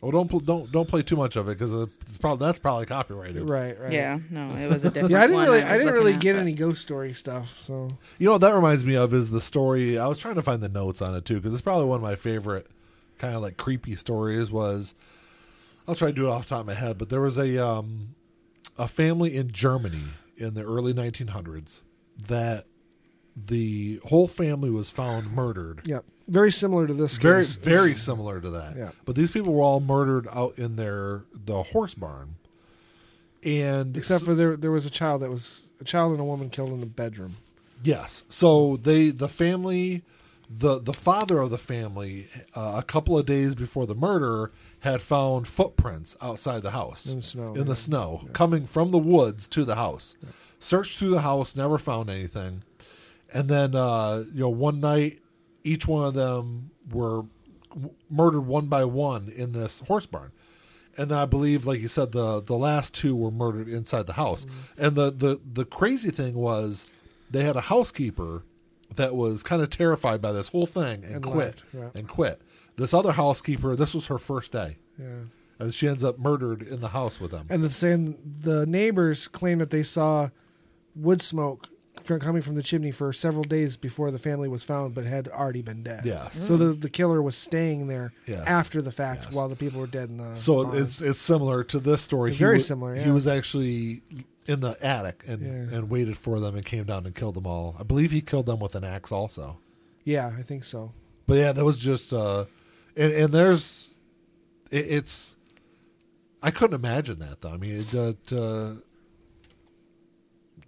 Well, 0.00 0.12
don't 0.12 0.28
pl- 0.28 0.40
don't 0.40 0.70
don't 0.70 0.88
play 0.88 1.02
too 1.02 1.16
much 1.16 1.34
of 1.34 1.48
it 1.48 1.58
because 1.58 1.72
it's 1.72 2.18
probably 2.18 2.46
that's 2.46 2.60
probably 2.60 2.86
copyrighted. 2.86 3.48
Right, 3.48 3.78
right. 3.80 3.90
Yeah, 3.90 4.20
no, 4.30 4.54
it 4.56 4.70
was 4.70 4.84
a 4.84 4.90
different. 4.92 5.10
Yeah, 5.10 5.18
I 5.18 5.22
didn't 5.22 5.34
one 5.36 5.44
really, 5.46 5.58
was 5.64 5.68
I 5.72 5.78
didn't 5.78 5.92
really 5.94 6.14
at, 6.14 6.20
get 6.20 6.34
but- 6.34 6.40
any 6.42 6.52
ghost 6.52 6.82
story 6.82 7.12
stuff. 7.12 7.56
So 7.60 7.88
You 8.18 8.26
know 8.26 8.32
what 8.32 8.40
that 8.42 8.54
reminds 8.54 8.84
me 8.84 8.94
of 8.96 9.12
is 9.12 9.30
the 9.30 9.40
story. 9.40 9.98
I 9.98 10.06
was 10.06 10.18
trying 10.18 10.36
to 10.36 10.42
find 10.42 10.62
the 10.62 10.68
notes 10.68 11.02
on 11.02 11.14
it 11.16 11.24
too 11.24 11.36
because 11.36 11.52
it's 11.52 11.62
probably 11.62 11.86
one 11.86 11.96
of 11.96 12.02
my 12.02 12.14
favorite 12.14 12.68
kind 13.18 13.34
of 13.34 13.42
like 13.42 13.56
creepy 13.56 13.96
stories. 13.96 14.52
Was 14.52 14.94
I'll 15.88 15.96
try 15.96 16.08
to 16.08 16.14
do 16.14 16.26
it 16.28 16.30
off 16.30 16.44
the 16.44 16.50
top 16.50 16.60
of 16.60 16.66
my 16.66 16.74
head, 16.74 16.96
but 16.98 17.08
there 17.08 17.20
was 17.20 17.36
a 17.36 17.58
um, 17.66 18.14
a 18.78 18.86
family 18.86 19.34
in 19.36 19.50
Germany 19.50 20.02
in 20.36 20.54
the 20.54 20.62
early 20.62 20.94
1900s 20.94 21.80
that 22.28 22.66
the 23.36 24.00
whole 24.06 24.28
family 24.28 24.70
was 24.70 24.90
found 24.92 25.32
murdered. 25.32 25.80
yeah, 25.84 26.00
very 26.28 26.52
similar 26.52 26.86
to 26.86 26.94
this. 26.94 27.16
Very 27.16 27.42
case. 27.42 27.56
very 27.56 27.94
similar 28.08 28.40
to 28.40 28.50
that. 28.50 28.76
Yeah. 28.76 28.90
But 29.04 29.16
these 29.16 29.30
people 29.30 29.52
were 29.52 29.62
all 29.62 29.80
murdered 29.80 30.28
out 30.30 30.58
in 30.58 30.76
their 30.76 31.24
the 31.32 31.62
horse 31.64 31.94
barn. 31.94 32.36
And 33.42 33.96
Except 33.96 34.24
for 34.24 34.34
there, 34.34 34.56
there 34.56 34.70
was 34.70 34.84
a 34.84 34.90
child 34.90 35.22
that 35.22 35.30
was 35.30 35.62
a 35.80 35.84
child 35.84 36.12
and 36.12 36.20
a 36.20 36.24
woman 36.24 36.50
killed 36.50 36.70
in 36.72 36.80
the 36.80 36.86
bedroom. 36.86 37.36
Yes. 37.82 38.24
So 38.28 38.78
they 38.82 39.10
the 39.10 39.28
family 39.28 40.02
the 40.50 40.78
the 40.80 40.92
father 40.92 41.38
of 41.40 41.50
the 41.50 41.58
family 41.58 42.26
uh, 42.54 42.74
a 42.78 42.82
couple 42.82 43.18
of 43.18 43.26
days 43.26 43.54
before 43.54 43.86
the 43.86 43.94
murder 43.94 44.50
had 44.80 45.02
found 45.02 45.46
footprints 45.46 46.16
outside 46.22 46.62
the 46.62 46.70
house 46.70 47.06
In 47.06 47.16
the 47.16 47.22
snow, 47.22 47.54
in 47.54 47.64
the 47.64 47.70
yeah. 47.70 47.74
snow 47.74 48.28
coming 48.32 48.66
from 48.66 48.90
the 48.90 48.98
woods 48.98 49.46
to 49.48 49.64
the 49.64 49.74
house. 49.76 50.16
Searched 50.60 50.98
through 50.98 51.10
the 51.10 51.20
house, 51.20 51.54
never 51.54 51.78
found 51.78 52.10
anything. 52.10 52.62
And 53.32 53.48
then 53.48 53.74
uh, 53.74 54.24
you 54.32 54.40
know 54.40 54.48
one 54.48 54.80
night 54.80 55.20
each 55.72 55.86
one 55.86 56.04
of 56.08 56.14
them 56.14 56.70
were 56.90 57.22
w- 57.70 57.94
murdered 58.10 58.42
one 58.46 58.66
by 58.66 58.84
one 58.84 59.32
in 59.34 59.52
this 59.52 59.80
horse 59.80 60.06
barn. 60.06 60.32
And 60.96 61.12
I 61.12 61.26
believe, 61.26 61.64
like 61.66 61.80
you 61.80 61.88
said, 61.88 62.12
the 62.12 62.40
the 62.40 62.56
last 62.56 62.92
two 62.94 63.14
were 63.14 63.30
murdered 63.30 63.68
inside 63.68 64.06
the 64.06 64.14
house. 64.14 64.44
Mm-hmm. 64.46 64.84
And 64.84 64.96
the, 64.96 65.10
the 65.12 65.40
the 65.58 65.64
crazy 65.64 66.10
thing 66.10 66.34
was, 66.34 66.86
they 67.30 67.44
had 67.44 67.56
a 67.56 67.60
housekeeper 67.74 68.42
that 68.96 69.14
was 69.14 69.42
kind 69.42 69.62
of 69.62 69.70
terrified 69.70 70.20
by 70.20 70.32
this 70.32 70.48
whole 70.48 70.66
thing 70.66 71.04
and, 71.04 71.16
And 71.16 71.22
quit 71.24 71.62
yeah. 71.72 71.90
and 71.94 72.08
quit. 72.08 72.40
This 72.76 72.92
other 72.94 73.12
housekeeper, 73.12 73.76
this 73.76 73.92
was 73.94 74.06
her 74.06 74.18
first 74.18 74.50
day, 74.52 74.78
Yeah. 74.98 75.06
and 75.58 75.74
she 75.74 75.86
ends 75.88 76.02
up 76.02 76.18
murdered 76.18 76.62
in 76.62 76.80
the 76.80 76.88
house 76.88 77.20
with 77.20 77.30
them. 77.32 77.46
And 77.50 77.62
the 77.62 77.70
same, 77.70 78.16
the 78.40 78.64
neighbors 78.66 79.28
claim 79.28 79.58
that 79.58 79.70
they 79.70 79.82
saw 79.82 80.30
wood 80.96 81.20
smoke 81.22 81.68
coming 82.18 82.40
from 82.40 82.54
the 82.54 82.62
chimney 82.62 82.90
for 82.90 83.12
several 83.12 83.44
days 83.44 83.76
before 83.76 84.10
the 84.10 84.18
family 84.18 84.48
was 84.48 84.64
found, 84.64 84.94
but 84.94 85.04
had 85.04 85.28
already 85.28 85.60
been 85.60 85.82
dead. 85.82 86.06
Yes. 86.06 86.34
So 86.46 86.56
the 86.56 86.72
the 86.72 86.88
killer 86.88 87.20
was 87.20 87.36
staying 87.36 87.88
there 87.88 88.12
Yes. 88.26 88.46
after 88.46 88.80
the 88.80 88.92
fact 88.92 89.24
Yes. 89.24 89.34
while 89.34 89.48
the 89.50 89.56
people 89.56 89.80
were 89.80 89.86
dead 89.86 90.08
in 90.08 90.16
the. 90.16 90.34
so 90.34 90.64
barn. 90.64 90.78
it's 90.82 91.00
it's 91.02 91.20
similar 91.20 91.62
to 91.64 91.78
this 91.78 92.00
story. 92.00 92.34
Very 92.34 92.56
wa- 92.56 92.62
similar, 92.62 92.94
He 92.94 93.02
yeah. 93.02 93.12
was 93.12 93.26
actually 93.26 94.00
in 94.46 94.60
the 94.60 94.76
attic 94.82 95.22
and 95.26 95.42
Yeah. 95.42 95.76
and 95.78 95.90
waited 95.90 96.16
for 96.16 96.40
them 96.40 96.56
and 96.56 96.64
came 96.64 96.84
down 96.84 97.04
and 97.04 97.14
killed 97.14 97.34
them 97.34 97.46
all. 97.46 97.76
I 97.78 97.82
believe 97.82 98.10
he 98.12 98.22
killed 98.22 98.46
them 98.46 98.60
with 98.60 98.74
an 98.74 98.84
axe 98.84 99.12
also. 99.12 99.58
yeah, 100.04 100.32
I 100.38 100.42
think 100.42 100.64
so. 100.64 100.92
But 101.26 101.36
yeah, 101.36 101.52
that 101.52 101.64
was 101.64 101.76
just 101.76 102.12
uh 102.14 102.46
and, 102.96 103.12
and 103.12 103.32
there's 103.34 103.94
it, 104.70 104.86
it's 104.88 105.36
I 106.42 106.50
couldn't 106.50 106.74
imagine 106.76 107.18
that 107.18 107.40
though. 107.42 107.50
I 107.50 107.56
mean, 107.56 107.84
it, 107.92 108.32
uh, 108.32 108.72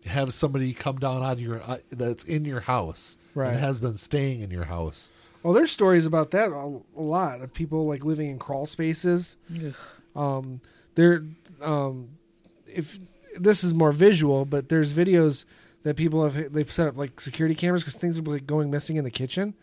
have 0.06 0.32
somebody 0.34 0.72
come 0.72 0.98
down 0.98 1.22
out 1.22 1.32
of 1.34 1.40
your 1.40 1.62
uh, 1.62 1.78
that's 1.90 2.24
in 2.24 2.44
your 2.44 2.60
house 2.60 3.16
Right. 3.34 3.50
and 3.50 3.58
has 3.60 3.78
been 3.80 3.96
staying 3.96 4.40
in 4.40 4.50
your 4.50 4.64
house. 4.64 5.10
Well, 5.42 5.52
there's 5.54 5.70
stories 5.70 6.04
about 6.06 6.30
that 6.32 6.50
a, 6.50 6.80
a 6.98 7.02
lot 7.02 7.40
of 7.40 7.52
people 7.54 7.86
like 7.86 8.04
living 8.04 8.28
in 8.28 8.38
crawl 8.38 8.66
spaces. 8.66 9.36
Ugh. 9.54 9.74
Um, 10.16 10.60
there, 10.96 11.24
um, 11.62 12.10
if 12.66 12.98
this 13.38 13.62
is 13.64 13.72
more 13.72 13.92
visual, 13.92 14.44
but 14.44 14.68
there's 14.68 14.92
videos 14.92 15.44
that 15.84 15.96
people 15.96 16.28
have 16.28 16.52
they've 16.52 16.70
set 16.70 16.88
up 16.88 16.96
like 16.96 17.20
security 17.20 17.54
cameras 17.54 17.82
because 17.84 17.94
things 17.94 18.18
are 18.18 18.22
like 18.22 18.46
going 18.46 18.70
missing 18.70 18.96
in 18.96 19.04
the 19.04 19.10
kitchen, 19.10 19.54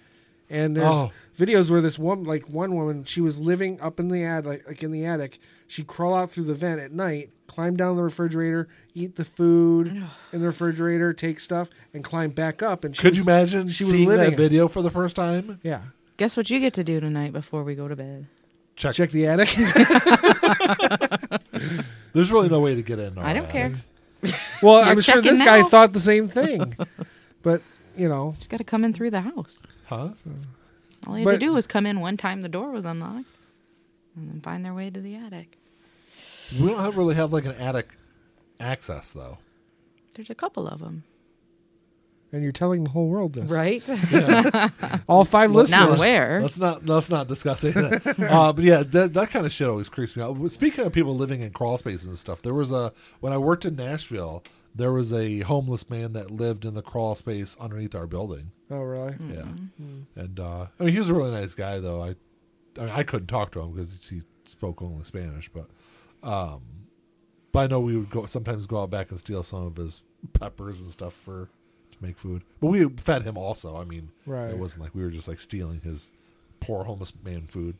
and 0.49 0.75
there's 0.75 0.87
Oh. 0.87 1.11
videos 1.37 1.69
where 1.69 1.81
this 1.81 1.99
woman, 1.99 2.25
like 2.25 2.47
one 2.49 2.75
woman, 2.75 3.03
she 3.05 3.21
was 3.21 3.39
living 3.39 3.79
up 3.81 3.99
in 3.99 4.07
the 4.07 4.23
ad, 4.23 4.45
like, 4.45 4.65
like 4.67 4.81
in 4.83 4.91
the 4.91 5.05
attic. 5.05 5.39
She'd 5.67 5.87
crawl 5.87 6.15
out 6.15 6.31
through 6.31 6.45
the 6.45 6.53
vent 6.53 6.79
at 6.79 6.91
night, 6.93 7.31
climb 7.47 7.75
down 7.75 7.97
the 7.97 8.03
refrigerator, 8.03 8.67
eat 8.93 9.15
the 9.17 9.25
food 9.25 9.87
in 10.31 10.39
the 10.39 10.47
refrigerator, 10.47 11.13
take 11.13 11.39
stuff, 11.39 11.69
and 11.93 12.03
climb 12.03 12.29
back 12.31 12.63
up. 12.63 12.83
And 12.83 12.95
she 12.95 13.01
Could 13.01 13.11
was- 13.11 13.17
you 13.17 13.23
imagine 13.23 13.69
she 13.69 13.83
was 13.83 13.93
seeing 13.93 14.07
living 14.07 14.23
that 14.25 14.33
it. 14.33 14.37
video 14.37 14.67
for 14.67 14.81
the 14.81 14.91
first 14.91 15.15
time? 15.15 15.59
Yeah. 15.63 15.81
Guess 16.17 16.35
what 16.37 16.49
you 16.49 16.59
get 16.59 16.73
to 16.75 16.83
do 16.83 16.99
tonight 16.99 17.33
before 17.33 17.63
we 17.63 17.75
go 17.75 17.87
to 17.87 17.95
bed? 17.95 18.27
Check. 18.75 18.95
Check 18.95 19.11
the 19.11 19.27
attic. 19.27 19.49
There's 22.13 22.31
really 22.31 22.49
no 22.49 22.59
way 22.59 22.75
to 22.75 22.81
get 22.81 22.99
in. 22.99 23.17
I 23.17 23.33
don't 23.33 23.49
care. 23.49 23.75
well, 24.63 24.83
I'm 24.83 24.99
sure 25.01 25.15
checking 25.15 25.31
this 25.33 25.41
guy 25.41 25.63
thought 25.63 25.93
the 25.93 25.99
same 25.99 26.27
thing. 26.27 26.75
but, 27.43 27.61
you 27.95 28.09
know, 28.09 28.35
Just 28.37 28.49
got 28.49 28.57
to 28.57 28.63
come 28.63 28.83
in 28.83 28.93
through 28.93 29.11
the 29.11 29.21
house. 29.21 29.61
Huh? 29.87 30.09
All 31.05 31.13
you 31.13 31.19
had 31.19 31.25
But- 31.25 31.31
to 31.33 31.37
do 31.39 31.53
was 31.53 31.67
come 31.67 31.85
in 31.85 31.99
one 31.99 32.17
time 32.17 32.41
the 32.41 32.49
door 32.49 32.71
was 32.71 32.85
unlocked, 32.85 33.25
and 34.15 34.29
then 34.29 34.41
find 34.41 34.63
their 34.65 34.73
way 34.73 34.89
to 34.89 34.99
the 35.01 35.15
attic. 35.15 35.57
We 36.59 36.67
don't 36.67 36.79
have, 36.79 36.95
really 36.97 37.15
have 37.15 37.33
like 37.33 37.45
an 37.45 37.55
attic 37.55 37.89
access 38.59 39.11
though. 39.11 39.37
There's 40.13 40.29
a 40.29 40.35
couple 40.35 40.67
of 40.67 40.79
them, 40.79 41.03
and 42.31 42.41
you're 42.41 42.51
telling 42.53 42.83
the 42.85 42.89
whole 42.89 43.07
world 43.07 43.33
this. 43.33 43.49
right? 43.49 43.83
All 45.07 45.25
five 45.25 45.51
listeners. 45.51 45.79
Not 45.89 45.99
where. 45.99 46.41
Let's 46.41 46.57
not 46.57 46.85
let's 46.85 47.09
not 47.09 47.27
discuss 47.27 47.63
any 47.63 47.75
of 47.95 48.03
that. 48.03 48.19
uh, 48.31 48.53
but 48.53 48.63
yeah, 48.63 48.83
that 48.83 49.13
that 49.13 49.29
kind 49.29 49.45
of 49.45 49.51
shit 49.51 49.67
always 49.67 49.89
creeps 49.89 50.15
me 50.15 50.23
out. 50.23 50.37
Speaking 50.51 50.85
of 50.85 50.93
people 50.93 51.15
living 51.15 51.41
in 51.41 51.51
crawl 51.51 51.77
spaces 51.77 52.05
and 52.07 52.17
stuff, 52.17 52.41
there 52.41 52.53
was 52.53 52.71
a 52.71 52.91
when 53.19 53.31
I 53.33 53.37
worked 53.37 53.65
in 53.65 53.75
Nashville, 53.75 54.43
there 54.77 54.91
was 54.93 55.11
a 55.11 55.39
homeless 55.39 55.89
man 55.89 56.13
that 56.13 56.31
lived 56.31 56.63
in 56.65 56.73
the 56.73 56.81
crawl 56.81 57.15
space 57.15 57.57
underneath 57.59 57.95
our 57.95 58.07
building. 58.07 58.51
Oh, 58.69 58.81
really? 58.81 59.15
Yeah, 59.33 59.41
Hmm. 59.43 60.01
and 60.15 60.39
uh, 60.39 60.67
I 60.79 60.83
mean 60.83 60.93
he 60.93 60.99
was 60.99 61.09
a 61.09 61.13
really 61.13 61.31
nice 61.31 61.53
guy 61.55 61.79
though. 61.79 62.01
I 62.01 62.15
I, 62.77 62.81
mean, 62.81 62.89
I 62.89 63.03
couldn't 63.03 63.27
talk 63.27 63.51
to 63.53 63.59
him 63.61 63.71
because 63.71 64.07
he 64.09 64.21
spoke 64.45 64.81
only 64.81 65.03
Spanish, 65.03 65.49
but 65.49 65.67
um, 66.23 66.61
but 67.51 67.59
I 67.59 67.67
know 67.67 67.79
we 67.79 67.97
would 67.97 68.09
go 68.11 68.25
sometimes 68.27 68.67
go 68.67 68.81
out 68.81 68.91
back 68.91 69.09
and 69.09 69.19
steal 69.19 69.41
some 69.43 69.65
of 69.65 69.75
his 69.77 70.01
peppers 70.33 70.79
and 70.81 70.89
stuff 70.91 71.13
for 71.13 71.49
to 71.91 71.97
make 72.01 72.17
food. 72.17 72.43
But 72.59 72.67
we 72.67 72.87
fed 72.97 73.23
him 73.23 73.37
also. 73.37 73.75
I 73.77 73.83
mean, 73.83 74.11
Right. 74.25 74.49
it 74.51 74.57
wasn't 74.59 74.83
like 74.83 74.93
we 74.93 75.01
were 75.03 75.09
just 75.09 75.27
like 75.27 75.39
stealing 75.39 75.81
his 75.81 76.13
poor 76.59 76.83
homeless 76.83 77.13
man 77.23 77.47
food. 77.47 77.77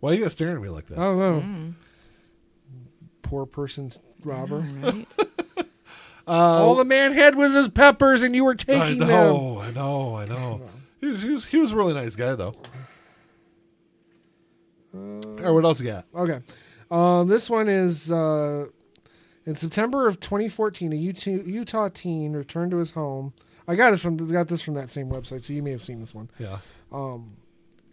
Why 0.00 0.10
are 0.10 0.14
you 0.14 0.22
guys 0.22 0.32
staring 0.32 0.56
at 0.56 0.62
me 0.62 0.68
like 0.68 0.86
that? 0.86 0.98
I 0.98 1.02
don't 1.02 1.18
know. 1.18 1.40
Mm. 1.40 1.74
Poor 3.22 3.46
person 3.46 3.92
robber. 4.24 4.66
Right? 4.80 5.06
All 6.26 6.74
the 6.74 6.84
man 6.84 7.12
had 7.12 7.36
was 7.36 7.54
his 7.54 7.68
peppers, 7.68 8.22
and 8.22 8.34
you 8.34 8.44
were 8.44 8.52
I 8.52 8.56
taking 8.56 8.98
them. 8.98 9.08
know, 9.08 9.60
I 9.60 9.70
know, 9.70 10.16
I 10.16 10.26
know. 10.26 10.60
He 11.00 11.06
was, 11.06 11.22
he 11.22 11.30
was 11.30 11.44
he 11.46 11.56
was 11.58 11.72
a 11.72 11.76
really 11.76 11.94
nice 11.94 12.16
guy 12.16 12.34
though. 12.34 12.54
All 14.94 15.20
right, 15.38 15.50
what 15.50 15.64
else 15.64 15.80
you 15.80 15.86
got? 15.86 16.06
Okay. 16.14 16.40
Um, 16.90 17.28
this 17.28 17.48
one 17.48 17.68
is 17.68 18.10
uh, 18.10 18.66
in 19.46 19.54
September 19.54 20.06
of 20.06 20.20
2014. 20.20 20.92
A 20.92 20.96
Utah, 20.96 21.30
Utah 21.30 21.88
teen 21.88 22.32
returned 22.32 22.70
to 22.72 22.78
his 22.78 22.92
home. 22.92 23.32
I 23.66 23.74
got 23.74 23.92
it 23.92 24.00
from 24.00 24.16
got 24.16 24.48
this 24.48 24.62
from 24.62 24.74
that 24.74 24.88
same 24.90 25.10
website, 25.10 25.44
so 25.44 25.52
you 25.52 25.62
may 25.62 25.72
have 25.72 25.82
seen 25.82 26.00
this 26.00 26.14
one. 26.14 26.30
Yeah. 26.38 26.58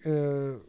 Uh, 0.05 0.59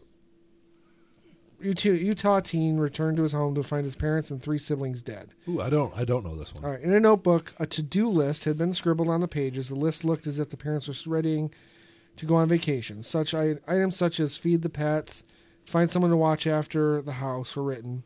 Utah, 1.60 1.88
Utah 1.88 2.40
teen 2.40 2.76
returned 2.76 3.16
to 3.16 3.22
his 3.22 3.32
home 3.32 3.54
to 3.54 3.62
find 3.62 3.84
his 3.84 3.96
parents 3.96 4.30
and 4.30 4.42
three 4.42 4.58
siblings 4.58 5.02
dead. 5.02 5.30
Ooh, 5.48 5.60
I 5.60 5.70
don't 5.70 5.96
I 5.96 6.04
don't 6.04 6.24
know 6.24 6.36
this 6.36 6.54
one. 6.54 6.64
All 6.64 6.70
right. 6.70 6.80
In 6.80 6.92
a 6.92 7.00
notebook, 7.00 7.54
a 7.58 7.66
to-do 7.66 8.08
list 8.08 8.44
had 8.44 8.58
been 8.58 8.72
scribbled 8.72 9.08
on 9.08 9.20
the 9.20 9.28
pages. 9.28 9.68
The 9.68 9.74
list 9.74 10.04
looked 10.04 10.26
as 10.26 10.38
if 10.38 10.50
the 10.50 10.56
parents 10.56 10.86
were 10.88 11.14
readying 11.14 11.52
to 12.16 12.26
go 12.26 12.34
on 12.34 12.48
vacation. 12.48 13.02
Such 13.02 13.34
items 13.34 13.96
such 13.96 14.20
as 14.20 14.38
feed 14.38 14.62
the 14.62 14.68
pets, 14.68 15.22
find 15.64 15.90
someone 15.90 16.10
to 16.10 16.16
watch 16.16 16.46
after 16.46 17.02
the 17.02 17.12
house 17.12 17.56
were 17.56 17.62
written. 17.62 18.04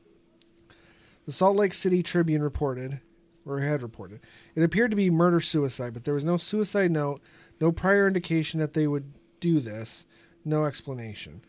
The 1.26 1.32
Salt 1.32 1.56
Lake 1.56 1.74
City 1.74 2.02
Tribune 2.02 2.42
reported, 2.42 3.00
or 3.46 3.60
had 3.60 3.82
reported, 3.82 4.20
it 4.54 4.62
appeared 4.62 4.90
to 4.90 4.96
be 4.96 5.10
murder-suicide, 5.10 5.92
but 5.92 6.04
there 6.04 6.14
was 6.14 6.24
no 6.24 6.36
suicide 6.36 6.90
note, 6.90 7.20
no 7.60 7.70
prior 7.70 8.06
indication 8.06 8.58
that 8.58 8.74
they 8.74 8.86
would 8.86 9.12
do 9.38 9.60
this, 9.60 10.06
no 10.44 10.64
explanation. 10.64 11.42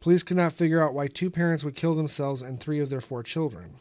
Police 0.00 0.22
could 0.22 0.36
not 0.36 0.52
figure 0.52 0.82
out 0.82 0.94
why 0.94 1.06
two 1.06 1.30
parents 1.30 1.64
would 1.64 1.74
kill 1.74 1.94
themselves 1.94 2.42
and 2.42 2.60
three 2.60 2.80
of 2.80 2.90
their 2.90 3.00
four 3.00 3.22
children. 3.22 3.76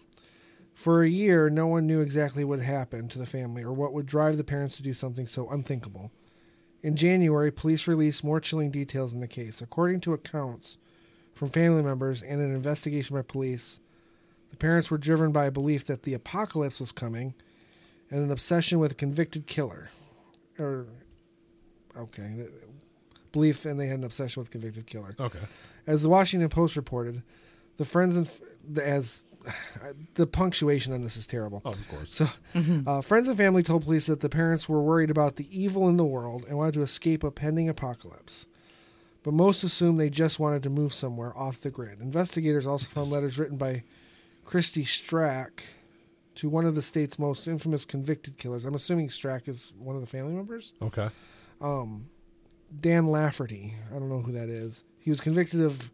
For 0.74 1.02
a 1.02 1.10
year, 1.10 1.50
no 1.50 1.68
one 1.68 1.88
knew 1.88 2.02
exactly 2.02 2.44
what 2.44 2.60
happened 2.60 3.10
to 3.12 3.20
the 3.20 3.26
family 3.26 3.64
or 3.64 3.72
what 3.72 3.94
would 3.94 4.06
drive 4.06 4.38
the 4.38 4.44
parents 4.44 4.76
to 4.78 4.84
do 4.84 4.94
something 4.94 5.26
so 5.26 5.50
unthinkable. 5.50 6.12
In 6.84 6.96
January, 6.96 7.52
police 7.52 7.88
released 7.88 8.24
more 8.24 8.40
chilling 8.40 8.72
details 8.72 9.14
in 9.14 9.22
the 9.22 9.28
case. 9.28 9.62
According 9.62 10.02
to 10.02 10.14
accounts 10.14 10.78
from 11.34 11.50
family 11.50 11.82
members 11.82 12.22
and 12.22 12.42
an 12.42 12.54
investigation 12.54 13.16
by 13.16 13.22
police, 13.22 13.80
the 14.52 14.58
parents 14.58 14.92
were 14.92 14.98
driven 14.98 15.32
by 15.32 15.46
a 15.46 15.52
belief 15.52 15.86
that 15.86 16.04
the 16.04 16.14
apocalypse 16.14 16.80
was 16.80 16.92
coming 16.92 17.34
and 18.12 18.24
an 18.24 18.32
obsession 18.32 18.80
with 18.80 18.92
a 18.92 18.96
convicted 18.96 19.48
killer. 19.48 19.90
Or, 20.60 20.86
okay, 21.98 22.48
belief, 23.36 23.66
and 23.66 23.78
they 23.78 23.88
had 23.88 24.00
an 24.00 24.06
obsession 24.06 24.42
with 24.42 24.50
convicted 24.50 24.88
killer. 24.88 25.14
Okay. 25.20 25.40
As 25.86 26.02
the 26.02 26.10
Washington 26.10 26.48
Post 26.50 26.76
reported, 26.78 27.22
the 27.76 27.86
friends 27.86 28.16
and 28.16 28.30
the, 28.68 28.88
as 28.88 29.24
the 30.16 30.26
punctuation 30.26 30.94
on 30.94 31.02
this 31.02 31.18
is 31.18 31.28
terrible. 31.28 31.62
Oh, 31.66 31.74
of 31.74 31.88
course. 31.90 32.16
So, 32.16 32.30
uh, 32.88 33.02
friends 33.02 33.28
and 33.28 33.38
family 33.38 33.62
told 33.62 33.84
police 33.84 34.06
that 34.08 34.22
the 34.22 34.30
parents 34.30 34.70
were 34.70 34.82
worried 34.82 35.12
about 35.12 35.36
the 35.36 35.48
evil 35.52 35.90
in 35.90 35.98
the 35.98 36.06
world 36.06 36.46
and 36.48 36.58
wanted 36.58 36.76
to 36.76 36.82
escape 36.82 37.24
a 37.24 37.30
pending 37.30 37.68
apocalypse. 37.68 38.46
But 39.22 39.34
most 39.34 39.64
assumed 39.64 40.00
they 40.00 40.10
just 40.10 40.40
wanted 40.40 40.64
to 40.64 40.70
move 40.70 40.94
somewhere 40.94 41.38
off 41.38 41.60
the 41.60 41.72
grid. 41.72 42.00
Investigators 42.00 42.66
also 42.66 42.88
found 42.88 43.12
letters 43.12 43.38
written 43.38 43.58
by 43.58 43.84
Kristi 44.48 44.84
Strack 44.84 45.50
to 46.36 46.48
one 46.48 46.66
of 46.66 46.76
the 46.76 46.82
state's 46.82 47.20
most 47.20 47.48
infamous 47.48 47.84
convicted 47.86 48.38
killers. 48.38 48.66
I'm 48.66 48.76
assuming 48.76 49.10
Strack 49.10 49.50
is 49.50 49.74
one 49.78 49.96
of 49.96 50.02
the 50.02 50.08
family 50.08 50.34
members. 50.34 50.74
Okay. 50.82 51.10
Um, 51.60 52.08
Dan 52.82 53.08
Lafferty. 53.08 53.74
I 53.90 54.00
don't 54.00 54.10
know 54.10 54.22
who 54.22 54.32
that 54.32 54.50
is. 54.50 54.84
He 55.00 55.10
was 55.10 55.22
convicted 55.22 55.62
of 55.62 55.92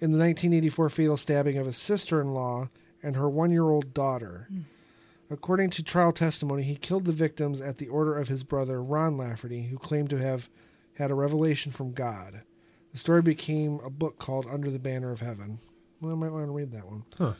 in 0.00 0.12
the 0.12 0.18
1984 0.18 0.90
fatal 0.90 1.16
stabbing 1.16 1.58
of 1.58 1.66
his 1.66 1.76
sister-in-law 1.76 2.68
and 3.02 3.16
her 3.16 3.28
one-year-old 3.28 3.94
daughter. 3.94 4.48
According 5.30 5.70
to 5.70 5.82
trial 5.82 6.12
testimony, 6.12 6.62
he 6.62 6.76
killed 6.76 7.04
the 7.04 7.12
victims 7.12 7.60
at 7.60 7.78
the 7.78 7.88
order 7.88 8.16
of 8.16 8.28
his 8.28 8.44
brother 8.44 8.82
Ron 8.82 9.16
Lafferty, 9.16 9.64
who 9.64 9.78
claimed 9.78 10.10
to 10.10 10.16
have 10.16 10.48
had 10.94 11.10
a 11.10 11.14
revelation 11.14 11.70
from 11.70 11.92
God. 11.92 12.42
The 12.92 12.98
story 12.98 13.22
became 13.22 13.80
a 13.84 13.90
book 13.90 14.18
called 14.18 14.46
Under 14.50 14.70
the 14.70 14.78
Banner 14.78 15.12
of 15.12 15.20
Heaven. 15.20 15.58
Well, 16.00 16.12
I 16.12 16.16
might 16.16 16.32
want 16.32 16.46
to 16.46 16.52
read 16.52 16.72
that 16.72 16.86
one. 16.86 17.04
Huh. 17.18 17.32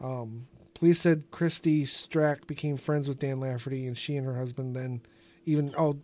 Um, 0.00 0.46
police 0.74 1.00
said 1.00 1.30
Kristi 1.30 1.82
Strack 1.82 2.46
became 2.46 2.76
friends 2.76 3.08
with 3.08 3.18
Dan 3.18 3.40
Lafferty, 3.40 3.86
and 3.86 3.98
she 3.98 4.16
and 4.16 4.26
her 4.26 4.36
husband 4.36 4.76
then 4.76 5.00
even 5.44 5.74
oh, 5.76 5.98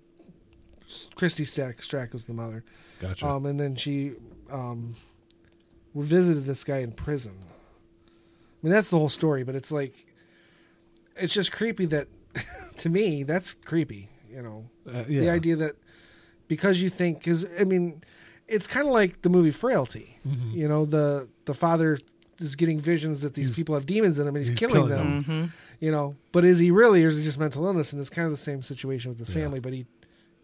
Kristi 1.16 1.46
Stack 1.46 1.80
Strack 1.82 2.12
was 2.12 2.24
the 2.24 2.32
mother. 2.34 2.64
Gotcha. 3.00 3.26
Um, 3.26 3.46
and 3.46 3.60
then 3.60 3.76
she 3.76 4.12
um, 4.50 4.96
visited 5.94 6.46
this 6.46 6.64
guy 6.64 6.78
in 6.78 6.92
prison. 6.92 7.34
I 7.42 8.10
mean, 8.62 8.72
that's 8.72 8.90
the 8.90 8.98
whole 8.98 9.08
story, 9.08 9.44
but 9.44 9.54
it's 9.54 9.70
like, 9.70 9.94
it's 11.16 11.34
just 11.34 11.52
creepy 11.52 11.86
that, 11.86 12.08
to 12.78 12.88
me, 12.88 13.22
that's 13.22 13.54
creepy. 13.54 14.08
You 14.30 14.42
know, 14.42 14.68
Uh, 14.90 15.04
the 15.08 15.30
idea 15.30 15.56
that 15.56 15.76
because 16.48 16.82
you 16.82 16.90
think, 16.90 17.18
because 17.18 17.46
I 17.58 17.64
mean, 17.64 18.02
it's 18.46 18.66
kind 18.66 18.86
of 18.86 18.92
like 18.92 19.22
the 19.22 19.28
movie 19.30 19.50
Frailty. 19.50 20.18
You 20.52 20.68
know, 20.68 20.84
the 20.84 21.28
the 21.46 21.54
father 21.54 21.98
is 22.38 22.54
getting 22.54 22.78
visions 22.78 23.22
that 23.22 23.34
these 23.34 23.46
He's- 23.46 23.56
people 23.56 23.74
have 23.74 23.86
demons 23.86 24.18
in 24.18 24.26
them, 24.26 24.36
and 24.36 24.44
he's, 24.44 24.50
he's 24.50 24.58
killing, 24.58 24.74
killing 24.88 24.90
them. 24.90 25.22
them. 25.24 25.52
You 25.80 25.90
know, 25.92 26.16
but 26.32 26.44
is 26.44 26.58
he 26.58 26.70
really, 26.70 27.04
or 27.04 27.08
is 27.08 27.18
it 27.18 27.22
just 27.22 27.38
mental 27.38 27.64
illness? 27.64 27.92
And 27.92 28.00
it's 28.00 28.10
kind 28.10 28.26
of 28.26 28.32
the 28.32 28.36
same 28.36 28.62
situation 28.62 29.10
with 29.10 29.18
his 29.18 29.30
Yeah. 29.34 29.42
family. 29.44 29.60
But 29.60 29.72
he, 29.72 29.86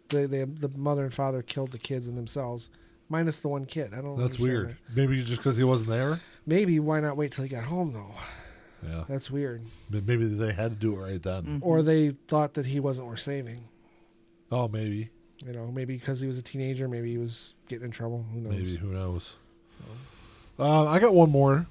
they, 0.08 0.26
they, 0.26 0.44
the 0.44 0.68
mother 0.76 1.04
and 1.04 1.12
father 1.14 1.42
killed 1.42 1.72
the 1.72 1.78
kids 1.78 2.06
and 2.08 2.16
themselves, 2.16 2.70
minus 3.08 3.38
the 3.38 3.48
one 3.48 3.64
kid. 3.66 3.92
I 3.94 4.00
don't. 4.00 4.18
That's 4.18 4.38
weird. 4.38 4.70
that. 4.70 4.96
Maybe 4.96 5.22
just 5.22 5.38
because 5.38 5.56
he 5.56 5.64
wasn't 5.64 5.90
there. 5.90 6.20
Maybe 6.46 6.78
why 6.78 7.00
not 7.00 7.16
wait 7.16 7.32
till 7.32 7.44
he 7.44 7.50
got 7.50 7.64
home 7.64 7.92
though? 7.92 8.14
Yeah. 8.86 9.04
That's 9.08 9.30
weird. 9.30 9.64
But 9.88 10.06
Maybe 10.06 10.26
they 10.26 10.52
had 10.52 10.72
to 10.72 10.76
do 10.76 10.94
it 10.94 11.02
right 11.02 11.22
then. 11.22 11.60
Or 11.64 11.82
they 11.82 12.10
thought 12.28 12.54
that 12.54 12.66
he 12.66 12.80
wasn't 12.80 13.08
worth 13.08 13.20
saving. 13.20 13.64
Oh, 14.52 14.68
maybe. 14.68 15.08
You 15.38 15.52
know, 15.52 15.68
maybe 15.68 15.94
because 15.96 16.20
he 16.20 16.26
was 16.26 16.36
a 16.38 16.42
teenager, 16.42 16.86
maybe 16.86 17.10
he 17.10 17.18
was 17.18 17.54
getting 17.68 17.86
in 17.86 17.90
trouble. 17.90 18.24
Who 18.32 18.40
knows? 18.40 18.52
Maybe. 18.52 18.76
Who 18.76 18.88
knows? 18.88 19.36
Uh, 20.58 20.86
I 20.86 20.98
got 20.98 21.14
one 21.14 21.30
more. 21.30 21.66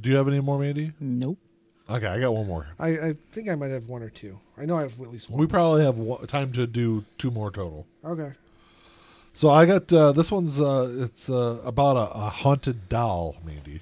Do 0.00 0.10
you 0.10 0.16
have 0.16 0.28
any 0.28 0.40
more, 0.40 0.58
Mandy? 0.58 0.92
Nope. 1.00 1.38
Okay, 1.88 2.06
I 2.06 2.18
got 2.18 2.34
one 2.34 2.46
more. 2.46 2.66
I, 2.78 2.88
I 2.88 3.14
think 3.32 3.48
I 3.48 3.54
might 3.54 3.70
have 3.70 3.88
one 3.88 4.02
or 4.02 4.08
two. 4.08 4.38
I 4.56 4.64
know 4.64 4.76
I 4.76 4.82
have 4.82 4.98
at 5.00 5.10
least 5.10 5.28
one. 5.28 5.38
We 5.38 5.46
probably 5.46 5.84
have 5.84 5.96
one, 5.96 6.26
time 6.26 6.52
to 6.52 6.66
do 6.66 7.04
two 7.18 7.30
more 7.30 7.50
total. 7.50 7.86
okay. 8.04 8.32
So 9.36 9.50
I 9.50 9.66
got 9.66 9.92
uh, 9.92 10.12
this 10.12 10.30
one's 10.30 10.60
uh, 10.60 11.06
it's 11.06 11.28
uh, 11.28 11.60
about 11.64 11.96
a, 11.96 12.26
a 12.26 12.30
haunted 12.30 12.88
doll, 12.88 13.34
Mandy. 13.44 13.80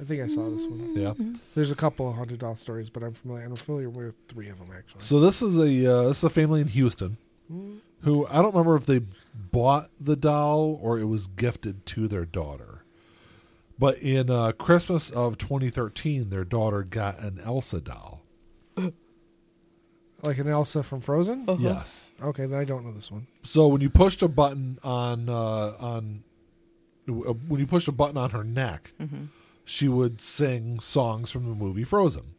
I 0.00 0.04
think 0.04 0.22
I 0.22 0.28
saw 0.28 0.48
this 0.48 0.66
one. 0.66 0.96
Yeah. 0.96 1.12
There's 1.54 1.70
a 1.70 1.74
couple 1.74 2.08
of 2.08 2.16
haunted 2.16 2.38
doll 2.38 2.56
stories, 2.56 2.88
but 2.88 3.02
I'm 3.02 3.12
familiar. 3.12 3.44
I'm 3.44 3.54
familiar 3.54 3.90
with 3.90 4.14
three 4.28 4.48
of 4.48 4.58
them 4.58 4.70
actually. 4.74 5.02
So 5.02 5.20
this 5.20 5.42
is 5.42 5.58
a 5.58 5.92
uh, 5.92 6.08
this 6.08 6.18
is 6.18 6.24
a 6.24 6.30
family 6.30 6.62
in 6.62 6.68
Houston 6.68 7.18
who 8.02 8.26
I 8.28 8.36
don't 8.36 8.54
remember 8.54 8.76
if 8.76 8.86
they 8.86 9.02
bought 9.52 9.90
the 10.00 10.16
doll 10.16 10.78
or 10.82 10.98
it 10.98 11.04
was 11.04 11.26
gifted 11.26 11.84
to 11.86 12.08
their 12.08 12.24
daughter. 12.24 12.69
But 13.80 13.96
in 13.98 14.28
uh, 14.28 14.52
Christmas 14.52 15.08
of 15.08 15.38
2013, 15.38 16.28
their 16.28 16.44
daughter 16.44 16.82
got 16.82 17.18
an 17.20 17.40
Elsa 17.42 17.80
doll. 17.80 18.20
Like 20.22 20.36
an 20.36 20.48
Elsa 20.48 20.82
from 20.82 21.00
Frozen. 21.00 21.46
Yes. 21.58 22.08
Okay, 22.22 22.44
then 22.44 22.60
I 22.60 22.64
don't 22.64 22.84
know 22.84 22.92
this 22.92 23.10
one. 23.10 23.26
So 23.42 23.68
when 23.68 23.80
you 23.80 23.88
pushed 23.88 24.20
a 24.20 24.28
button 24.28 24.78
on 24.84 25.30
uh, 25.30 25.76
on 25.80 26.22
uh, 27.08 27.32
when 27.48 27.58
you 27.58 27.66
pushed 27.66 27.88
a 27.88 27.92
button 27.92 28.18
on 28.18 28.30
her 28.30 28.44
neck, 28.44 28.92
she 29.64 29.88
would 29.88 30.20
sing 30.20 30.80
songs 30.80 31.30
from 31.30 31.48
the 31.48 31.54
movie 31.54 31.84
Frozen. 31.84 32.34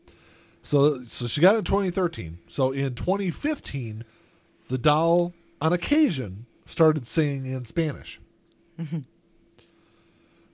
So 0.62 1.04
so 1.06 1.26
she 1.26 1.42
got 1.42 1.56
it 1.56 1.60
in 1.60 1.64
2013. 1.64 2.38
So 2.48 2.72
in 2.72 2.94
2015, 2.94 4.04
the 4.68 4.78
doll 4.78 5.34
on 5.60 5.74
occasion 5.74 6.46
started 6.68 7.08
singing 7.08 7.52
in 7.52 7.66
Spanish. 7.66 8.22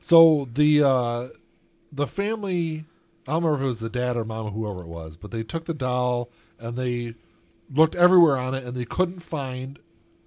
So 0.08 0.48
the 0.54 0.84
uh, 0.84 1.28
the 1.92 2.08
family, 2.08 2.86
I 3.28 3.34
don't 3.34 3.44
remember 3.44 3.58
if 3.58 3.66
it 3.66 3.68
was 3.68 3.80
the 3.82 3.90
dad 3.90 4.16
or 4.16 4.24
mom 4.24 4.46
or 4.46 4.52
whoever 4.52 4.82
it 4.82 4.88
was, 4.88 5.18
but 5.18 5.32
they 5.32 5.44
took 5.44 5.66
the 5.66 5.74
doll 5.74 6.30
and 6.58 6.78
they 6.78 7.16
looked 7.74 7.94
everywhere 7.94 8.38
on 8.38 8.56
it 8.56 8.64
and 8.64 8.74
they 8.74 8.86
couldn't 8.86 9.20
find 9.20 9.80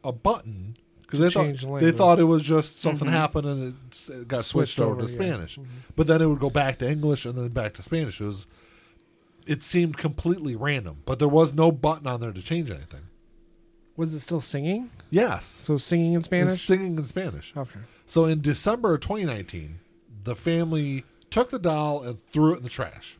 a 0.04 0.12
button 0.12 0.74
because 1.00 1.20
they 1.20 1.30
thought 1.30 1.80
they 1.80 1.92
thought 1.92 2.20
it 2.20 2.24
was 2.24 2.42
just 2.42 2.78
something 2.78 3.08
happened 3.08 3.46
and 3.46 3.68
it, 3.72 4.10
it 4.10 4.28
got 4.28 4.44
switched, 4.44 4.74
Switched 4.74 4.80
over, 4.80 4.92
over, 4.92 5.06
to 5.06 5.08
yeah. 5.08 5.14
Spanish. 5.14 5.58
But 5.96 6.06
then 6.06 6.20
it 6.20 6.26
would 6.26 6.40
go 6.40 6.50
back 6.50 6.78
to 6.80 6.90
English 6.90 7.24
and 7.24 7.38
then 7.38 7.48
back 7.48 7.72
to 7.74 7.82
Spanish. 7.82 8.20
It 8.20 8.26
was 8.26 8.46
it 9.46 9.62
seemed 9.62 9.96
completely 9.96 10.56
random, 10.56 10.98
but 11.06 11.18
there 11.18 11.26
was 11.26 11.54
no 11.54 11.72
button 11.72 12.06
on 12.06 12.20
there 12.20 12.32
to 12.32 12.42
change 12.42 12.70
anything. 12.70 13.04
Was 13.96 14.12
it 14.12 14.20
still 14.20 14.42
singing? 14.42 14.90
Yes, 15.10 15.46
So 15.64 15.76
singing 15.76 16.12
in 16.12 16.18
It's 16.20 16.26
Spanish. 16.26 16.64
singing 16.66 16.96
in 16.98 17.04
Spanish. 17.04 17.52
Okay. 17.56 17.80
So 18.06 18.24
in 18.26 18.40
December 18.40 18.94
of 18.94 19.00
2019, 19.00 19.80
the 20.24 20.36
family 20.36 21.04
took 21.30 21.50
the 21.50 21.58
doll 21.58 22.02
and 22.02 22.20
threw 22.28 22.54
it 22.54 22.58
in 22.58 22.62
the 22.62 22.68
trash. 22.68 23.18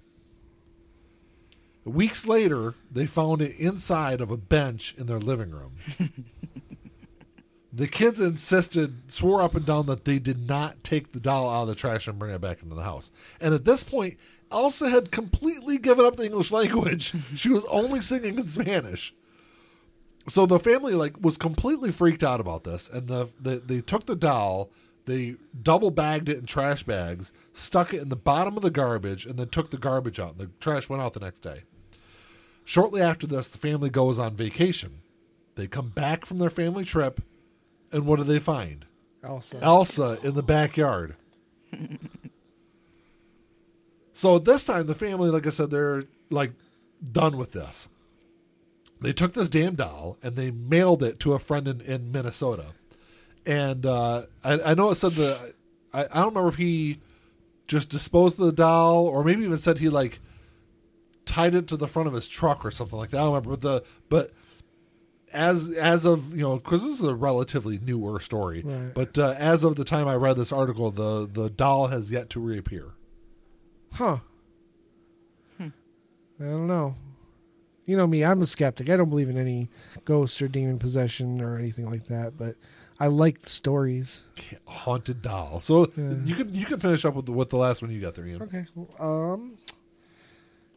Weeks 1.84 2.26
later, 2.26 2.74
they 2.90 3.06
found 3.06 3.40
it 3.42 3.58
inside 3.58 4.20
of 4.20 4.30
a 4.30 4.36
bench 4.36 4.94
in 4.98 5.06
their 5.06 5.18
living 5.18 5.50
room. 5.50 5.72
the 7.72 7.88
kids 7.88 8.20
insisted, 8.20 9.10
swore 9.10 9.40
up 9.42 9.54
and 9.54 9.64
down 9.64 9.86
that 9.86 10.04
they 10.04 10.18
did 10.18 10.46
not 10.46 10.84
take 10.84 11.12
the 11.12 11.20
doll 11.20 11.48
out 11.48 11.62
of 11.62 11.68
the 11.68 11.74
trash 11.74 12.06
and 12.06 12.18
bring 12.18 12.32
it 12.32 12.40
back 12.40 12.62
into 12.62 12.74
the 12.74 12.82
house. 12.82 13.10
And 13.40 13.54
at 13.54 13.64
this 13.64 13.82
point, 13.82 14.18
Elsa 14.52 14.90
had 14.90 15.10
completely 15.10 15.78
given 15.78 16.04
up 16.04 16.16
the 16.16 16.24
English 16.26 16.50
language. 16.52 17.14
she 17.34 17.48
was 17.48 17.64
only 17.66 18.00
singing 18.00 18.38
in 18.38 18.46
Spanish 18.48 19.14
so 20.30 20.46
the 20.46 20.58
family 20.58 20.94
like 20.94 21.14
was 21.20 21.36
completely 21.36 21.90
freaked 21.90 22.22
out 22.22 22.40
about 22.40 22.64
this 22.64 22.88
and 22.88 23.08
the, 23.08 23.28
the 23.40 23.56
they 23.56 23.80
took 23.80 24.06
the 24.06 24.16
doll 24.16 24.70
they 25.06 25.36
double 25.62 25.90
bagged 25.90 26.28
it 26.28 26.38
in 26.38 26.46
trash 26.46 26.82
bags 26.82 27.32
stuck 27.52 27.92
it 27.92 28.02
in 28.02 28.08
the 28.08 28.16
bottom 28.16 28.56
of 28.56 28.62
the 28.62 28.70
garbage 28.70 29.26
and 29.26 29.38
then 29.38 29.48
took 29.48 29.70
the 29.70 29.78
garbage 29.78 30.20
out 30.20 30.32
and 30.32 30.38
the 30.38 30.50
trash 30.60 30.88
went 30.88 31.02
out 31.02 31.12
the 31.12 31.20
next 31.20 31.40
day 31.40 31.62
shortly 32.64 33.00
after 33.00 33.26
this 33.26 33.48
the 33.48 33.58
family 33.58 33.90
goes 33.90 34.18
on 34.18 34.34
vacation 34.34 35.00
they 35.56 35.66
come 35.66 35.88
back 35.88 36.24
from 36.24 36.38
their 36.38 36.50
family 36.50 36.84
trip 36.84 37.20
and 37.92 38.06
what 38.06 38.16
do 38.16 38.24
they 38.24 38.38
find 38.38 38.86
Elsa. 39.22 39.58
Elsa 39.62 40.18
in 40.22 40.34
the 40.34 40.42
backyard. 40.42 41.16
so 44.12 44.38
this 44.38 44.64
time 44.64 44.86
the 44.86 44.94
family, 44.94 45.30
like 45.30 45.46
I 45.46 45.50
said, 45.50 45.70
they're 45.70 46.04
like 46.30 46.52
done 47.12 47.36
with 47.36 47.52
this. 47.52 47.88
They 49.00 49.12
took 49.12 49.32
this 49.34 49.48
damn 49.48 49.74
doll 49.76 50.18
and 50.22 50.36
they 50.36 50.50
mailed 50.50 51.02
it 51.02 51.18
to 51.20 51.32
a 51.32 51.38
friend 51.38 51.66
in, 51.66 51.80
in 51.80 52.12
Minnesota. 52.12 52.66
And 53.46 53.86
uh, 53.86 54.24
I, 54.44 54.60
I 54.60 54.74
know 54.74 54.90
it 54.90 54.96
said 54.96 55.12
the 55.12 55.54
I, 55.92 56.04
I 56.04 56.16
don't 56.20 56.28
remember 56.28 56.48
if 56.50 56.56
he 56.56 57.00
just 57.66 57.88
disposed 57.88 58.38
of 58.38 58.46
the 58.46 58.52
doll 58.52 59.06
or 59.06 59.24
maybe 59.24 59.44
even 59.44 59.56
said 59.58 59.78
he 59.78 59.88
like 59.88 60.20
tied 61.24 61.54
it 61.54 61.66
to 61.68 61.76
the 61.76 61.88
front 61.88 62.08
of 62.08 62.14
his 62.14 62.28
truck 62.28 62.64
or 62.64 62.70
something 62.70 62.98
like 62.98 63.10
that. 63.10 63.18
I 63.18 63.20
don't 63.22 63.34
remember 63.34 63.50
but 63.56 63.60
the 63.60 63.84
but 64.08 64.30
as 65.32 65.68
as 65.70 66.04
of 66.04 66.32
you 66.34 66.42
know 66.42 66.56
because 66.56 66.82
this 66.82 66.92
is 67.00 67.02
a 67.04 67.14
relatively 67.14 67.78
newer 67.78 68.18
story 68.20 68.62
Right. 68.64 68.92
but 68.92 69.16
uh, 69.16 69.34
as 69.38 69.62
of 69.62 69.76
the 69.76 69.84
time 69.84 70.08
i 70.08 70.14
read 70.16 70.36
this 70.36 70.50
article 70.50 70.90
the 70.90 71.24
the 71.32 71.48
doll 71.48 71.86
has 71.86 72.10
yet 72.10 72.28
to 72.30 72.40
reappear 72.40 72.86
Huh. 73.92 74.18
I 75.60 76.44
don't 76.44 76.66
know. 76.66 76.94
You 77.90 77.96
know 77.96 78.06
me, 78.06 78.24
I'm 78.24 78.40
a 78.40 78.46
skeptic. 78.46 78.88
I 78.88 78.96
don't 78.96 79.10
believe 79.10 79.28
in 79.28 79.36
any 79.36 79.68
ghosts 80.04 80.40
or 80.40 80.46
demon 80.46 80.78
possession 80.78 81.40
or 81.40 81.58
anything 81.58 81.90
like 81.90 82.06
that, 82.06 82.38
but 82.38 82.54
I 83.00 83.08
like 83.08 83.42
the 83.42 83.50
stories. 83.50 84.26
haunted 84.64 85.22
doll 85.22 85.60
so 85.60 85.90
Yeah. 85.96 86.14
you 86.24 86.36
can 86.36 86.54
you 86.54 86.66
can 86.66 86.78
finish 86.78 87.04
up 87.04 87.14
with 87.16 87.26
the, 87.26 87.32
with 87.32 87.50
the 87.50 87.56
last 87.56 87.82
one 87.82 87.90
you 87.90 88.00
got 88.00 88.14
there 88.14 88.24
Ian. 88.28 88.42
Okay. 88.42 88.64
Um 89.00 89.58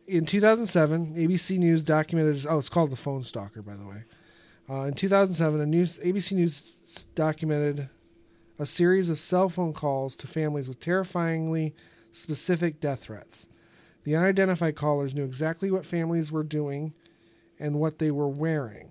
in 0.08 0.26
2007, 0.26 1.14
ABC 1.16 1.60
News 1.60 1.84
documented 1.84 2.48
oh, 2.50 2.58
it's 2.58 2.68
called 2.68 2.90
The 2.90 2.96
Phone 2.96 3.22
Stalker 3.22 3.62
by 3.62 3.76
the 3.76 3.86
way. 3.86 4.06
Uh, 4.68 4.86
in 4.88 4.96
2007, 4.96 5.62
a 5.62 5.68
news 5.68 6.00
ABC 6.00 6.32
News 6.32 6.64
documented 7.14 7.90
a 8.58 8.66
series 8.66 9.10
of 9.10 9.20
cell 9.20 9.50
phone 9.50 9.74
calls 9.74 10.16
to 10.16 10.26
families 10.26 10.68
with 10.68 10.80
terrifyingly 10.80 11.76
specific 12.12 12.80
death 12.80 13.04
threats. 13.04 13.50
The 14.04 14.16
unidentified 14.16 14.76
callers 14.76 15.14
knew 15.14 15.24
exactly 15.26 15.70
what 15.70 15.86
families 15.86 16.32
were 16.32 16.44
doing 16.44 16.94
and 17.64 17.80
what 17.80 17.98
they 17.98 18.12
were 18.12 18.28
wearing. 18.28 18.90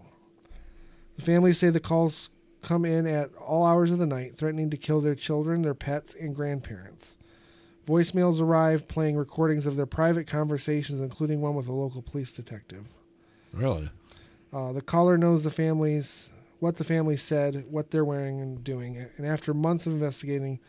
The 1.17 1.23
families 1.23 1.59
say 1.59 1.69
the 1.69 1.79
calls 1.79 2.31
come 2.63 2.87
in 2.87 3.07
at 3.07 3.35
all 3.35 3.67
hours 3.67 3.91
of 3.91 3.99
the 3.99 4.07
night, 4.07 4.37
threatening 4.37 4.71
to 4.71 4.77
kill 4.79 5.01
their 5.01 5.15
children, 5.15 5.61
their 5.61 5.75
pets, 5.75 6.17
and 6.19 6.35
grandparents. 6.35 7.19
Voicemails 7.87 8.41
arrive 8.41 8.89
playing 8.89 9.17
recordings 9.17 9.67
of 9.67 9.77
their 9.77 9.87
private 9.87 10.27
conversations, 10.27 11.01
including 11.01 11.41
one 11.41 11.55
with 11.55 11.67
a 11.67 11.73
local 11.73 12.01
police 12.01 12.33
detective. 12.33 12.87
really 13.53 13.91
Uh, 14.53 14.73
the 14.73 14.81
caller 14.81 15.19
knows 15.19 15.45
the 15.45 15.51
families, 15.51 16.31
what 16.61 16.77
the 16.77 16.85
family 16.85 17.17
said, 17.17 17.67
what 17.69 17.91
they're 17.91 18.05
wearing 18.05 18.41
and 18.41 18.65
doing, 18.65 18.97
and 19.19 19.27
after 19.27 19.53
months 19.53 19.87
of 19.87 19.93
investigating, 19.93 20.61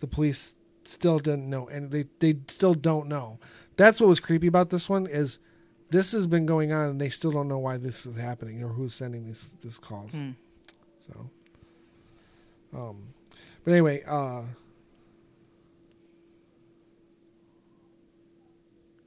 the 0.00 0.06
police 0.06 0.54
still 0.84 1.18
didn't 1.18 1.50
know, 1.50 1.66
and 1.68 1.90
they 1.90 2.06
they 2.20 2.36
still 2.46 2.74
don't 2.74 3.08
know. 3.08 3.38
That's 3.76 4.00
what 4.00 4.08
was 4.08 4.20
creepy 4.20 4.46
about 4.46 4.70
this 4.70 4.88
one 4.88 5.06
is 5.06 5.38
this 5.90 6.12
has 6.12 6.26
been 6.26 6.46
going 6.46 6.72
on, 6.72 6.90
and 6.90 7.00
they 7.00 7.08
still 7.08 7.32
don't 7.32 7.48
know 7.48 7.58
why 7.58 7.76
this 7.76 8.06
is 8.06 8.16
happening 8.16 8.62
or 8.62 8.68
who's 8.68 8.94
sending 8.94 9.26
these 9.26 9.50
these 9.60 9.78
calls. 9.78 10.12
Hmm. 10.12 10.30
So, 11.00 11.30
um, 12.74 12.96
but 13.64 13.72
anyway, 13.72 14.02
uh, 14.04 14.42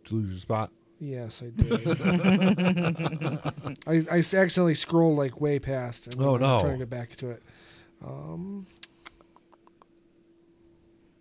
to 0.06 0.16
lose 0.16 0.32
your 0.32 0.40
spot 0.40 0.72
yes, 1.02 1.42
I 1.44 1.50
did. 1.50 1.88
I, 3.88 4.16
I 4.16 4.20
accidentally 4.20 4.76
scrolled 4.76 5.18
like 5.18 5.42
way 5.42 5.60
past. 5.60 6.08
And 6.08 6.22
Oh, 6.22 6.36
I'm 6.36 6.42
no. 6.42 6.60
Trying 6.60 6.74
to 6.74 6.78
get 6.80 6.90
back 6.90 7.16
to 7.18 7.32
it. 7.32 7.44
Um, 8.06 8.66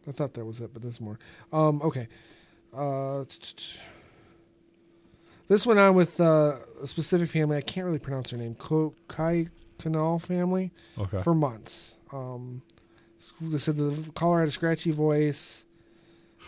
I 0.06 0.12
thought 0.12 0.34
that 0.34 0.44
was 0.44 0.60
it, 0.60 0.72
but 0.72 0.82
there's 0.82 1.00
more. 1.00 1.18
Um, 1.52 1.82
okay. 1.82 2.08
Uh, 2.76 3.24
this 5.50 5.66
went 5.66 5.80
on 5.80 5.94
with 5.94 6.20
uh, 6.20 6.58
a 6.80 6.86
specific 6.86 7.28
family. 7.28 7.56
I 7.56 7.60
can't 7.60 7.84
really 7.84 7.98
pronounce 7.98 8.30
their 8.30 8.38
name. 8.38 8.54
Ko- 8.54 8.94
Kai 9.08 9.48
Canal 9.78 10.18
family 10.20 10.70
okay 10.96 11.22
for 11.22 11.34
months. 11.34 11.96
Um, 12.12 12.62
they 13.40 13.58
said 13.58 13.76
the 13.76 14.10
caller 14.14 14.38
had 14.40 14.48
a 14.48 14.52
scratchy 14.52 14.92
voice, 14.92 15.64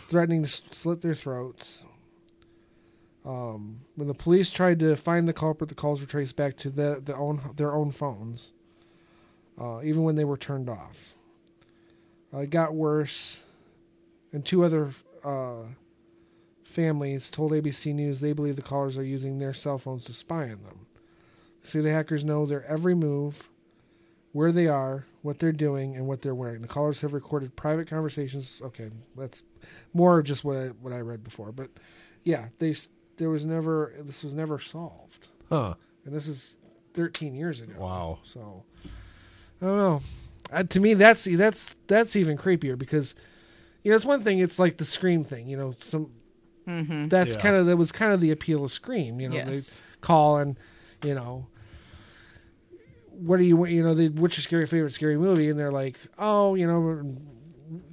threatening 0.09 0.43
to 0.43 0.49
slit 0.49 1.01
their 1.01 1.15
throats. 1.15 1.83
Um, 3.25 3.79
when 3.95 4.07
the 4.07 4.13
police 4.13 4.51
tried 4.51 4.79
to 4.79 4.95
find 4.95 5.27
the 5.27 5.33
culprit, 5.33 5.67
the 5.69 5.75
calls 5.75 5.99
were 6.01 6.07
traced 6.07 6.35
back 6.35 6.55
to 6.57 6.69
the, 6.69 7.01
the 7.03 7.15
own 7.15 7.41
their 7.57 7.73
own 7.73 7.91
phones, 7.91 8.51
uh, 9.59 9.81
even 9.83 10.03
when 10.03 10.15
they 10.15 10.25
were 10.25 10.37
turned 10.37 10.69
off. 10.69 11.13
Uh, 12.33 12.39
it 12.39 12.49
got 12.49 12.73
worse, 12.73 13.41
and 14.31 14.45
two 14.45 14.63
other 14.63 14.91
uh, 15.23 15.63
families 16.73 17.29
told 17.29 17.51
ABC 17.51 17.93
News 17.93 18.19
they 18.19 18.33
believe 18.33 18.55
the 18.55 18.61
callers 18.61 18.97
are 18.97 19.03
using 19.03 19.39
their 19.39 19.53
cell 19.53 19.77
phones 19.77 20.03
to 20.05 20.13
spy 20.13 20.43
on 20.43 20.63
them. 20.63 20.87
Say 21.61 21.79
the 21.79 21.91
hackers 21.91 22.25
know 22.25 22.45
their 22.45 22.65
every 22.65 22.95
move, 22.95 23.47
where 24.33 24.51
they 24.51 24.67
are, 24.67 25.05
what 25.21 25.39
they're 25.39 25.51
doing, 25.51 25.95
and 25.95 26.07
what 26.07 26.21
they're 26.21 26.35
wearing. 26.35 26.61
The 26.61 26.67
callers 26.67 27.01
have 27.01 27.13
recorded 27.13 27.55
private 27.55 27.87
conversations. 27.87 28.61
Okay, 28.63 28.89
that's 29.15 29.43
more 29.93 30.21
just 30.21 30.43
what 30.43 30.57
I, 30.57 30.67
what 30.67 30.91
I 30.91 30.99
read 30.99 31.23
before, 31.23 31.51
but 31.51 31.69
yeah, 32.23 32.47
they 32.59 32.75
there 33.17 33.29
was 33.29 33.45
never 33.45 33.93
this 33.99 34.23
was 34.23 34.33
never 34.33 34.59
solved, 34.59 35.27
huh 35.49 35.75
and 36.05 36.13
this 36.13 36.27
is 36.27 36.57
13 36.93 37.35
years 37.35 37.61
ago. 37.61 37.73
wow 37.77 38.19
So 38.23 38.63
I 39.61 39.65
don't 39.65 39.77
know. 39.77 40.01
Uh, 40.51 40.63
to 40.63 40.79
me, 40.79 40.93
that's 40.93 41.23
that's 41.23 41.75
that's 41.87 42.15
even 42.15 42.37
creepier 42.37 42.77
because 42.77 43.15
you 43.83 43.91
know 43.91 43.95
it's 43.95 44.05
one 44.05 44.21
thing. 44.21 44.39
It's 44.39 44.59
like 44.59 44.77
the 44.77 44.85
Scream 44.85 45.23
thing. 45.23 45.47
You 45.47 45.57
know, 45.57 45.73
some 45.77 46.11
Mm-hmm. 46.67 47.07
that's 47.09 47.35
Yeah. 47.35 47.41
kind 47.41 47.55
of 47.55 47.65
that 47.65 47.77
was 47.77 47.91
kind 47.91 48.13
of 48.13 48.21
the 48.21 48.31
appeal 48.31 48.63
of 48.63 48.71
Scream. 48.71 49.19
You 49.19 49.29
know, 49.29 49.35
Yes. 49.35 49.47
they 49.69 49.75
call 50.01 50.37
and 50.37 50.57
you 51.03 51.13
know. 51.15 51.47
What 53.15 53.37
do 53.37 53.43
you? 53.43 53.65
You 53.65 53.83
know, 53.83 53.93
they, 53.93 54.07
what's 54.09 54.37
your 54.37 54.41
scary 54.41 54.65
favorite 54.65 54.93
scary 54.93 55.17
movie? 55.17 55.49
And 55.49 55.57
they're 55.59 55.71
like, 55.71 55.97
oh, 56.17 56.55
you 56.55 56.65
know, 56.65 57.15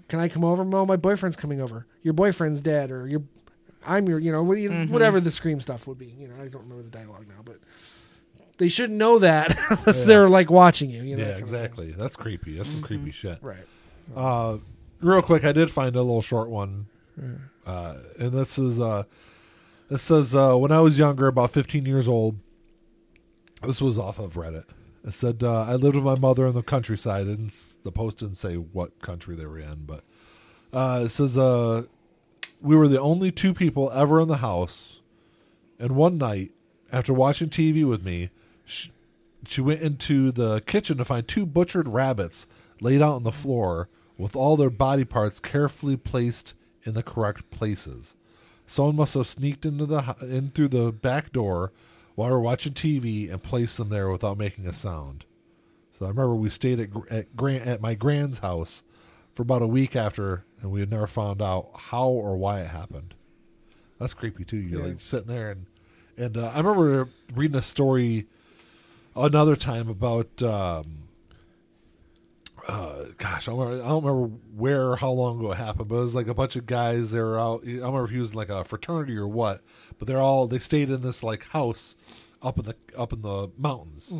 can 0.08 0.18
I 0.18 0.28
come 0.28 0.44
over? 0.44 0.62
Oh, 0.76 0.86
my 0.86 0.96
boyfriend's 0.96 1.36
coming 1.36 1.60
over. 1.60 1.86
Your 2.02 2.14
boyfriend's 2.14 2.60
dead, 2.62 2.90
or 2.90 3.06
your, 3.06 3.22
I'm 3.86 4.08
your, 4.08 4.18
you 4.18 4.32
know, 4.32 4.42
what 4.42 4.54
do 4.54 4.62
you, 4.62 4.70
whatever 4.86 5.20
the 5.20 5.30
scream 5.30 5.60
stuff 5.60 5.86
would 5.86 5.98
be. 5.98 6.06
You 6.18 6.28
know, 6.28 6.36
I 6.36 6.48
don't 6.48 6.62
remember 6.62 6.82
the 6.84 6.88
dialogue 6.90 7.26
now, 7.28 7.42
but 7.44 7.58
they 8.56 8.68
shouldn't 8.68 8.98
know 8.98 9.18
that 9.18 9.56
unless 9.70 10.00
Yeah. 10.00 10.04
they're 10.06 10.28
like 10.28 10.50
watching 10.50 10.88
you. 10.90 11.02
you 11.02 11.16
know, 11.16 11.22
yeah, 11.22 11.28
that 11.28 11.32
kind 11.34 11.42
of 11.42 11.48
thing. 11.50 11.56
exactly. 11.58 11.92
That's 11.92 12.16
creepy. 12.16 12.56
That's 12.56 12.70
some 12.70 12.82
creepy 12.82 13.10
shit. 13.10 13.38
Right. 13.42 13.66
Uh, 14.16 14.56
real 15.02 15.20
quick, 15.22 15.44
I 15.44 15.52
did 15.52 15.70
find 15.70 15.94
a 15.96 16.02
little 16.02 16.22
short 16.22 16.48
one, 16.48 16.86
uh, 17.70 17.96
and 18.18 18.32
this 18.32 18.58
is 18.58 18.80
uh, 18.80 19.04
this 19.88 20.02
says 20.02 20.34
uh, 20.34 20.56
when 20.56 20.72
I 20.72 20.80
was 20.80 20.98
younger, 20.98 21.28
about 21.28 21.52
15 21.52 21.86
years 21.86 22.08
old. 22.08 22.38
This 23.62 23.80
was 23.80 23.98
off 23.98 24.18
of 24.18 24.34
Reddit. 24.34 24.64
It 25.06 25.12
said 25.12 25.42
uh, 25.42 25.62
I 25.62 25.74
lived 25.74 25.96
with 25.96 26.04
my 26.04 26.14
mother 26.14 26.46
in 26.46 26.54
the 26.54 26.62
countryside, 26.62 27.26
and 27.26 27.54
the 27.84 27.92
post 27.92 28.18
didn't 28.18 28.36
say 28.36 28.54
what 28.54 29.00
country 29.00 29.36
they 29.36 29.46
were 29.46 29.58
in, 29.58 29.84
but 29.86 30.02
uh, 30.72 31.02
it 31.04 31.10
says 31.10 31.38
uh, 31.38 31.84
we 32.60 32.74
were 32.74 32.88
the 32.88 33.00
only 33.00 33.30
two 33.30 33.54
people 33.54 33.90
ever 33.92 34.20
in 34.20 34.28
the 34.28 34.38
house, 34.38 35.00
and 35.78 35.92
one 35.92 36.18
night 36.18 36.52
after 36.90 37.12
watching 37.12 37.48
TV 37.48 37.86
with 37.86 38.02
me, 38.02 38.30
she, 38.64 38.90
she 39.46 39.60
went 39.60 39.82
into 39.82 40.32
the 40.32 40.60
kitchen 40.62 40.96
to 40.96 41.04
find 41.04 41.28
two 41.28 41.46
butchered 41.46 41.88
rabbits 41.88 42.46
laid 42.80 43.02
out 43.02 43.16
on 43.16 43.22
the 43.22 43.32
floor 43.32 43.88
with 44.18 44.34
all 44.34 44.56
their 44.56 44.70
body 44.70 45.04
parts 45.04 45.38
carefully 45.38 45.96
placed 45.96 46.54
in 46.84 46.94
the 46.94 47.02
correct 47.02 47.50
places. 47.50 48.14
Someone 48.66 48.96
must 48.96 49.14
have 49.14 49.26
sneaked 49.26 49.64
into 49.66 49.84
the 49.86 50.16
in 50.22 50.50
through 50.50 50.68
the 50.68 50.92
back 50.92 51.32
door 51.32 51.72
while 52.14 52.28
we 52.28 52.34
were 52.34 52.40
watching 52.40 52.72
TV 52.72 53.30
and 53.30 53.42
placed 53.42 53.76
them 53.76 53.88
there 53.88 54.08
without 54.10 54.38
making 54.38 54.66
a 54.66 54.72
sound. 54.74 55.24
So 55.98 56.06
I 56.06 56.08
remember 56.08 56.34
we 56.34 56.50
stayed 56.50 56.80
at 56.80 56.88
at, 57.10 57.36
Gran- 57.36 57.62
at 57.62 57.80
my 57.80 57.94
grand's 57.94 58.38
house 58.38 58.82
for 59.34 59.42
about 59.42 59.62
a 59.62 59.66
week 59.66 59.94
after, 59.96 60.44
and 60.60 60.70
we 60.70 60.80
had 60.80 60.90
never 60.90 61.06
found 61.06 61.42
out 61.42 61.70
how 61.74 62.08
or 62.08 62.36
why 62.36 62.60
it 62.60 62.68
happened. 62.68 63.14
That's 63.98 64.14
creepy 64.14 64.44
too. 64.44 64.56
You're 64.56 64.80
Yeah. 64.82 64.86
like 64.88 65.00
sitting 65.00 65.28
there 65.28 65.50
and 65.50 65.66
and 66.16 66.36
uh, 66.36 66.50
I 66.54 66.58
remember 66.58 67.08
reading 67.34 67.56
a 67.58 67.62
story 67.62 68.26
another 69.16 69.56
time 69.56 69.88
about 69.88 70.42
um, 70.42 71.08
uh, 72.70 73.06
gosh, 73.18 73.48
I 73.48 73.50
don't, 73.50 73.60
remember, 73.60 73.84
I 73.84 73.88
don't 73.88 74.04
remember 74.04 74.36
where 74.54 74.90
or 74.90 74.96
how 74.96 75.10
long 75.10 75.40
ago 75.40 75.52
it 75.52 75.56
happened, 75.56 75.88
but 75.88 75.96
it 75.96 76.00
was 76.00 76.14
like 76.14 76.28
a 76.28 76.34
bunch 76.34 76.54
of 76.56 76.66
guys. 76.66 77.10
They 77.10 77.20
were 77.20 77.38
out. 77.38 77.62
I 77.64 77.66
don't 77.66 77.76
remember 77.78 78.04
if 78.04 78.10
he 78.10 78.18
was 78.18 78.30
in 78.30 78.36
like 78.36 78.48
a 78.48 78.64
fraternity 78.64 79.16
or 79.16 79.26
what, 79.26 79.62
but 79.98 80.06
they're 80.06 80.20
all 80.20 80.46
they 80.46 80.60
stayed 80.60 80.90
in 80.90 81.02
this 81.02 81.22
like 81.22 81.44
house 81.48 81.96
up 82.42 82.58
in 82.58 82.64
the 82.64 82.76
up 82.96 83.12
in 83.12 83.22
the 83.22 83.50
mountains, 83.58 84.12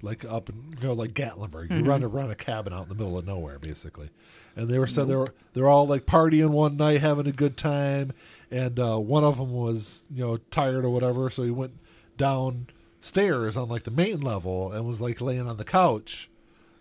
like 0.00 0.24
up 0.24 0.48
in 0.48 0.76
you 0.80 0.88
know 0.88 0.94
like 0.94 1.12
Gatlinburg. 1.12 1.70
You 1.70 1.84
run 1.84 2.02
around 2.02 2.30
a 2.30 2.34
cabin 2.34 2.72
out 2.72 2.84
in 2.84 2.88
the 2.88 2.94
middle 2.94 3.18
of 3.18 3.26
nowhere, 3.26 3.58
basically. 3.58 4.08
And 4.56 4.68
they 4.68 4.78
were 4.78 4.86
said 4.86 5.06
they 5.08 5.14
were 5.16 5.34
they're 5.52 5.68
all 5.68 5.86
like 5.86 6.06
partying 6.06 6.50
one 6.50 6.76
night, 6.76 7.00
having 7.00 7.26
a 7.26 7.32
good 7.32 7.56
time, 7.56 8.12
and 8.50 8.80
uh, 8.80 8.98
one 8.98 9.22
of 9.22 9.36
them 9.36 9.52
was 9.52 10.04
you 10.12 10.24
know 10.24 10.38
tired 10.50 10.84
or 10.84 10.90
whatever, 10.90 11.28
so 11.30 11.42
he 11.42 11.50
went 11.50 11.74
downstairs 12.16 13.56
on 13.56 13.68
like 13.68 13.84
the 13.84 13.90
main 13.90 14.20
level 14.20 14.72
and 14.72 14.86
was 14.86 15.00
like 15.00 15.20
laying 15.20 15.46
on 15.46 15.56
the 15.58 15.64
couch 15.64 16.28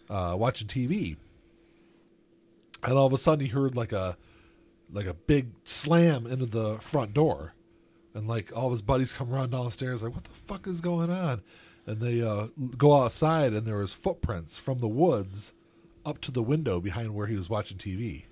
uh, 0.10 0.36
watching 0.38 0.68
TV, 0.68 1.18
and 2.84 2.94
all 2.94 3.06
of 3.06 3.14
a 3.14 3.18
sudden 3.18 3.46
he 3.46 3.52
heard 3.52 3.76
like 3.76 3.92
a 3.92 4.18
like 4.92 5.06
a 5.06 5.14
big 5.14 5.50
slam 5.64 6.26
into 6.26 6.46
the 6.46 6.78
front 6.80 7.14
door, 7.14 7.54
and 8.14 8.28
like 8.28 8.56
all 8.56 8.68
of 8.68 8.72
his 8.72 8.82
buddies 8.82 9.14
come 9.14 9.30
running 9.30 9.52
downstairs 9.52 10.02
like, 10.02 10.14
"What 10.14 10.24
the 10.24 10.30
fuck 10.30 10.68
is 10.68 10.82
going 10.82 11.10
on?" 11.10 11.42
And 11.86 12.00
they 12.00 12.22
uh, 12.22 12.48
go 12.78 13.02
outside, 13.02 13.54
and 13.54 13.66
there 13.66 13.78
was 13.78 13.94
footprints 13.94 14.58
from 14.58 14.80
the 14.80 14.88
woods 14.88 15.54
up 16.06 16.20
to 16.22 16.32
the 16.32 16.44
window 16.44 16.80
behind 16.80 17.14
where 17.14 17.28
he 17.28 17.36
was 17.36 17.50
watching 17.50 17.78
TV, 17.78 18.24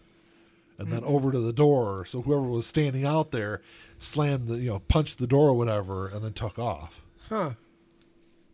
and 0.78 0.92
then 0.92 1.04
over 1.04 1.32
to 1.32 1.40
the 1.40 1.54
door. 1.54 2.06
So 2.06 2.22
whoever 2.22 2.42
was 2.42 2.66
standing 2.66 3.06
out 3.06 3.32
there 3.32 3.62
slammed 3.98 4.48
the 4.48 4.58
you 4.58 4.70
know 4.70 4.80
punched 4.80 5.20
the 5.20 5.28
door 5.28 5.50
or 5.50 5.54
whatever, 5.58 6.08
and 6.08 6.24
then 6.24 6.34
took 6.34 6.58
off. 6.60 7.02
Huh. 7.30 7.52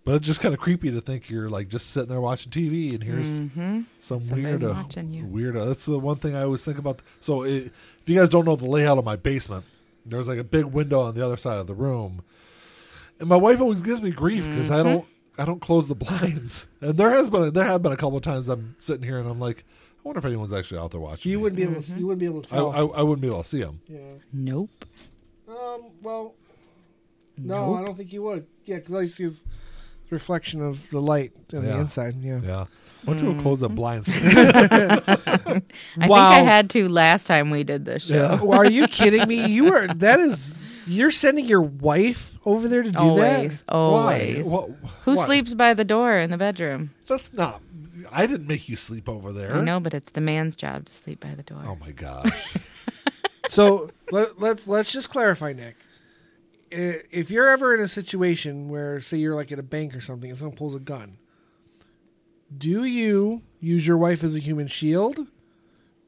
But 0.03 0.15
it's 0.15 0.25
just 0.25 0.39
kind 0.39 0.53
of 0.53 0.59
creepy 0.59 0.89
to 0.91 0.99
think 1.01 1.29
you're 1.29 1.47
like 1.49 1.67
just 1.67 1.91
sitting 1.91 2.09
there 2.09 2.21
watching 2.21 2.51
TV 2.51 2.93
and 2.95 3.03
here's 3.03 3.27
some 3.27 3.49
Mm-hmm. 3.51 3.81
Somebody's 3.99 4.61
weirdo. 4.61 4.73
watching 4.73 5.09
you. 5.11 5.23
Weirdo. 5.25 5.67
That's 5.67 5.85
the 5.85 5.99
one 5.99 6.15
thing 6.17 6.35
I 6.35 6.41
always 6.43 6.63
think 6.65 6.79
about. 6.79 7.01
So 7.19 7.43
it, 7.43 7.65
if 8.01 8.03
you 8.07 8.15
guys 8.15 8.29
don't 8.29 8.45
know 8.45 8.55
the 8.55 8.65
layout 8.65 8.97
of 8.97 9.05
my 9.05 9.15
basement, 9.15 9.63
there's 10.05 10.27
like 10.27 10.39
a 10.39 10.43
big 10.43 10.65
window 10.65 11.01
on 11.01 11.13
the 11.13 11.23
other 11.23 11.37
side 11.37 11.59
of 11.59 11.67
the 11.67 11.75
room, 11.75 12.23
and 13.19 13.29
my 13.29 13.35
wife 13.35 13.61
always 13.61 13.81
gives 13.81 14.01
me 14.01 14.09
grief 14.09 14.45
because 14.45 14.69
Mm-hmm. 14.69 14.73
I 14.73 14.83
don't 14.83 15.05
I 15.37 15.45
don't 15.45 15.61
close 15.61 15.87
the 15.87 15.95
blinds. 15.95 16.65
And 16.81 16.97
there 16.97 17.11
has 17.11 17.29
been 17.29 17.53
there 17.53 17.65
have 17.65 17.83
been 17.83 17.91
a 17.91 17.97
couple 17.97 18.17
of 18.17 18.23
times 18.23 18.49
I'm 18.49 18.75
sitting 18.79 19.03
here 19.03 19.19
and 19.19 19.29
I'm 19.29 19.39
like, 19.39 19.65
I 19.99 20.01
wonder 20.03 20.17
if 20.17 20.25
anyone's 20.25 20.51
actually 20.51 20.79
out 20.79 20.89
there 20.89 20.99
watching. 20.99 21.31
You 21.31 21.37
me. 21.37 21.43
wouldn't 21.43 21.57
be 21.57 21.63
able. 21.63 21.83
To, 21.83 21.93
you 21.99 22.07
wouldn't 22.07 22.19
be 22.19 22.25
able 22.25 22.41
to 22.41 22.53
I, 22.55 22.57
tell. 22.57 22.71
I, 22.71 22.79
I 22.79 23.03
wouldn't 23.03 23.21
be 23.21 23.27
able 23.27 23.43
to 23.43 23.47
see 23.49 23.61
them. 23.61 23.79
yeah. 23.87 23.99
Nope. 24.33 24.85
Um. 25.47 25.91
Well. 26.01 26.33
No, 27.37 27.75
I 27.75 27.85
don't 27.85 27.95
think 27.95 28.11
you 28.13 28.23
would. 28.23 28.45
Yeah, 28.65 28.77
because 28.77 28.93
all 28.93 29.01
you 29.01 29.07
see 29.07 29.23
is 29.23 29.43
the 29.43 29.49
reflection 30.11 30.61
of 30.61 30.89
the 30.91 31.01
light 31.01 31.31
on 31.53 31.63
the 31.65 31.77
inside. 31.77 32.21
Yeah. 32.21 32.39
Yeah. 32.43 32.65
Why 33.03 33.15
don't 33.15 33.25
you 33.27 33.33
go 33.33 33.41
close 33.41 33.61
the 33.61 33.69
blinds? 33.69 34.07
I 34.11 35.61
think 35.97 36.11
I 36.11 36.39
had 36.41 36.69
to 36.71 36.87
last 36.87 37.25
time 37.25 37.49
we 37.49 37.63
did 37.63 37.85
this 37.85 38.05
show. 38.05 38.13
Yeah. 38.15 38.41
Well, 38.41 38.59
are 38.59 38.65
you 38.69 38.87
kidding 38.87 39.27
me? 39.27 39.47
You 39.47 39.73
are. 39.73 39.87
That 39.87 40.19
is. 40.19 40.59
You're 40.85 41.11
sending 41.11 41.45
your 41.45 41.61
wife 41.61 42.37
over 42.45 42.67
there 42.67 42.83
to 42.83 42.91
do 42.91 42.97
Always, 42.99 43.61
that. 43.61 43.71
always. 43.73 44.43
Why? 44.45 44.51
What, 44.51 44.69
Who 45.05 45.15
what? 45.15 45.25
sleeps 45.25 45.53
by 45.55 45.73
the 45.73 45.85
door 45.85 46.17
in 46.17 46.31
the 46.31 46.37
bedroom? 46.37 46.91
That's 47.07 47.31
not. 47.33 47.61
I 48.11 48.25
didn't 48.27 48.47
make 48.47 48.67
you 48.67 48.75
sleep 48.75 49.07
over 49.07 49.31
there. 49.31 49.55
I 49.55 49.61
know, 49.61 49.79
but 49.79 49.93
it's 49.93 50.11
the 50.11 50.21
man's 50.21 50.55
job 50.55 50.85
to 50.85 50.91
sleep 50.91 51.19
by 51.19 51.33
the 51.35 51.43
door. 51.43 51.61
Oh 51.65 51.77
my 51.79 51.91
gosh. 51.91 52.55
So 53.47 53.89
let, 54.11 54.39
let's 54.39 54.67
let's 54.67 54.91
just 54.91 55.09
clarify, 55.09 55.51
Nick. 55.51 55.75
I- 56.73 57.01
If 57.11 57.29
you're 57.29 57.47
ever 57.47 57.73
in 57.75 57.81
a 57.81 57.87
situation 57.87 58.69
where, 58.69 58.99
say, 58.99 59.17
you're 59.17 59.35
like 59.35 59.51
at 59.51 59.59
a 59.59 59.63
bank 59.63 59.95
or 59.95 60.01
something, 60.01 60.29
and 60.29 60.37
someone 60.39 60.55
pulls 60.57 60.75
a 60.75 60.79
gun, 60.79 61.17
do 62.55 62.83
you 62.83 63.41
use 63.59 63.85
your 63.87 63.97
wife 63.97 64.23
as 64.23 64.35
a 64.35 64.39
human 64.39 64.67
shield, 64.67 65.27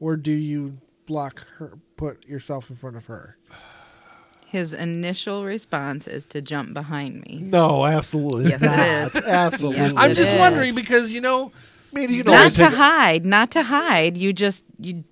or 0.00 0.16
do 0.16 0.32
you 0.32 0.78
block 1.06 1.46
her, 1.58 1.78
put 1.96 2.26
yourself 2.26 2.70
in 2.70 2.76
front 2.76 2.96
of 2.96 3.06
her? 3.06 3.36
His 4.46 4.72
initial 4.72 5.44
response 5.44 6.06
is 6.06 6.24
to 6.26 6.40
jump 6.40 6.74
behind 6.74 7.22
me. 7.22 7.40
no, 7.44 7.84
absolutely 7.84 8.50
Yes, 8.50 8.62
it 8.62 8.66
not. 8.66 9.16
is. 9.16 9.22
Absolutely. 9.28 9.80
Yes, 9.80 9.94
I'm 9.96 10.10
it 10.12 10.14
just 10.14 10.32
is. 10.32 10.38
wondering 10.38 10.74
because 10.76 11.12
you 11.12 11.20
know, 11.20 11.50
I 11.92 11.94
mean, 11.98 12.10
you 12.10 12.22
know, 12.22 12.32
Not 12.32 12.46
I 12.46 12.48
to 12.50 12.56
take- 12.56 12.72
hide, 12.72 13.26
not 13.26 13.50
to 13.52 13.62
hide. 13.64 14.16
You 14.16 14.32
just 14.32 14.64
you 14.78 15.02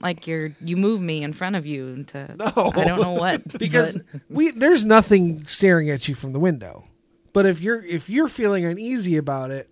like 0.00 0.26
you're 0.26 0.54
you 0.60 0.76
move 0.76 1.00
me 1.00 1.22
in 1.22 1.32
front 1.32 1.56
of 1.56 1.66
you 1.66 2.04
to 2.04 2.34
No. 2.38 2.72
I 2.74 2.84
don't 2.84 3.00
know 3.00 3.12
what 3.12 3.46
because 3.58 3.96
but- 3.96 4.20
we 4.28 4.50
there's 4.50 4.84
nothing 4.84 5.46
staring 5.46 5.90
at 5.90 6.08
you 6.08 6.14
from 6.14 6.32
the 6.32 6.40
window. 6.40 6.88
But 7.32 7.46
if 7.46 7.60
you're 7.60 7.82
if 7.84 8.08
you're 8.08 8.28
feeling 8.28 8.64
uneasy 8.64 9.16
about 9.16 9.50
it, 9.50 9.68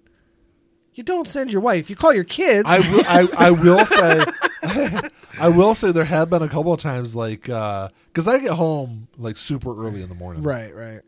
you 0.94 1.02
don't 1.04 1.26
send 1.28 1.52
your 1.52 1.60
wife. 1.62 1.88
You 1.88 1.96
call 1.96 2.12
your 2.12 2.24
kids. 2.24 2.64
I, 2.66 2.78
will- 2.90 3.04
I, 3.06 3.46
I 3.46 3.50
will 3.64 3.86
say, 3.86 4.24
I 5.38 5.48
will 5.48 5.74
say 5.74 5.90
there 5.92 6.04
have 6.04 6.28
been 6.28 6.42
a 6.42 6.48
couple 6.48 6.72
of 6.72 6.80
times 6.80 7.14
like 7.14 7.48
uh, 7.48 7.88
because 8.08 8.26
I 8.28 8.38
get 8.38 8.52
home 8.52 9.08
like 9.16 9.36
super 9.36 9.70
early 9.86 10.02
in 10.02 10.08
the 10.08 10.14
morning, 10.14 10.42
right, 10.42 10.74
right. 10.74 11.00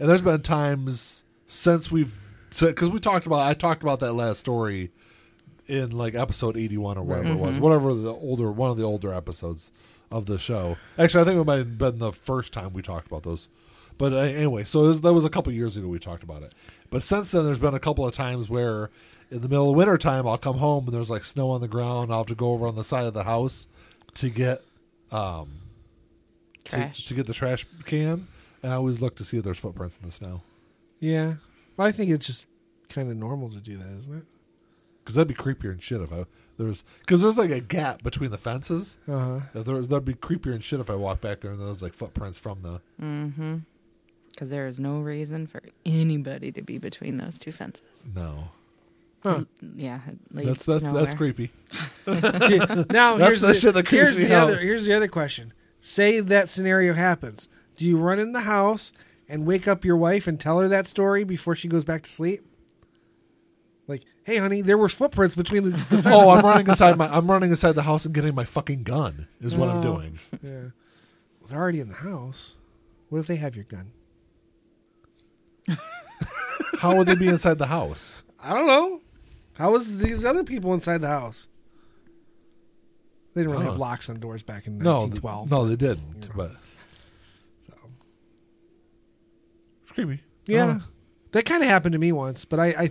And 0.00 0.08
there's 0.08 0.22
been 0.22 0.42
times 0.42 1.24
since 1.46 1.90
we've 1.90 2.12
because 2.58 2.88
we 2.88 2.98
talked 2.98 3.26
about 3.26 3.40
I 3.40 3.54
talked 3.54 3.82
about 3.82 4.00
that 4.00 4.14
last 4.14 4.40
story 4.40 4.90
in 5.68 5.90
like 5.90 6.14
episode 6.14 6.56
81 6.56 6.98
or 6.98 7.02
whatever 7.02 7.28
it 7.30 7.36
was, 7.36 7.60
whatever 7.60 7.94
the 7.94 8.12
older 8.14 8.50
one 8.50 8.70
of 8.70 8.76
the 8.76 8.84
older 8.84 9.12
episodes 9.12 9.70
of 10.10 10.26
the 10.26 10.38
show. 10.38 10.76
Actually, 10.98 11.22
I 11.22 11.24
think 11.26 11.40
it 11.40 11.44
might 11.44 11.58
have 11.58 11.78
been 11.78 11.98
the 11.98 12.12
first 12.12 12.52
time 12.52 12.72
we 12.72 12.82
talked 12.82 13.06
about 13.06 13.22
those. 13.22 13.48
But 13.98 14.12
uh, 14.12 14.16
anyway, 14.16 14.64
so 14.64 14.82
was, 14.82 15.00
that 15.02 15.12
was 15.12 15.24
a 15.24 15.30
couple 15.30 15.52
years 15.52 15.76
ago 15.76 15.86
we 15.88 15.98
talked 15.98 16.22
about 16.22 16.42
it. 16.42 16.54
But 16.90 17.02
since 17.02 17.30
then, 17.32 17.44
there's 17.44 17.58
been 17.58 17.74
a 17.74 17.80
couple 17.80 18.06
of 18.06 18.14
times 18.14 18.48
where 18.48 18.90
in 19.30 19.42
the 19.42 19.48
middle 19.48 19.70
of 19.70 19.76
winter 19.76 19.98
time, 19.98 20.26
I'll 20.26 20.38
come 20.38 20.58
home 20.58 20.86
and 20.86 20.94
there's 20.94 21.10
like 21.10 21.24
snow 21.24 21.50
on 21.50 21.60
the 21.60 21.68
ground. 21.68 22.10
I'll 22.10 22.18
have 22.18 22.26
to 22.28 22.34
go 22.34 22.52
over 22.52 22.66
on 22.66 22.76
the 22.76 22.84
side 22.84 23.04
of 23.04 23.12
the 23.12 23.24
house 23.24 23.68
to 24.14 24.30
get 24.30 24.62
um 25.12 25.50
to- 26.64 26.70
trash. 26.70 27.04
to, 27.06 27.14
get 27.14 27.26
the 27.26 27.34
trash 27.34 27.66
can, 27.84 28.26
and 28.62 28.72
I 28.72 28.76
always 28.76 29.00
look 29.00 29.16
to 29.16 29.24
see 29.24 29.36
if 29.38 29.44
there's 29.44 29.58
footprints 29.58 29.98
in 30.00 30.06
the 30.06 30.12
snow 30.12 30.42
Yeah. 31.00 31.34
Well, 31.76 31.86
I 31.86 31.92
think 31.92 32.10
it's 32.10 32.26
just 32.26 32.46
kind 32.88 33.10
of 33.10 33.16
normal 33.16 33.50
to 33.50 33.56
do 33.58 33.76
that, 33.76 33.88
isn't 33.98 34.14
it? 34.16 34.24
Because 35.08 35.14
that'd 35.14 35.26
be 35.28 35.34
creepier 35.34 35.70
and 35.70 35.82
shit 35.82 36.02
if 36.02 36.12
I 36.12 36.26
there 36.58 36.66
was 36.66 36.84
because 37.00 37.22
there's 37.22 37.38
like 37.38 37.50
a 37.50 37.60
gap 37.60 38.02
between 38.02 38.30
the 38.30 38.36
fences. 38.36 38.98
Uh 39.08 39.18
huh. 39.18 39.40
If 39.54 39.64
there, 39.64 39.80
that'd 39.80 40.04
be 40.04 40.12
creepier 40.12 40.52
and 40.52 40.62
shit 40.62 40.80
if 40.80 40.90
I 40.90 40.96
walked 40.96 41.22
back 41.22 41.40
there 41.40 41.52
and 41.52 41.60
there's 41.60 41.80
like 41.80 41.94
footprints 41.94 42.38
from 42.38 42.60
the. 42.60 42.80
Mm-hmm. 43.02 43.56
Because 44.30 44.50
there 44.50 44.66
is 44.66 44.78
no 44.78 45.00
reason 45.00 45.46
for 45.46 45.62
anybody 45.86 46.52
to 46.52 46.60
be 46.60 46.76
between 46.76 47.16
those 47.16 47.38
two 47.38 47.52
fences. 47.52 48.04
No, 48.14 48.50
Huh. 49.22 49.44
Yeah, 49.74 50.00
that's 50.30 50.66
that's 50.66 50.84
nowhere. 50.84 51.02
that's 51.04 51.14
creepy. 51.14 51.50
now 52.06 53.16
That's 53.16 53.30
here's 53.30 53.40
the 53.40 53.46
the, 53.48 53.54
shit 53.54 53.74
that 53.74 53.86
creeps 53.86 54.04
here's 54.10 54.18
me 54.18 54.24
the 54.26 54.36
out. 54.36 54.44
other 54.48 54.58
here's 54.58 54.84
the 54.84 54.94
other 54.94 55.08
question. 55.08 55.52
Say 55.80 56.20
that 56.20 56.50
scenario 56.50 56.92
happens. 56.92 57.48
Do 57.76 57.86
you 57.86 57.96
run 57.96 58.18
in 58.18 58.32
the 58.32 58.40
house 58.42 58.92
and 59.28 59.46
wake 59.46 59.66
up 59.66 59.84
your 59.84 59.96
wife 59.96 60.26
and 60.26 60.38
tell 60.38 60.58
her 60.60 60.68
that 60.68 60.86
story 60.86 61.24
before 61.24 61.56
she 61.56 61.66
goes 61.68 61.84
back 61.84 62.02
to 62.04 62.10
sleep? 62.10 62.44
"Hey, 64.28 64.36
honey, 64.36 64.60
there 64.60 64.76
were 64.76 64.88
footprints 64.90 65.34
between 65.34 65.62
the." 65.64 65.70
the 65.96 66.02
oh, 66.12 66.28
I'm 66.30 66.44
running 66.44 66.66
inside 66.68 66.98
my. 66.98 67.06
I'm 67.08 67.30
running 67.30 67.48
inside 67.50 67.72
the 67.72 67.82
house 67.82 68.04
and 68.04 68.14
getting 68.14 68.34
my 68.34 68.44
fucking 68.44 68.82
gun. 68.82 69.26
Is 69.40 69.56
what 69.56 69.70
I'm 69.70 69.78
Oh. 69.78 69.82
doing. 69.82 70.18
yeah. 70.42 70.50
Well, 71.40 71.48
they're 71.48 71.58
already 71.58 71.80
in 71.80 71.88
the 71.88 71.94
house. 71.94 72.56
What 73.08 73.20
if 73.20 73.26
they 73.26 73.36
have 73.36 73.56
your 73.56 73.64
gun? 73.64 73.92
How 76.80 76.94
would 76.96 77.06
they 77.08 77.14
be 77.14 77.28
inside 77.28 77.58
the 77.58 77.66
house? 77.68 78.20
I 78.38 78.54
don't 78.54 78.66
know. 78.66 79.00
How 79.54 79.72
was 79.72 79.98
these 79.98 80.24
other 80.24 80.44
people 80.44 80.74
inside 80.74 80.98
the 81.00 81.08
house? 81.08 81.48
They 83.34 83.40
didn't 83.42 83.52
really 83.52 83.64
Huh. 83.64 83.70
have 83.72 83.80
locks 83.80 84.08
on 84.10 84.20
doors 84.20 84.42
back 84.42 84.66
in 84.66 84.78
No, 84.78 85.00
th- 85.08 85.22
1912. 85.22 85.50
no, 85.50 85.66
they 85.66 85.76
didn't. 85.76 86.28
But 86.36 86.52
it's 89.82 89.92
creepy. 89.92 90.20
Yeah, 90.46 90.80
that 91.32 91.44
kind 91.44 91.62
of 91.62 91.68
happened 91.68 91.92
to 91.94 91.98
me 91.98 92.12
once, 92.12 92.44
but 92.44 92.58
I, 92.60 92.66
I, 92.68 92.90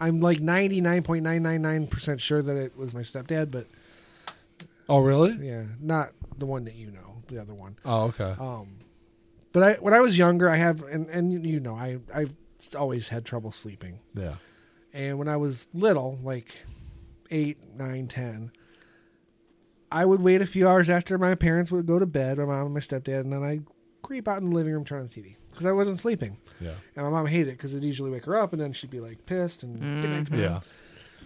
I'm 0.00 0.20
like 0.20 0.40
ninety 0.40 0.80
nine 0.80 1.02
point 1.02 1.24
nine 1.24 1.42
nine 1.42 1.62
nine 1.62 1.86
percent 1.86 2.20
sure 2.20 2.40
that 2.42 2.56
it 2.56 2.76
was 2.76 2.94
my 2.94 3.00
stepdad, 3.02 3.50
but 3.50 3.66
Oh, 4.88 5.00
really? 5.00 5.32
yeah, 5.46 5.64
not 5.80 6.12
the 6.38 6.46
one 6.46 6.64
that 6.64 6.74
you 6.74 6.90
know, 6.90 7.22
the 7.26 7.38
other 7.38 7.52
one. 7.54 7.76
Oh, 7.84 8.04
okay. 8.06 8.34
Um, 8.38 8.68
but 9.52 9.62
I, 9.62 9.72
when 9.74 9.92
I 9.94 10.00
was 10.00 10.16
younger, 10.16 10.48
I 10.48 10.56
have, 10.56 10.82
and 10.84 11.08
and 11.10 11.44
you 11.46 11.60
know, 11.60 11.74
I 11.74 11.98
I've 12.14 12.32
always 12.76 13.08
had 13.08 13.24
trouble 13.24 13.52
sleeping, 13.52 13.98
Yeah. 14.14 14.34
and 14.92 15.18
when 15.18 15.28
I 15.28 15.36
was 15.36 15.66
little, 15.74 16.18
like 16.22 16.54
eight, 17.30 17.58
nine, 17.76 18.08
ten. 18.08 18.50
I 19.90 20.04
would 20.04 20.20
wait 20.20 20.42
a 20.42 20.46
few 20.46 20.68
hours 20.68 20.90
after 20.90 21.16
my 21.16 21.34
parents 21.34 21.72
would 21.72 21.86
go 21.86 21.98
to 21.98 22.04
bed, 22.04 22.36
my 22.38 22.44
mom 22.44 22.66
and 22.66 22.74
my 22.74 22.80
stepdad, 22.80 23.20
and 23.20 23.32
then 23.32 23.42
I'd 23.42 23.64
creep 24.02 24.28
out 24.28 24.38
in 24.42 24.50
the 24.50 24.54
living 24.54 24.72
room, 24.74 24.84
turn 24.84 25.00
on 25.00 25.08
the 25.08 25.20
TV 25.22 25.36
because 25.50 25.66
I 25.66 25.72
wasn't 25.72 25.98
sleeping. 25.98 26.36
Yeah. 26.60 26.74
And 26.96 27.04
my 27.04 27.10
mom 27.10 27.26
hated 27.26 27.48
it 27.48 27.52
because 27.52 27.74
it'd 27.74 27.84
usually 27.84 28.10
wake 28.10 28.24
her 28.24 28.36
up, 28.36 28.52
and 28.52 28.60
then 28.60 28.72
she'd 28.72 28.90
be 28.90 29.00
like 29.00 29.26
pissed 29.26 29.62
and 29.62 30.02
get 30.02 30.10
back 30.10 30.24
to 30.26 30.30
bed. 30.30 30.40
Yeah. 30.40 30.60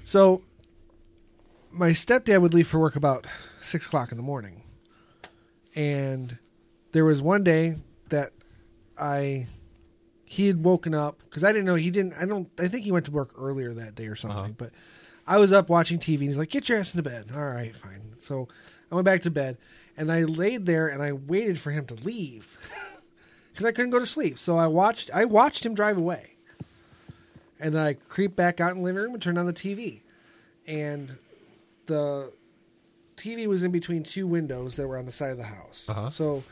So 0.04 0.42
my 1.70 1.90
stepdad 1.90 2.40
would 2.40 2.54
leave 2.54 2.68
for 2.68 2.78
work 2.78 2.96
about 2.96 3.26
six 3.60 3.86
o'clock 3.86 4.10
in 4.10 4.16
the 4.16 4.22
morning, 4.22 4.62
and 5.74 6.38
there 6.92 7.04
was 7.04 7.22
one 7.22 7.44
day 7.44 7.76
that 8.08 8.32
I 8.98 9.46
he 10.24 10.46
had 10.46 10.64
woken 10.64 10.94
up 10.94 11.22
because 11.24 11.44
I 11.44 11.52
didn't 11.52 11.66
know 11.66 11.74
he 11.74 11.90
didn't. 11.90 12.14
I 12.14 12.24
don't. 12.24 12.48
I 12.58 12.68
think 12.68 12.84
he 12.84 12.92
went 12.92 13.06
to 13.06 13.10
work 13.10 13.34
earlier 13.36 13.72
that 13.74 13.94
day 13.94 14.06
or 14.06 14.16
something. 14.16 14.38
Uh-huh. 14.38 14.52
But 14.56 14.70
I 15.26 15.38
was 15.38 15.52
up 15.52 15.68
watching 15.68 15.98
TV, 15.98 16.20
and 16.20 16.28
he's 16.28 16.38
like, 16.38 16.50
"Get 16.50 16.68
your 16.68 16.78
ass 16.78 16.94
into 16.94 17.08
bed." 17.08 17.30
All 17.34 17.44
right, 17.44 17.74
fine. 17.74 18.14
So 18.18 18.48
I 18.90 18.94
went 18.94 19.04
back 19.04 19.22
to 19.22 19.30
bed, 19.30 19.56
and 19.96 20.10
I 20.12 20.24
laid 20.24 20.66
there 20.66 20.88
and 20.88 21.02
I 21.02 21.12
waited 21.12 21.60
for 21.60 21.70
him 21.70 21.86
to 21.86 21.94
leave 21.94 22.58
because 23.52 23.66
I 23.66 23.72
couldn't 23.72 23.90
go 23.90 23.98
to 23.98 24.06
sleep. 24.06 24.38
So 24.38 24.56
I 24.56 24.66
watched. 24.66 25.10
I 25.12 25.24
watched 25.24 25.64
him 25.64 25.74
drive 25.74 25.96
away, 25.98 26.36
and 27.60 27.74
then 27.74 27.82
I 27.82 27.94
creeped 27.94 28.36
back 28.36 28.60
out 28.60 28.72
in 28.72 28.78
the 28.78 28.84
living 28.84 29.02
room 29.02 29.14
and 29.14 29.22
turned 29.22 29.38
on 29.38 29.46
the 29.46 29.52
TV, 29.52 30.00
and 30.66 31.16
the 31.86 32.32
TV 33.16 33.46
was 33.46 33.62
in 33.62 33.70
between 33.70 34.02
two 34.02 34.26
windows 34.26 34.76
that 34.76 34.88
were 34.88 34.98
on 34.98 35.06
the 35.06 35.12
side 35.12 35.30
of 35.30 35.38
the 35.38 35.44
house. 35.44 35.86
Uh-huh. 35.88 36.10
So 36.10 36.44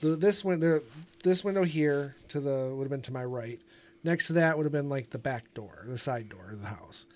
the, 0.00 0.16
this 0.16 0.44
window, 0.44 0.80
this 1.24 1.44
window 1.44 1.64
here 1.64 2.16
to 2.28 2.40
the 2.40 2.72
would 2.74 2.84
have 2.84 2.90
been 2.90 3.02
to 3.02 3.12
my 3.12 3.24
right. 3.24 3.60
Next 4.04 4.28
to 4.28 4.34
that 4.34 4.56
would 4.56 4.64
have 4.64 4.72
been 4.72 4.88
like 4.88 5.10
the 5.10 5.18
back 5.18 5.52
door, 5.54 5.84
the 5.88 5.98
side 5.98 6.28
door 6.28 6.50
of 6.52 6.60
the 6.60 6.68
house, 6.68 7.06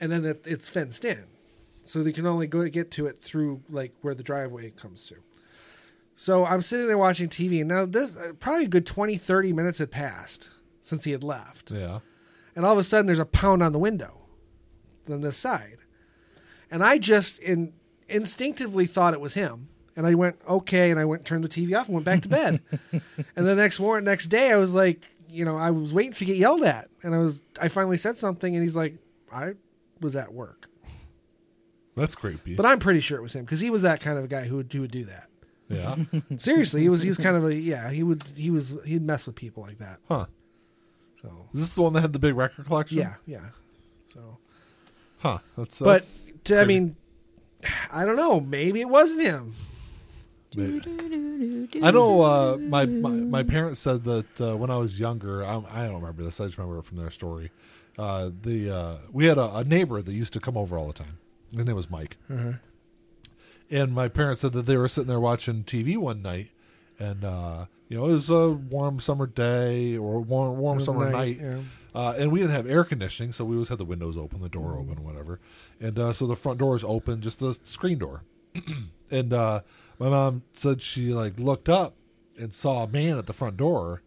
and 0.00 0.12
then 0.12 0.24
it, 0.24 0.44
it's 0.46 0.68
fenced 0.68 1.04
in, 1.04 1.24
so 1.82 2.02
they 2.02 2.12
can 2.12 2.26
only 2.26 2.46
go 2.46 2.68
get 2.68 2.90
to 2.92 3.06
it 3.06 3.22
through 3.22 3.62
like 3.70 3.94
where 4.02 4.14
the 4.14 4.22
driveway 4.22 4.70
comes 4.70 5.06
to. 5.06 5.16
So 6.16 6.44
I'm 6.44 6.62
sitting 6.62 6.86
there 6.86 6.98
watching 6.98 7.28
TV, 7.28 7.60
and 7.60 7.68
now 7.68 7.86
this 7.86 8.16
uh, 8.16 8.32
probably 8.38 8.66
a 8.66 8.68
good 8.68 8.86
20, 8.86 9.18
30 9.18 9.52
minutes 9.52 9.78
had 9.78 9.90
passed 9.90 10.50
since 10.80 11.04
he 11.04 11.10
had 11.10 11.24
left. 11.24 11.70
Yeah. 11.70 12.00
and 12.54 12.64
all 12.64 12.72
of 12.72 12.78
a 12.78 12.84
sudden 12.84 13.06
there's 13.06 13.18
a 13.18 13.24
pound 13.24 13.62
on 13.62 13.72
the 13.72 13.78
window 13.78 14.20
on 15.10 15.20
this 15.22 15.36
side. 15.36 15.78
And 16.70 16.82
i 16.84 16.98
just 16.98 17.38
in, 17.40 17.72
instinctively 18.08 18.86
thought 18.86 19.12
it 19.14 19.20
was 19.20 19.34
him. 19.34 19.68
And 19.96 20.06
i 20.06 20.14
went 20.14 20.36
okay 20.48 20.90
and 20.90 20.98
i 21.00 21.04
went 21.04 21.24
turned 21.24 21.44
the 21.44 21.48
tv 21.48 21.78
off 21.78 21.86
and 21.86 21.94
went 21.94 22.04
back 22.04 22.22
to 22.22 22.28
bed. 22.28 22.60
And 23.36 23.46
the 23.46 23.54
next 23.54 23.78
morning 23.80 24.04
next 24.04 24.26
day 24.28 24.52
i 24.52 24.56
was 24.56 24.72
like 24.74 25.04
you 25.28 25.44
know 25.44 25.56
i 25.56 25.70
was 25.70 25.92
waiting 25.94 26.12
to 26.12 26.24
get 26.24 26.36
yelled 26.36 26.62
at. 26.62 26.88
And 27.02 27.14
i 27.14 27.18
was 27.18 27.42
i 27.60 27.68
finally 27.68 27.96
said 27.96 28.16
something 28.18 28.54
and 28.54 28.62
he's 28.62 28.76
like 28.76 28.94
i 29.32 29.54
was 30.00 30.14
at 30.16 30.32
work. 30.32 30.68
That's 31.96 32.14
creepy. 32.14 32.54
but 32.56 32.66
i'm 32.66 32.78
pretty 32.78 33.00
sure 33.00 33.18
it 33.18 33.22
was 33.22 33.34
him 33.34 33.44
because 33.44 33.60
he 33.60 33.70
was 33.70 33.82
that 33.82 34.00
kind 34.00 34.18
of 34.18 34.24
a 34.24 34.28
guy 34.28 34.44
who 34.46 34.56
would, 34.56 34.72
who 34.72 34.80
would 34.82 34.90
do 34.90 35.04
that 35.04 35.28
yeah. 35.68 35.96
seriously 36.36 36.82
he 36.82 36.88
was 36.88 37.02
he 37.02 37.08
was 37.08 37.18
kind 37.18 37.36
of 37.36 37.44
a 37.46 37.54
yeah 37.54 37.90
he 37.90 38.02
would 38.02 38.22
he 38.36 38.50
was 38.50 38.74
he'd 38.84 39.02
mess 39.02 39.26
with 39.26 39.34
people 39.36 39.62
like 39.62 39.78
that 39.78 39.98
Huh. 40.08 40.26
so 41.20 41.48
Is 41.54 41.60
this 41.60 41.72
the 41.74 41.82
one 41.82 41.92
that 41.94 42.00
had 42.02 42.12
the 42.12 42.18
big 42.18 42.34
record 42.36 42.66
collection? 42.66 42.98
yeah 42.98 43.14
yeah 43.26 43.40
so 44.06 44.38
Huh. 45.18 45.38
That's. 45.56 45.78
but 45.78 46.02
that's 46.02 46.32
to, 46.44 46.60
I 46.60 46.66
mean, 46.66 46.96
I 47.90 48.04
don't 48.04 48.16
know. 48.16 48.40
Maybe 48.40 48.82
it 48.82 48.88
wasn't 48.90 49.22
him. 49.22 49.54
Maybe. 50.54 51.68
I 51.82 51.90
know 51.90 52.20
uh, 52.20 52.56
my, 52.60 52.84
my 52.84 53.08
my 53.10 53.42
parents 53.42 53.80
said 53.80 54.04
that 54.04 54.26
uh, 54.40 54.54
when 54.56 54.70
I 54.70 54.76
was 54.76 54.98
younger, 55.00 55.42
I, 55.42 55.62
I 55.70 55.84
don't 55.86 55.94
remember 55.94 56.22
this. 56.22 56.40
I 56.40 56.44
just 56.44 56.58
remember 56.58 56.78
it 56.78 56.84
from 56.84 56.98
their 56.98 57.10
story. 57.10 57.50
Uh, 57.98 58.30
the 58.42 58.70
uh, 58.70 58.96
we 59.12 59.24
had 59.24 59.38
a, 59.38 59.56
a 59.56 59.64
neighbor 59.64 60.02
that 60.02 60.12
used 60.12 60.34
to 60.34 60.40
come 60.40 60.56
over 60.58 60.76
all 60.76 60.86
the 60.86 60.92
time. 60.92 61.16
His 61.56 61.64
name 61.64 61.74
was 61.76 61.88
Mike, 61.90 62.16
and 63.70 63.92
my 63.92 64.08
parents 64.08 64.40
said 64.42 64.52
that 64.52 64.66
they 64.66 64.76
were 64.76 64.88
sitting 64.88 65.08
there 65.08 65.20
watching 65.20 65.64
TV 65.64 65.96
one 65.96 66.22
night, 66.22 66.50
and 66.98 67.24
uh, 67.24 67.66
you 67.88 67.96
know 67.96 68.06
it 68.06 68.12
was 68.12 68.30
a 68.30 68.50
warm 68.50 69.00
summer 69.00 69.26
day 69.26 69.96
or 69.96 70.20
warm 70.20 70.58
warm 70.58 70.80
summer 70.80 71.10
night, 71.10 71.40
night, 71.40 71.40
yeah. 71.40 71.58
uh, 71.94 72.14
and 72.18 72.30
we 72.30 72.40
didn't 72.40 72.54
have 72.54 72.66
air 72.66 72.84
conditioning, 72.84 73.32
so 73.32 73.44
we 73.44 73.56
always 73.56 73.68
had 73.68 73.78
the 73.78 73.84
windows 73.84 74.16
open, 74.16 74.40
the 74.40 74.48
door 74.48 74.78
open, 74.78 75.02
whatever, 75.04 75.40
and 75.80 75.98
uh, 75.98 76.12
so 76.12 76.26
the 76.26 76.36
front 76.36 76.58
door 76.58 76.76
is 76.76 76.84
open, 76.84 77.20
just 77.20 77.38
the 77.38 77.58
screen 77.64 77.98
door, 77.98 78.22
and 79.10 79.32
uh, 79.32 79.60
my 79.98 80.08
mom 80.08 80.42
said 80.52 80.80
she 80.82 81.12
like 81.12 81.38
looked 81.38 81.68
up 81.68 81.94
and 82.36 82.52
saw 82.52 82.84
a 82.84 82.88
man 82.88 83.18
at 83.18 83.26
the 83.26 83.32
front 83.32 83.56
door, 83.56 84.02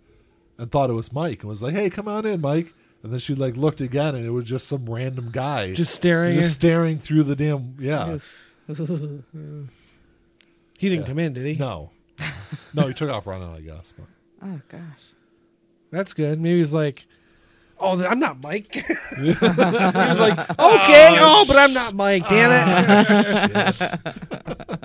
and 0.57 0.71
thought 0.71 0.89
it 0.89 0.93
was 0.93 1.11
Mike, 1.11 1.41
and 1.41 1.49
was 1.49 1.61
like, 1.61 1.73
"Hey, 1.73 1.89
come 1.89 2.07
on 2.07 2.25
in, 2.25 2.41
Mike." 2.41 2.73
And 3.03 3.13
then 3.13 3.19
she 3.19 3.35
like 3.35 3.55
looked 3.55 3.79
again, 3.79 4.15
and 4.15 4.25
it 4.25 4.31
was 4.31 4.45
just 4.45 4.67
some 4.67 4.85
random 4.89 5.29
guy 5.31 5.73
Just 5.73 5.93
staring. 5.95 6.35
just 6.35 6.55
staring 6.55 6.97
through 6.97 7.23
the 7.23 7.35
damn 7.35 7.75
yeah. 7.79 8.17
he 10.77 10.89
didn't 10.89 11.01
Yeah. 11.01 11.07
come 11.07 11.19
in, 11.19 11.33
did 11.33 11.45
he? 11.45 11.55
No, 11.55 11.91
no, 12.73 12.87
he 12.87 12.93
took 12.93 13.09
off 13.09 13.25
running, 13.27 13.49
I 13.53 13.61
guess. 13.61 13.93
But 13.97 14.07
Oh 14.49 14.61
gosh. 14.69 14.81
That's 15.91 16.13
good. 16.13 16.39
Maybe 16.41 16.59
he's 16.59 16.73
like, 16.73 17.05
"Oh, 17.79 18.03
I'm 18.03 18.19
not 18.19 18.41
Mike." 18.41 18.73
he 19.17 19.27
was 19.29 19.41
like, 20.19 20.37
"Okay, 20.37 21.15
oh, 21.19 21.45
but 21.47 21.55
I'm 21.55 21.73
not 21.73 21.95
Mike. 21.95 22.27
Damn 22.27 22.51
it. 22.51 23.99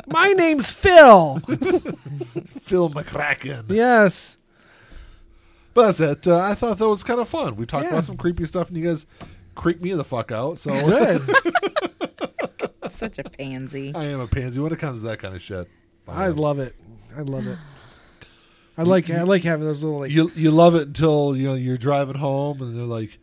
My 0.07 0.29
name's 0.33 0.71
Phil." 0.73 1.41
Phil 2.61 2.89
McCracken. 2.91 3.69
yes. 3.71 4.37
But 5.75 5.97
that's 5.97 6.01
it. 6.01 6.27
Uh, 6.29 6.39
I 6.39 6.55
thought 6.55 6.79
that 6.79 6.89
was 6.89 7.03
kind 7.03 7.19
of 7.19 7.29
fun. 7.29 7.57
We 7.57 7.67
talked 7.67 7.85
Yeah. 7.85 7.91
about 7.93 8.05
some 8.05 8.17
creepy 8.17 8.45
stuff, 8.47 8.69
and 8.69 8.77
you 8.77 8.85
guys 8.85 9.07
creeped 9.55 9.83
me 9.83 9.93
the 9.93 10.05
fuck 10.05 10.33
out. 10.33 10.59
So 10.59 10.71
Good. 10.71 11.23
Such 12.91 13.19
a 13.19 13.25
pansy. 13.25 13.93
I 13.95 14.05
am 14.05 14.21
a 14.21 14.29
pansy 14.29 14.61
when 14.61 14.73
it 14.73 14.79
comes 14.79 15.01
to 15.01 15.07
that 15.07 15.19
kind 15.19 15.35
of 15.35 15.43
shit. 15.43 15.69
I 16.07 16.27
am. 16.27 16.37
love 16.37 16.59
it. 16.59 16.75
I 17.17 17.23
love 17.23 17.47
it. 17.47 17.59
I 18.79 18.83
like 18.85 19.11
I 19.11 19.23
like 19.23 19.43
having 19.45 19.67
those 19.67 19.85
little 19.85 20.01
like 20.01 20.11
you. 20.11 20.31
You 20.35 20.51
love 20.51 20.75
it 20.75 20.87
until 20.87 21.37
you 21.37 21.49
know 21.49 21.55
you're 21.55 21.77
driving 21.77 22.15
home, 22.15 22.63
and 22.63 22.77
they're 22.77 22.85
like, 22.87 23.19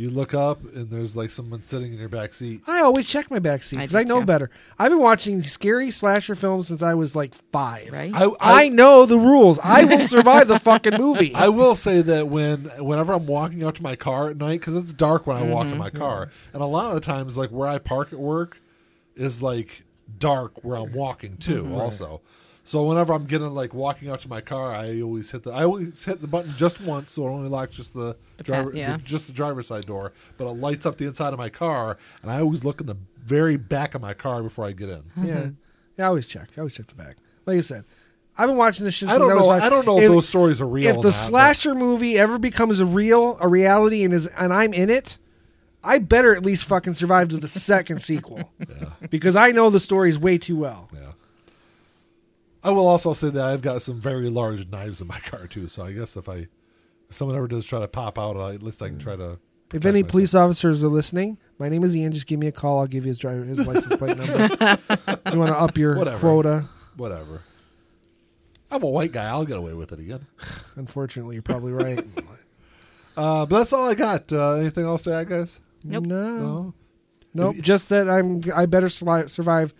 you 0.00 0.10
look 0.10 0.32
up, 0.34 0.62
and 0.74 0.88
there's 0.90 1.14
like 1.16 1.30
someone 1.30 1.62
sitting 1.62 1.92
in 1.92 1.98
your 1.98 2.08
back 2.08 2.32
seat. 2.32 2.62
I 2.66 2.80
always 2.80 3.06
check 3.06 3.30
my 3.30 3.38
back 3.38 3.62
seat 3.62 3.78
I 3.78 3.82
because 3.82 3.92
do 3.92 3.98
I, 3.98 4.04
know 4.04 4.20
too. 4.20 4.26
better. 4.26 4.50
I've 4.78 4.90
been 4.90 5.00
watching 5.00 5.42
scary 5.42 5.90
slasher 5.90 6.34
films 6.34 6.68
since 6.68 6.82
I 6.82 6.94
was 6.94 7.14
like 7.14 7.34
five. 7.52 7.90
Right? 7.92 8.10
I, 8.14 8.30
I 8.40 8.68
know 8.68 9.04
the 9.06 9.18
rules. 9.18 9.58
I 9.62 9.84
will 9.84 10.02
survive 10.08 10.48
the 10.48 10.58
fucking 10.58 10.94
movie. 10.96 11.34
I 11.36 11.48
will 11.48 11.74
say 11.74 12.00
that 12.02 12.28
when 12.28 12.64
whenever 12.78 13.12
I'm 13.12 13.26
walking 13.26 13.62
out 13.62 13.74
to 13.76 13.82
my 13.82 13.96
car 13.96 14.30
at 14.30 14.36
night 14.38 14.60
because 14.60 14.74
it's 14.74 14.92
dark 14.92 15.26
when 15.26 15.36
I 15.36 15.42
walk 15.42 15.66
Mm-hmm. 15.66 15.72
to 15.74 15.78
my 15.78 15.90
car, 15.90 16.30
and 16.52 16.62
a 16.62 16.66
lot 16.66 16.86
of 16.86 16.94
the 16.94 17.00
times 17.00 17.36
like 17.36 17.50
where 17.50 17.68
I 17.68 17.78
park 17.78 18.12
at 18.12 18.18
work 18.18 18.58
is 19.14 19.42
like 19.42 19.82
dark 20.18 20.64
where 20.64 20.76
I'm 20.78 20.92
walking 20.92 21.36
too. 21.36 21.64
Mm-hmm. 21.64 21.74
Also, 21.74 22.22
so 22.70 22.84
whenever 22.84 23.12
I'm 23.12 23.24
getting 23.24 23.48
like 23.50 23.74
walking 23.74 24.08
out 24.10 24.20
to 24.20 24.28
my 24.28 24.40
car, 24.40 24.72
I 24.72 25.00
always 25.02 25.30
hit 25.30 25.42
the 25.42 25.50
I 25.50 25.64
always 25.64 26.04
hit 26.04 26.20
the 26.20 26.28
button 26.28 26.54
just 26.56 26.80
once, 26.80 27.10
so 27.10 27.26
it 27.26 27.30
only 27.30 27.48
locks 27.48 27.74
just 27.74 27.94
the, 27.94 28.16
The 28.36 28.44
driver 28.44 28.70
pa- 28.70 28.76
yeah. 28.76 28.96
the- 28.96 29.02
just 29.02 29.26
the 29.26 29.32
driver's 29.32 29.66
side 29.66 29.86
door, 29.86 30.12
but 30.36 30.46
it 30.46 30.52
lights 30.52 30.86
up 30.86 30.96
the 30.96 31.06
inside 31.06 31.32
of 31.32 31.38
my 31.38 31.48
car, 31.48 31.96
and 32.22 32.30
I 32.30 32.40
always 32.40 32.62
look 32.62 32.80
in 32.80 32.86
the 32.86 32.96
very 33.18 33.56
back 33.56 33.94
of 33.96 34.00
my 34.02 34.14
car 34.14 34.42
before 34.42 34.64
I 34.66 34.72
get 34.72 34.88
in. 34.88 35.02
yeah, 35.24 35.48
yeah. 35.98 36.04
I 36.04 36.08
always 36.08 36.26
check. 36.26 36.50
I 36.56 36.60
always 36.60 36.74
check 36.74 36.86
the 36.86 36.94
back. 36.94 37.16
Like 37.46 37.56
I 37.58 37.60
said, 37.60 37.84
I've 38.38 38.48
been 38.48 38.56
watching 38.56 38.84
this 38.84 38.94
shit. 38.94 39.08
I 39.08 39.18
don't 39.18 39.34
was 39.34 39.40
know. 39.46 39.48
five. 39.48 39.62
I 39.64 39.68
don't 39.68 39.86
know 39.86 39.98
if, 39.98 40.08
those 40.08 40.28
stories 40.28 40.60
are 40.60 40.66
real. 40.68 40.88
If 40.88 40.96
or 40.98 41.02
the 41.02 41.08
not, 41.10 41.16
but- 41.16 41.26
slasher 41.26 41.74
movie 41.74 42.18
ever 42.18 42.38
becomes 42.38 42.78
a 42.78 42.86
real, 42.86 43.36
a 43.40 43.48
reality, 43.48 44.04
and 44.04 44.14
is 44.14 44.26
and 44.28 44.52
I'm 44.54 44.72
in 44.72 44.88
it, 44.90 45.18
I 45.82 45.98
better 45.98 46.36
at 46.36 46.44
least 46.44 46.66
fucking 46.66 46.94
survive 46.94 47.30
to 47.30 47.38
the 47.38 47.48
second 47.48 48.00
sequel 48.02 48.50
Yeah. 48.60 48.90
because 49.10 49.34
I 49.34 49.50
know 49.50 49.70
the 49.70 49.80
stories 49.80 50.18
way 50.18 50.38
too 50.38 50.56
well. 50.56 50.88
Yeah. 50.94 51.12
I 52.62 52.70
will 52.70 52.86
also 52.86 53.14
say 53.14 53.30
that 53.30 53.42
I've 53.42 53.62
got 53.62 53.82
some 53.82 54.00
very 54.00 54.28
large 54.28 54.68
knives 54.68 55.00
in 55.00 55.06
my 55.06 55.18
car 55.24 55.46
too. 55.46 55.68
So 55.68 55.84
I 55.84 55.92
guess 55.92 56.16
if 56.16 56.28
I, 56.28 56.36
if 56.36 56.48
someone 57.10 57.36
ever 57.36 57.48
does 57.48 57.64
try 57.64 57.80
to 57.80 57.88
pop 57.88 58.18
out, 58.18 58.36
I- 58.36 58.54
at 58.54 58.62
least 58.62 58.82
I 58.82 58.88
can 58.88 58.98
try 58.98 59.16
to 59.16 59.38
If 59.72 59.84
any 59.86 60.02
myself. 60.02 60.10
police 60.10 60.34
officers 60.34 60.84
are 60.84 60.88
listening, 60.88 61.38
my 61.58 61.68
name 61.68 61.84
is 61.84 61.96
Ian. 61.96 62.12
Just 62.12 62.26
give 62.26 62.38
me 62.38 62.46
a 62.48 62.52
call. 62.52 62.80
I'll 62.80 62.86
give 62.86 63.04
you 63.04 63.08
his 63.10 63.18
driver 63.18 63.44
his 63.44 63.64
license 63.66 63.96
plate 63.96 64.16
number. 64.18 64.48
if 64.96 65.32
you 65.32 65.38
want 65.38 65.52
to 65.52 65.58
up 65.58 65.76
your 65.78 65.96
Whatever. 65.96 66.18
quota? 66.18 66.64
Whatever. 66.96 67.42
I'm 68.70 68.82
a 68.82 68.88
white 68.88 69.10
guy. 69.12 69.24
I'll 69.24 69.44
get 69.44 69.56
away 69.56 69.72
with 69.74 69.92
it 69.92 69.98
again. 69.98 70.26
Unfortunately, 70.76 71.34
you're 71.36 71.42
probably 71.42 71.72
right. 71.72 72.04
Uh, 73.16 73.44
but 73.44 73.58
that's 73.58 73.72
all 73.72 73.86
I 73.90 73.94
got. 73.94 74.32
Uh, 74.32 74.52
anything 74.52 74.84
else 74.84 75.02
to 75.02 75.12
add, 75.12 75.28
guys? 75.28 75.58
Nope. 75.82 76.04
No, 76.06 76.38
No. 76.38 76.74
nope. 77.34 77.56
Just 77.56 77.88
that 77.90 78.08
I'm. 78.08 78.40
I 78.54 78.66
better 78.66 78.86
sli- 78.86 79.28
survive 79.28 79.74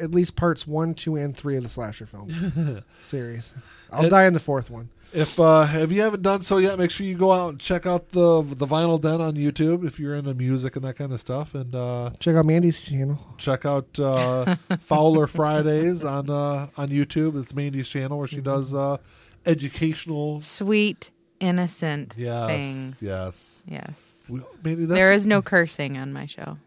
at 0.00 0.10
least 0.10 0.36
parts 0.36 0.66
one, 0.66 0.94
two, 0.94 1.16
and 1.16 1.36
three 1.36 1.56
of 1.56 1.62
the 1.62 1.68
slasher 1.68 2.06
film 2.06 2.82
series. 3.00 3.54
I'll 3.90 4.06
It- 4.06 4.10
die 4.10 4.24
in 4.26 4.32
the 4.32 4.40
fourth 4.40 4.70
one. 4.70 4.90
If 5.10 5.40
uh, 5.40 5.66
if 5.72 5.90
you 5.90 6.02
haven't 6.02 6.20
done 6.20 6.42
so 6.42 6.58
yet, 6.58 6.78
make 6.78 6.90
sure 6.90 7.06
you 7.06 7.16
go 7.16 7.32
out 7.32 7.48
and 7.52 7.58
check 7.58 7.86
out 7.86 8.10
the 8.10 8.42
the 8.42 8.66
Vinyl 8.66 9.00
Den 9.00 9.22
on 9.22 9.36
YouTube 9.36 9.86
if 9.86 9.98
you're 9.98 10.14
into 10.14 10.34
music 10.34 10.76
and 10.76 10.84
that 10.84 10.96
kind 10.96 11.12
of 11.12 11.18
stuff, 11.18 11.54
and 11.54 11.74
uh, 11.74 12.10
Check 12.20 12.36
out 12.36 12.44
Mandy's 12.44 12.78
channel. 12.78 13.18
check 13.38 13.64
out 13.64 13.98
uh, 13.98 14.56
Fowler 14.80 15.26
Fridays 15.26 16.04
on 16.04 16.28
uh, 16.28 16.68
on 16.76 16.88
YouTube. 16.90 17.40
It's 17.40 17.54
Mandy's 17.54 17.88
channel 17.88 18.18
where 18.18 18.28
she 18.28 18.42
does 18.42 18.74
uh, 18.74 18.98
educational. 19.46 20.42
Sweet, 20.42 21.10
innocent 21.40 22.14
Yes, 22.18 22.46
things. 22.48 22.96
yes. 23.00 23.64
Yes. 23.66 24.26
We- 24.28 24.42
Mandy, 24.62 24.84
that's, 24.84 24.98
There 25.00 25.12
is 25.14 25.24
no 25.24 25.40
cursing 25.40 25.96
on 25.96 26.12
my 26.12 26.26
show. 26.26 26.58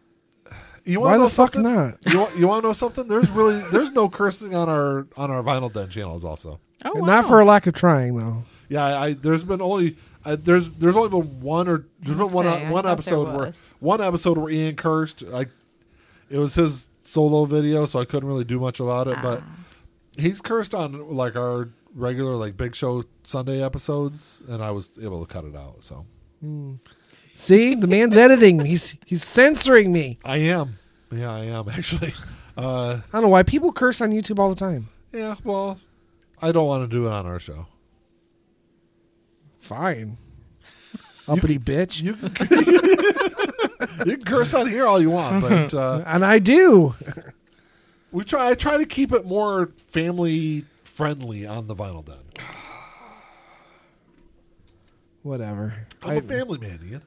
You 0.84 1.00
Why 1.00 1.10
want 1.10 1.14
to 1.14 1.18
know 1.18 1.24
the 1.28 1.34
fuck 1.34 1.52
something? 1.54 1.72
not? 1.74 1.98
You 2.12 2.18
want, 2.20 2.36
you 2.36 2.48
want 2.48 2.62
to 2.62 2.68
know 2.68 2.72
something? 2.72 3.06
There's 3.08 3.30
really 3.30 3.60
there's 3.70 3.90
no 3.92 4.08
cursing 4.08 4.54
on 4.54 4.68
our 4.68 5.06
on 5.16 5.30
our 5.30 5.42
Vinyl 5.42 5.72
Den 5.72 5.88
channels. 5.90 6.24
Also, 6.24 6.58
Oh, 6.84 6.92
Not 7.04 7.26
for 7.26 7.38
a 7.40 7.44
lack 7.44 7.66
of 7.68 7.74
trying, 7.74 8.16
though. 8.16 8.42
yeah. 8.68 8.84
I, 8.84 9.06
I 9.06 9.12
there's 9.12 9.44
been 9.44 9.60
only 9.62 9.96
I, 10.24 10.34
there's 10.36 10.68
there's 10.70 10.96
only 10.96 11.08
been 11.10 11.40
one 11.40 11.68
or 11.68 11.86
there's 12.00 12.18
been 12.18 12.32
one 12.32 12.46
Okay, 12.46 12.66
I 12.66 12.70
one 12.70 12.82
thought 12.82 12.92
episode 12.92 13.28
where 13.28 13.46
was. 13.48 13.56
one 13.80 14.00
episode 14.00 14.38
where 14.38 14.50
Ian 14.52 14.74
cursed. 14.76 15.22
Like 15.22 15.48
it 16.30 16.38
was 16.38 16.54
his 16.56 16.88
solo 17.04 17.44
video, 17.44 17.86
so 17.86 18.00
I 18.00 18.04
couldn't 18.04 18.28
really 18.28 18.44
do 18.44 18.58
much 18.58 18.80
about 18.80 19.06
it. 19.06 19.18
But 19.22 19.40
Ah. 19.40 19.56
he's 20.18 20.40
cursed 20.40 20.74
on 20.74 21.10
like 21.14 21.36
our 21.36 21.68
regular 21.94 22.34
like 22.34 22.56
Big 22.56 22.74
Show 22.74 23.04
Sunday 23.22 23.62
episodes, 23.62 24.40
and 24.48 24.64
I 24.64 24.72
was 24.72 24.90
able 25.00 25.24
to 25.24 25.32
cut 25.32 25.44
it 25.44 25.54
out. 25.54 25.76
So 25.84 26.06
See, 27.42 27.74
the 27.74 27.88
man's 27.88 28.16
editing. 28.16 28.64
He's 28.64 28.94
he's 29.04 29.24
censoring 29.24 29.90
me. 29.92 30.20
I 30.24 30.36
am, 30.36 30.78
yeah, 31.10 31.32
I 31.32 31.46
am 31.46 31.68
actually. 31.68 32.14
Uh, 32.56 33.00
I 33.00 33.12
don't 33.12 33.22
know 33.22 33.28
why 33.30 33.42
people 33.42 33.72
curse 33.72 34.00
on 34.00 34.12
YouTube 34.12 34.38
all 34.38 34.48
the 34.48 34.54
time. 34.54 34.90
yeah, 35.12 35.34
well, 35.42 35.80
I 36.40 36.52
don't 36.52 36.68
want 36.68 36.88
to 36.88 36.96
do 36.96 37.06
it 37.06 37.10
on 37.10 37.26
our 37.26 37.40
show. 37.40 37.66
Fine, 39.58 40.18
uppity 41.26 41.58
bitch. 41.58 42.00
You 42.00 42.14
can, 42.14 42.30
you 44.06 44.16
can 44.18 44.24
curse 44.24 44.54
on 44.54 44.68
here 44.68 44.86
all 44.86 45.00
you 45.02 45.10
want, 45.10 45.40
but 45.40 45.74
uh, 45.78 46.04
and 46.06 46.24
I 46.24 46.38
do. 46.38 46.94
we 48.12 48.22
try. 48.22 48.50
I 48.50 48.54
try 48.54 48.76
to 48.76 48.86
keep 48.86 49.10
it 49.10 49.26
more 49.26 49.72
family 49.90 50.64
friendly 50.84 51.44
on 51.44 51.66
the 51.66 51.74
vinyl 51.74 52.04
den. 52.04 52.18
Whatever. 55.24 55.88
I'm 56.04 56.10
I- 56.10 56.14
a 56.14 56.22
family 56.22 56.58
man, 56.60 56.78
Ian. 56.88 57.02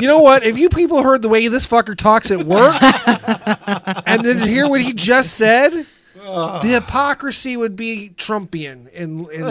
You 0.00 0.06
know 0.06 0.20
what? 0.20 0.44
If 0.44 0.58
you 0.58 0.68
people 0.68 1.02
heard 1.02 1.22
the 1.22 1.28
way 1.28 1.48
this 1.48 1.66
fucker 1.66 1.96
talks 1.96 2.30
at 2.30 2.44
work, 2.44 2.76
and 4.06 4.24
then 4.24 4.40
hear 4.46 4.68
what 4.68 4.80
he 4.80 4.92
just 4.92 5.34
said, 5.34 5.86
the 6.14 6.60
hypocrisy 6.80 7.56
would 7.56 7.76
be 7.76 8.12
Trumpian. 8.16 8.88
In, 8.90 9.28
in 9.30 9.44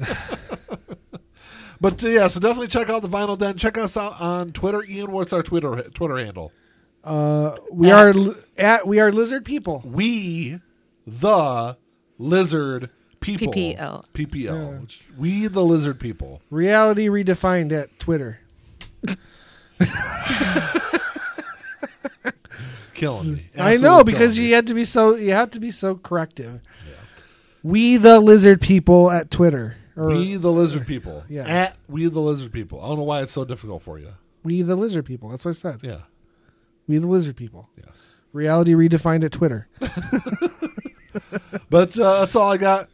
But 1.80 2.04
uh, 2.04 2.08
yeah, 2.08 2.26
so 2.28 2.40
definitely 2.40 2.68
check 2.68 2.90
out 2.90 3.00
the 3.02 3.08
vinyl 3.08 3.38
den. 3.38 3.56
Check 3.56 3.78
us 3.78 3.96
out 3.96 4.20
on 4.20 4.52
Twitter. 4.52 4.84
Ian, 4.84 5.12
what's 5.12 5.32
our 5.32 5.42
Twitter 5.42 5.82
Twitter 5.94 6.18
handle? 6.18 6.52
uh, 7.04 7.56
we 7.72 7.90
are 7.90 8.12
li- 8.12 8.34
at 8.58 8.86
we 8.86 9.00
are 9.00 9.10
lizard 9.10 9.44
people. 9.46 9.82
We 9.84 10.60
the 11.06 11.78
lizard 12.18 12.90
people. 13.20 13.52
PPL. 13.52 14.04
PPL. 14.14 14.80
Which- 14.80 15.02
We 15.18 15.46
the 15.46 15.62
lizard 15.64 16.00
people. 16.00 16.40
Reality 16.50 17.08
redefined 17.08 17.72
at 17.72 17.98
Twitter. 17.98 18.40
Killing 22.94 23.34
me. 23.34 23.46
I 23.56 23.72
Absolutely 23.74 23.78
know 23.88 24.04
because 24.04 24.34
killing 24.34 24.36
you 24.44 24.48
me. 24.50 24.54
had 24.54 24.66
to 24.66 24.74
be 24.74 24.84
so 24.84 25.14
you 25.16 25.32
have 25.32 25.50
to 25.52 25.60
be 25.60 25.70
so 25.70 25.94
corrective. 25.96 26.60
We 27.62 27.96
the 27.98 28.20
lizard 28.20 28.60
people 28.60 29.10
at 29.10 29.30
Twitter. 29.30 29.76
Or 29.96 30.08
we 30.08 30.36
the 30.36 30.50
lizard 30.52 30.86
people. 30.86 31.24
Yeah. 31.28 31.46
At 31.46 31.76
we 31.88 32.08
the 32.08 32.20
lizard 32.20 32.52
people. 32.52 32.80
I 32.82 32.88
don't 32.88 32.98
know 32.98 33.04
why 33.04 33.22
it's 33.22 33.32
so 33.32 33.44
difficult 33.44 33.82
for 33.82 33.98
you. 33.98 34.08
we 34.42 34.62
the 34.62 34.76
lizard 34.76 35.04
people. 35.06 35.28
That's 35.28 35.44
what 35.44 35.50
I 35.50 35.52
said. 35.54 35.80
Yeah. 35.82 36.00
We 36.88 36.98
the 36.98 37.06
lizard 37.06 37.36
people. 37.36 37.68
Yes. 37.76 38.08
Reality 38.32 38.72
redefined 38.74 39.24
at 39.24 39.32
Twitter. 39.32 39.68
But 41.68 41.98
uh, 41.98 42.20
that's 42.20 42.36
all 42.36 42.50
I 42.50 42.56
got. 42.56 42.88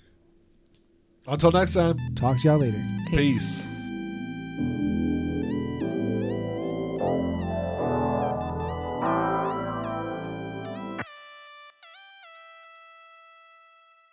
Until 1.29 1.51
next 1.51 1.75
time. 1.75 1.99
Talk 2.15 2.41
to 2.41 2.49
y'all 2.49 2.59
later. 2.59 2.83
Peace. 3.11 3.65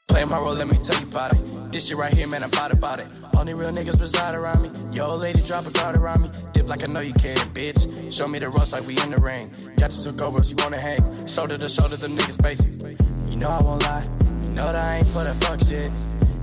Play 0.08 0.26
my 0.26 0.40
role, 0.40 0.54
let 0.54 0.68
me 0.68 0.78
tell 0.78 1.00
you 1.00 1.08
about 1.08 1.34
it. 1.34 1.72
This 1.72 1.88
shit 1.88 1.98
right 1.98 2.14
here, 2.14 2.28
man, 2.28 2.44
I'm 2.44 2.50
about 2.50 2.72
about 2.72 3.00
it. 3.00 3.08
Only 3.36 3.54
real 3.54 3.72
niggas 3.72 4.00
reside 4.00 4.36
around 4.36 4.62
me. 4.62 4.72
Yo, 4.92 5.06
old 5.06 5.22
lady, 5.22 5.40
drop 5.42 5.66
a 5.66 5.72
guard 5.72 5.96
around 5.96 6.22
me. 6.22 6.30
Dip 6.54 6.68
like 6.68 6.84
I 6.84 6.88
know 6.88 7.00
you 7.00 7.14
can, 7.14 7.36
bitch. 7.54 8.14
Show 8.14 8.28
me 8.28 8.40
the 8.40 8.50
ropes 8.50 8.74
like 8.74 8.86
we 8.88 9.00
in 9.02 9.10
the 9.10 9.18
ring. 9.18 9.52
Got 9.78 9.96
you 9.96 10.04
two 10.04 10.14
cobras, 10.14 10.50
you 10.50 10.56
wanna 10.60 10.80
hang. 10.80 11.28
Shoulder 11.28 11.58
to 11.58 11.70
shoulder, 11.70 11.96
the 11.96 12.08
niggas 12.08 12.42
basic. 12.42 12.74
You 13.30 13.38
know 13.38 13.50
I 13.50 13.62
won't 13.62 13.82
lie. 13.84 14.08
You 14.42 14.50
know 14.50 14.72
that 14.72 14.76
I 14.76 14.98
ain't 14.98 15.08
for 15.08 15.24
that 15.24 15.36
fuck 15.44 15.62
shit. 15.68 15.92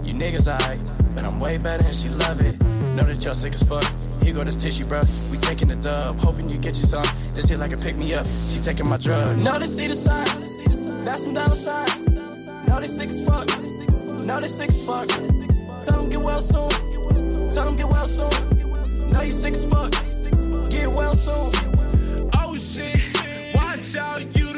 You 0.05 0.15
niggas 0.15 0.49
alright, 0.49 0.83
but 1.15 1.25
I'm 1.25 1.39
way 1.39 1.59
better 1.59 1.85
and 1.85 1.95
she 1.95 2.09
love 2.09 2.41
it. 2.41 2.61
Know 2.97 3.05
that 3.05 3.25
y'all 3.25 3.35
sick 3.35 3.55
as 3.55 3.63
fuck. 3.63 3.85
Here 4.23 4.35
go 4.35 4.45
this 4.45 4.57
tissue, 4.57 4.87
bro. 4.87 5.03
We 5.31 5.39
taking 5.39 5.69
the 5.69 5.77
dub, 5.77 6.19
hoping 6.21 6.49
you 6.49 6.59
get 6.59 6.77
you 6.77 6.87
some. 6.87 7.05
This 7.35 7.47
hit 7.47 7.59
like 7.59 7.73
a 7.73 7.77
pick 7.77 7.97
me 7.97 8.15
up. 8.15 8.27
She 8.27 8.59
taking 8.59 8.87
my 8.87 8.97
drugs. 8.97 9.45
Know 9.45 9.59
they 9.59 9.67
see 9.67 9.87
the 9.87 9.95
sign. 9.95 10.27
That's 11.05 11.23
some 11.25 11.35
dollar 11.35 11.49
signs. 11.51 12.07
Know 12.69 12.81
they 12.81 12.89
sick 12.89 13.09
as 13.09 13.25
fuck. 13.25 13.49
Know 14.27 14.41
they 14.41 14.49
sick 14.49 14.69
as 14.69 14.87
fuck. 14.87 15.09
Tell 15.85 15.97
them 16.01 16.11
get 16.11 16.21
well 16.21 16.43
soon. 16.43 16.71
Tell 17.51 17.67
them 17.67 17.77
get 17.77 17.89
well 17.89 18.07
soon. 18.07 19.11
Know 19.11 19.23
you 19.23 19.33
sick 19.33 19.55
as 19.55 19.65
fuck. 19.65 19.91
Get 20.71 20.89
well 20.89 21.15
soon. 21.15 22.31
Oh 22.35 22.57
shit, 22.57 23.55
watch 23.55 23.97
out, 23.97 24.21
you 24.37 24.50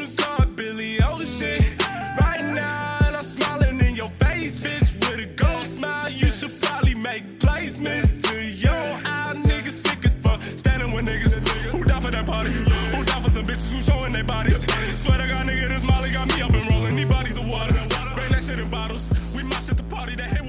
sitting 18.53 18.69
bottles. 18.69 19.33
We 19.35 19.43
mosh 19.43 19.69
at 19.69 19.77
the 19.77 19.83
party 19.83 20.15
that 20.15 20.42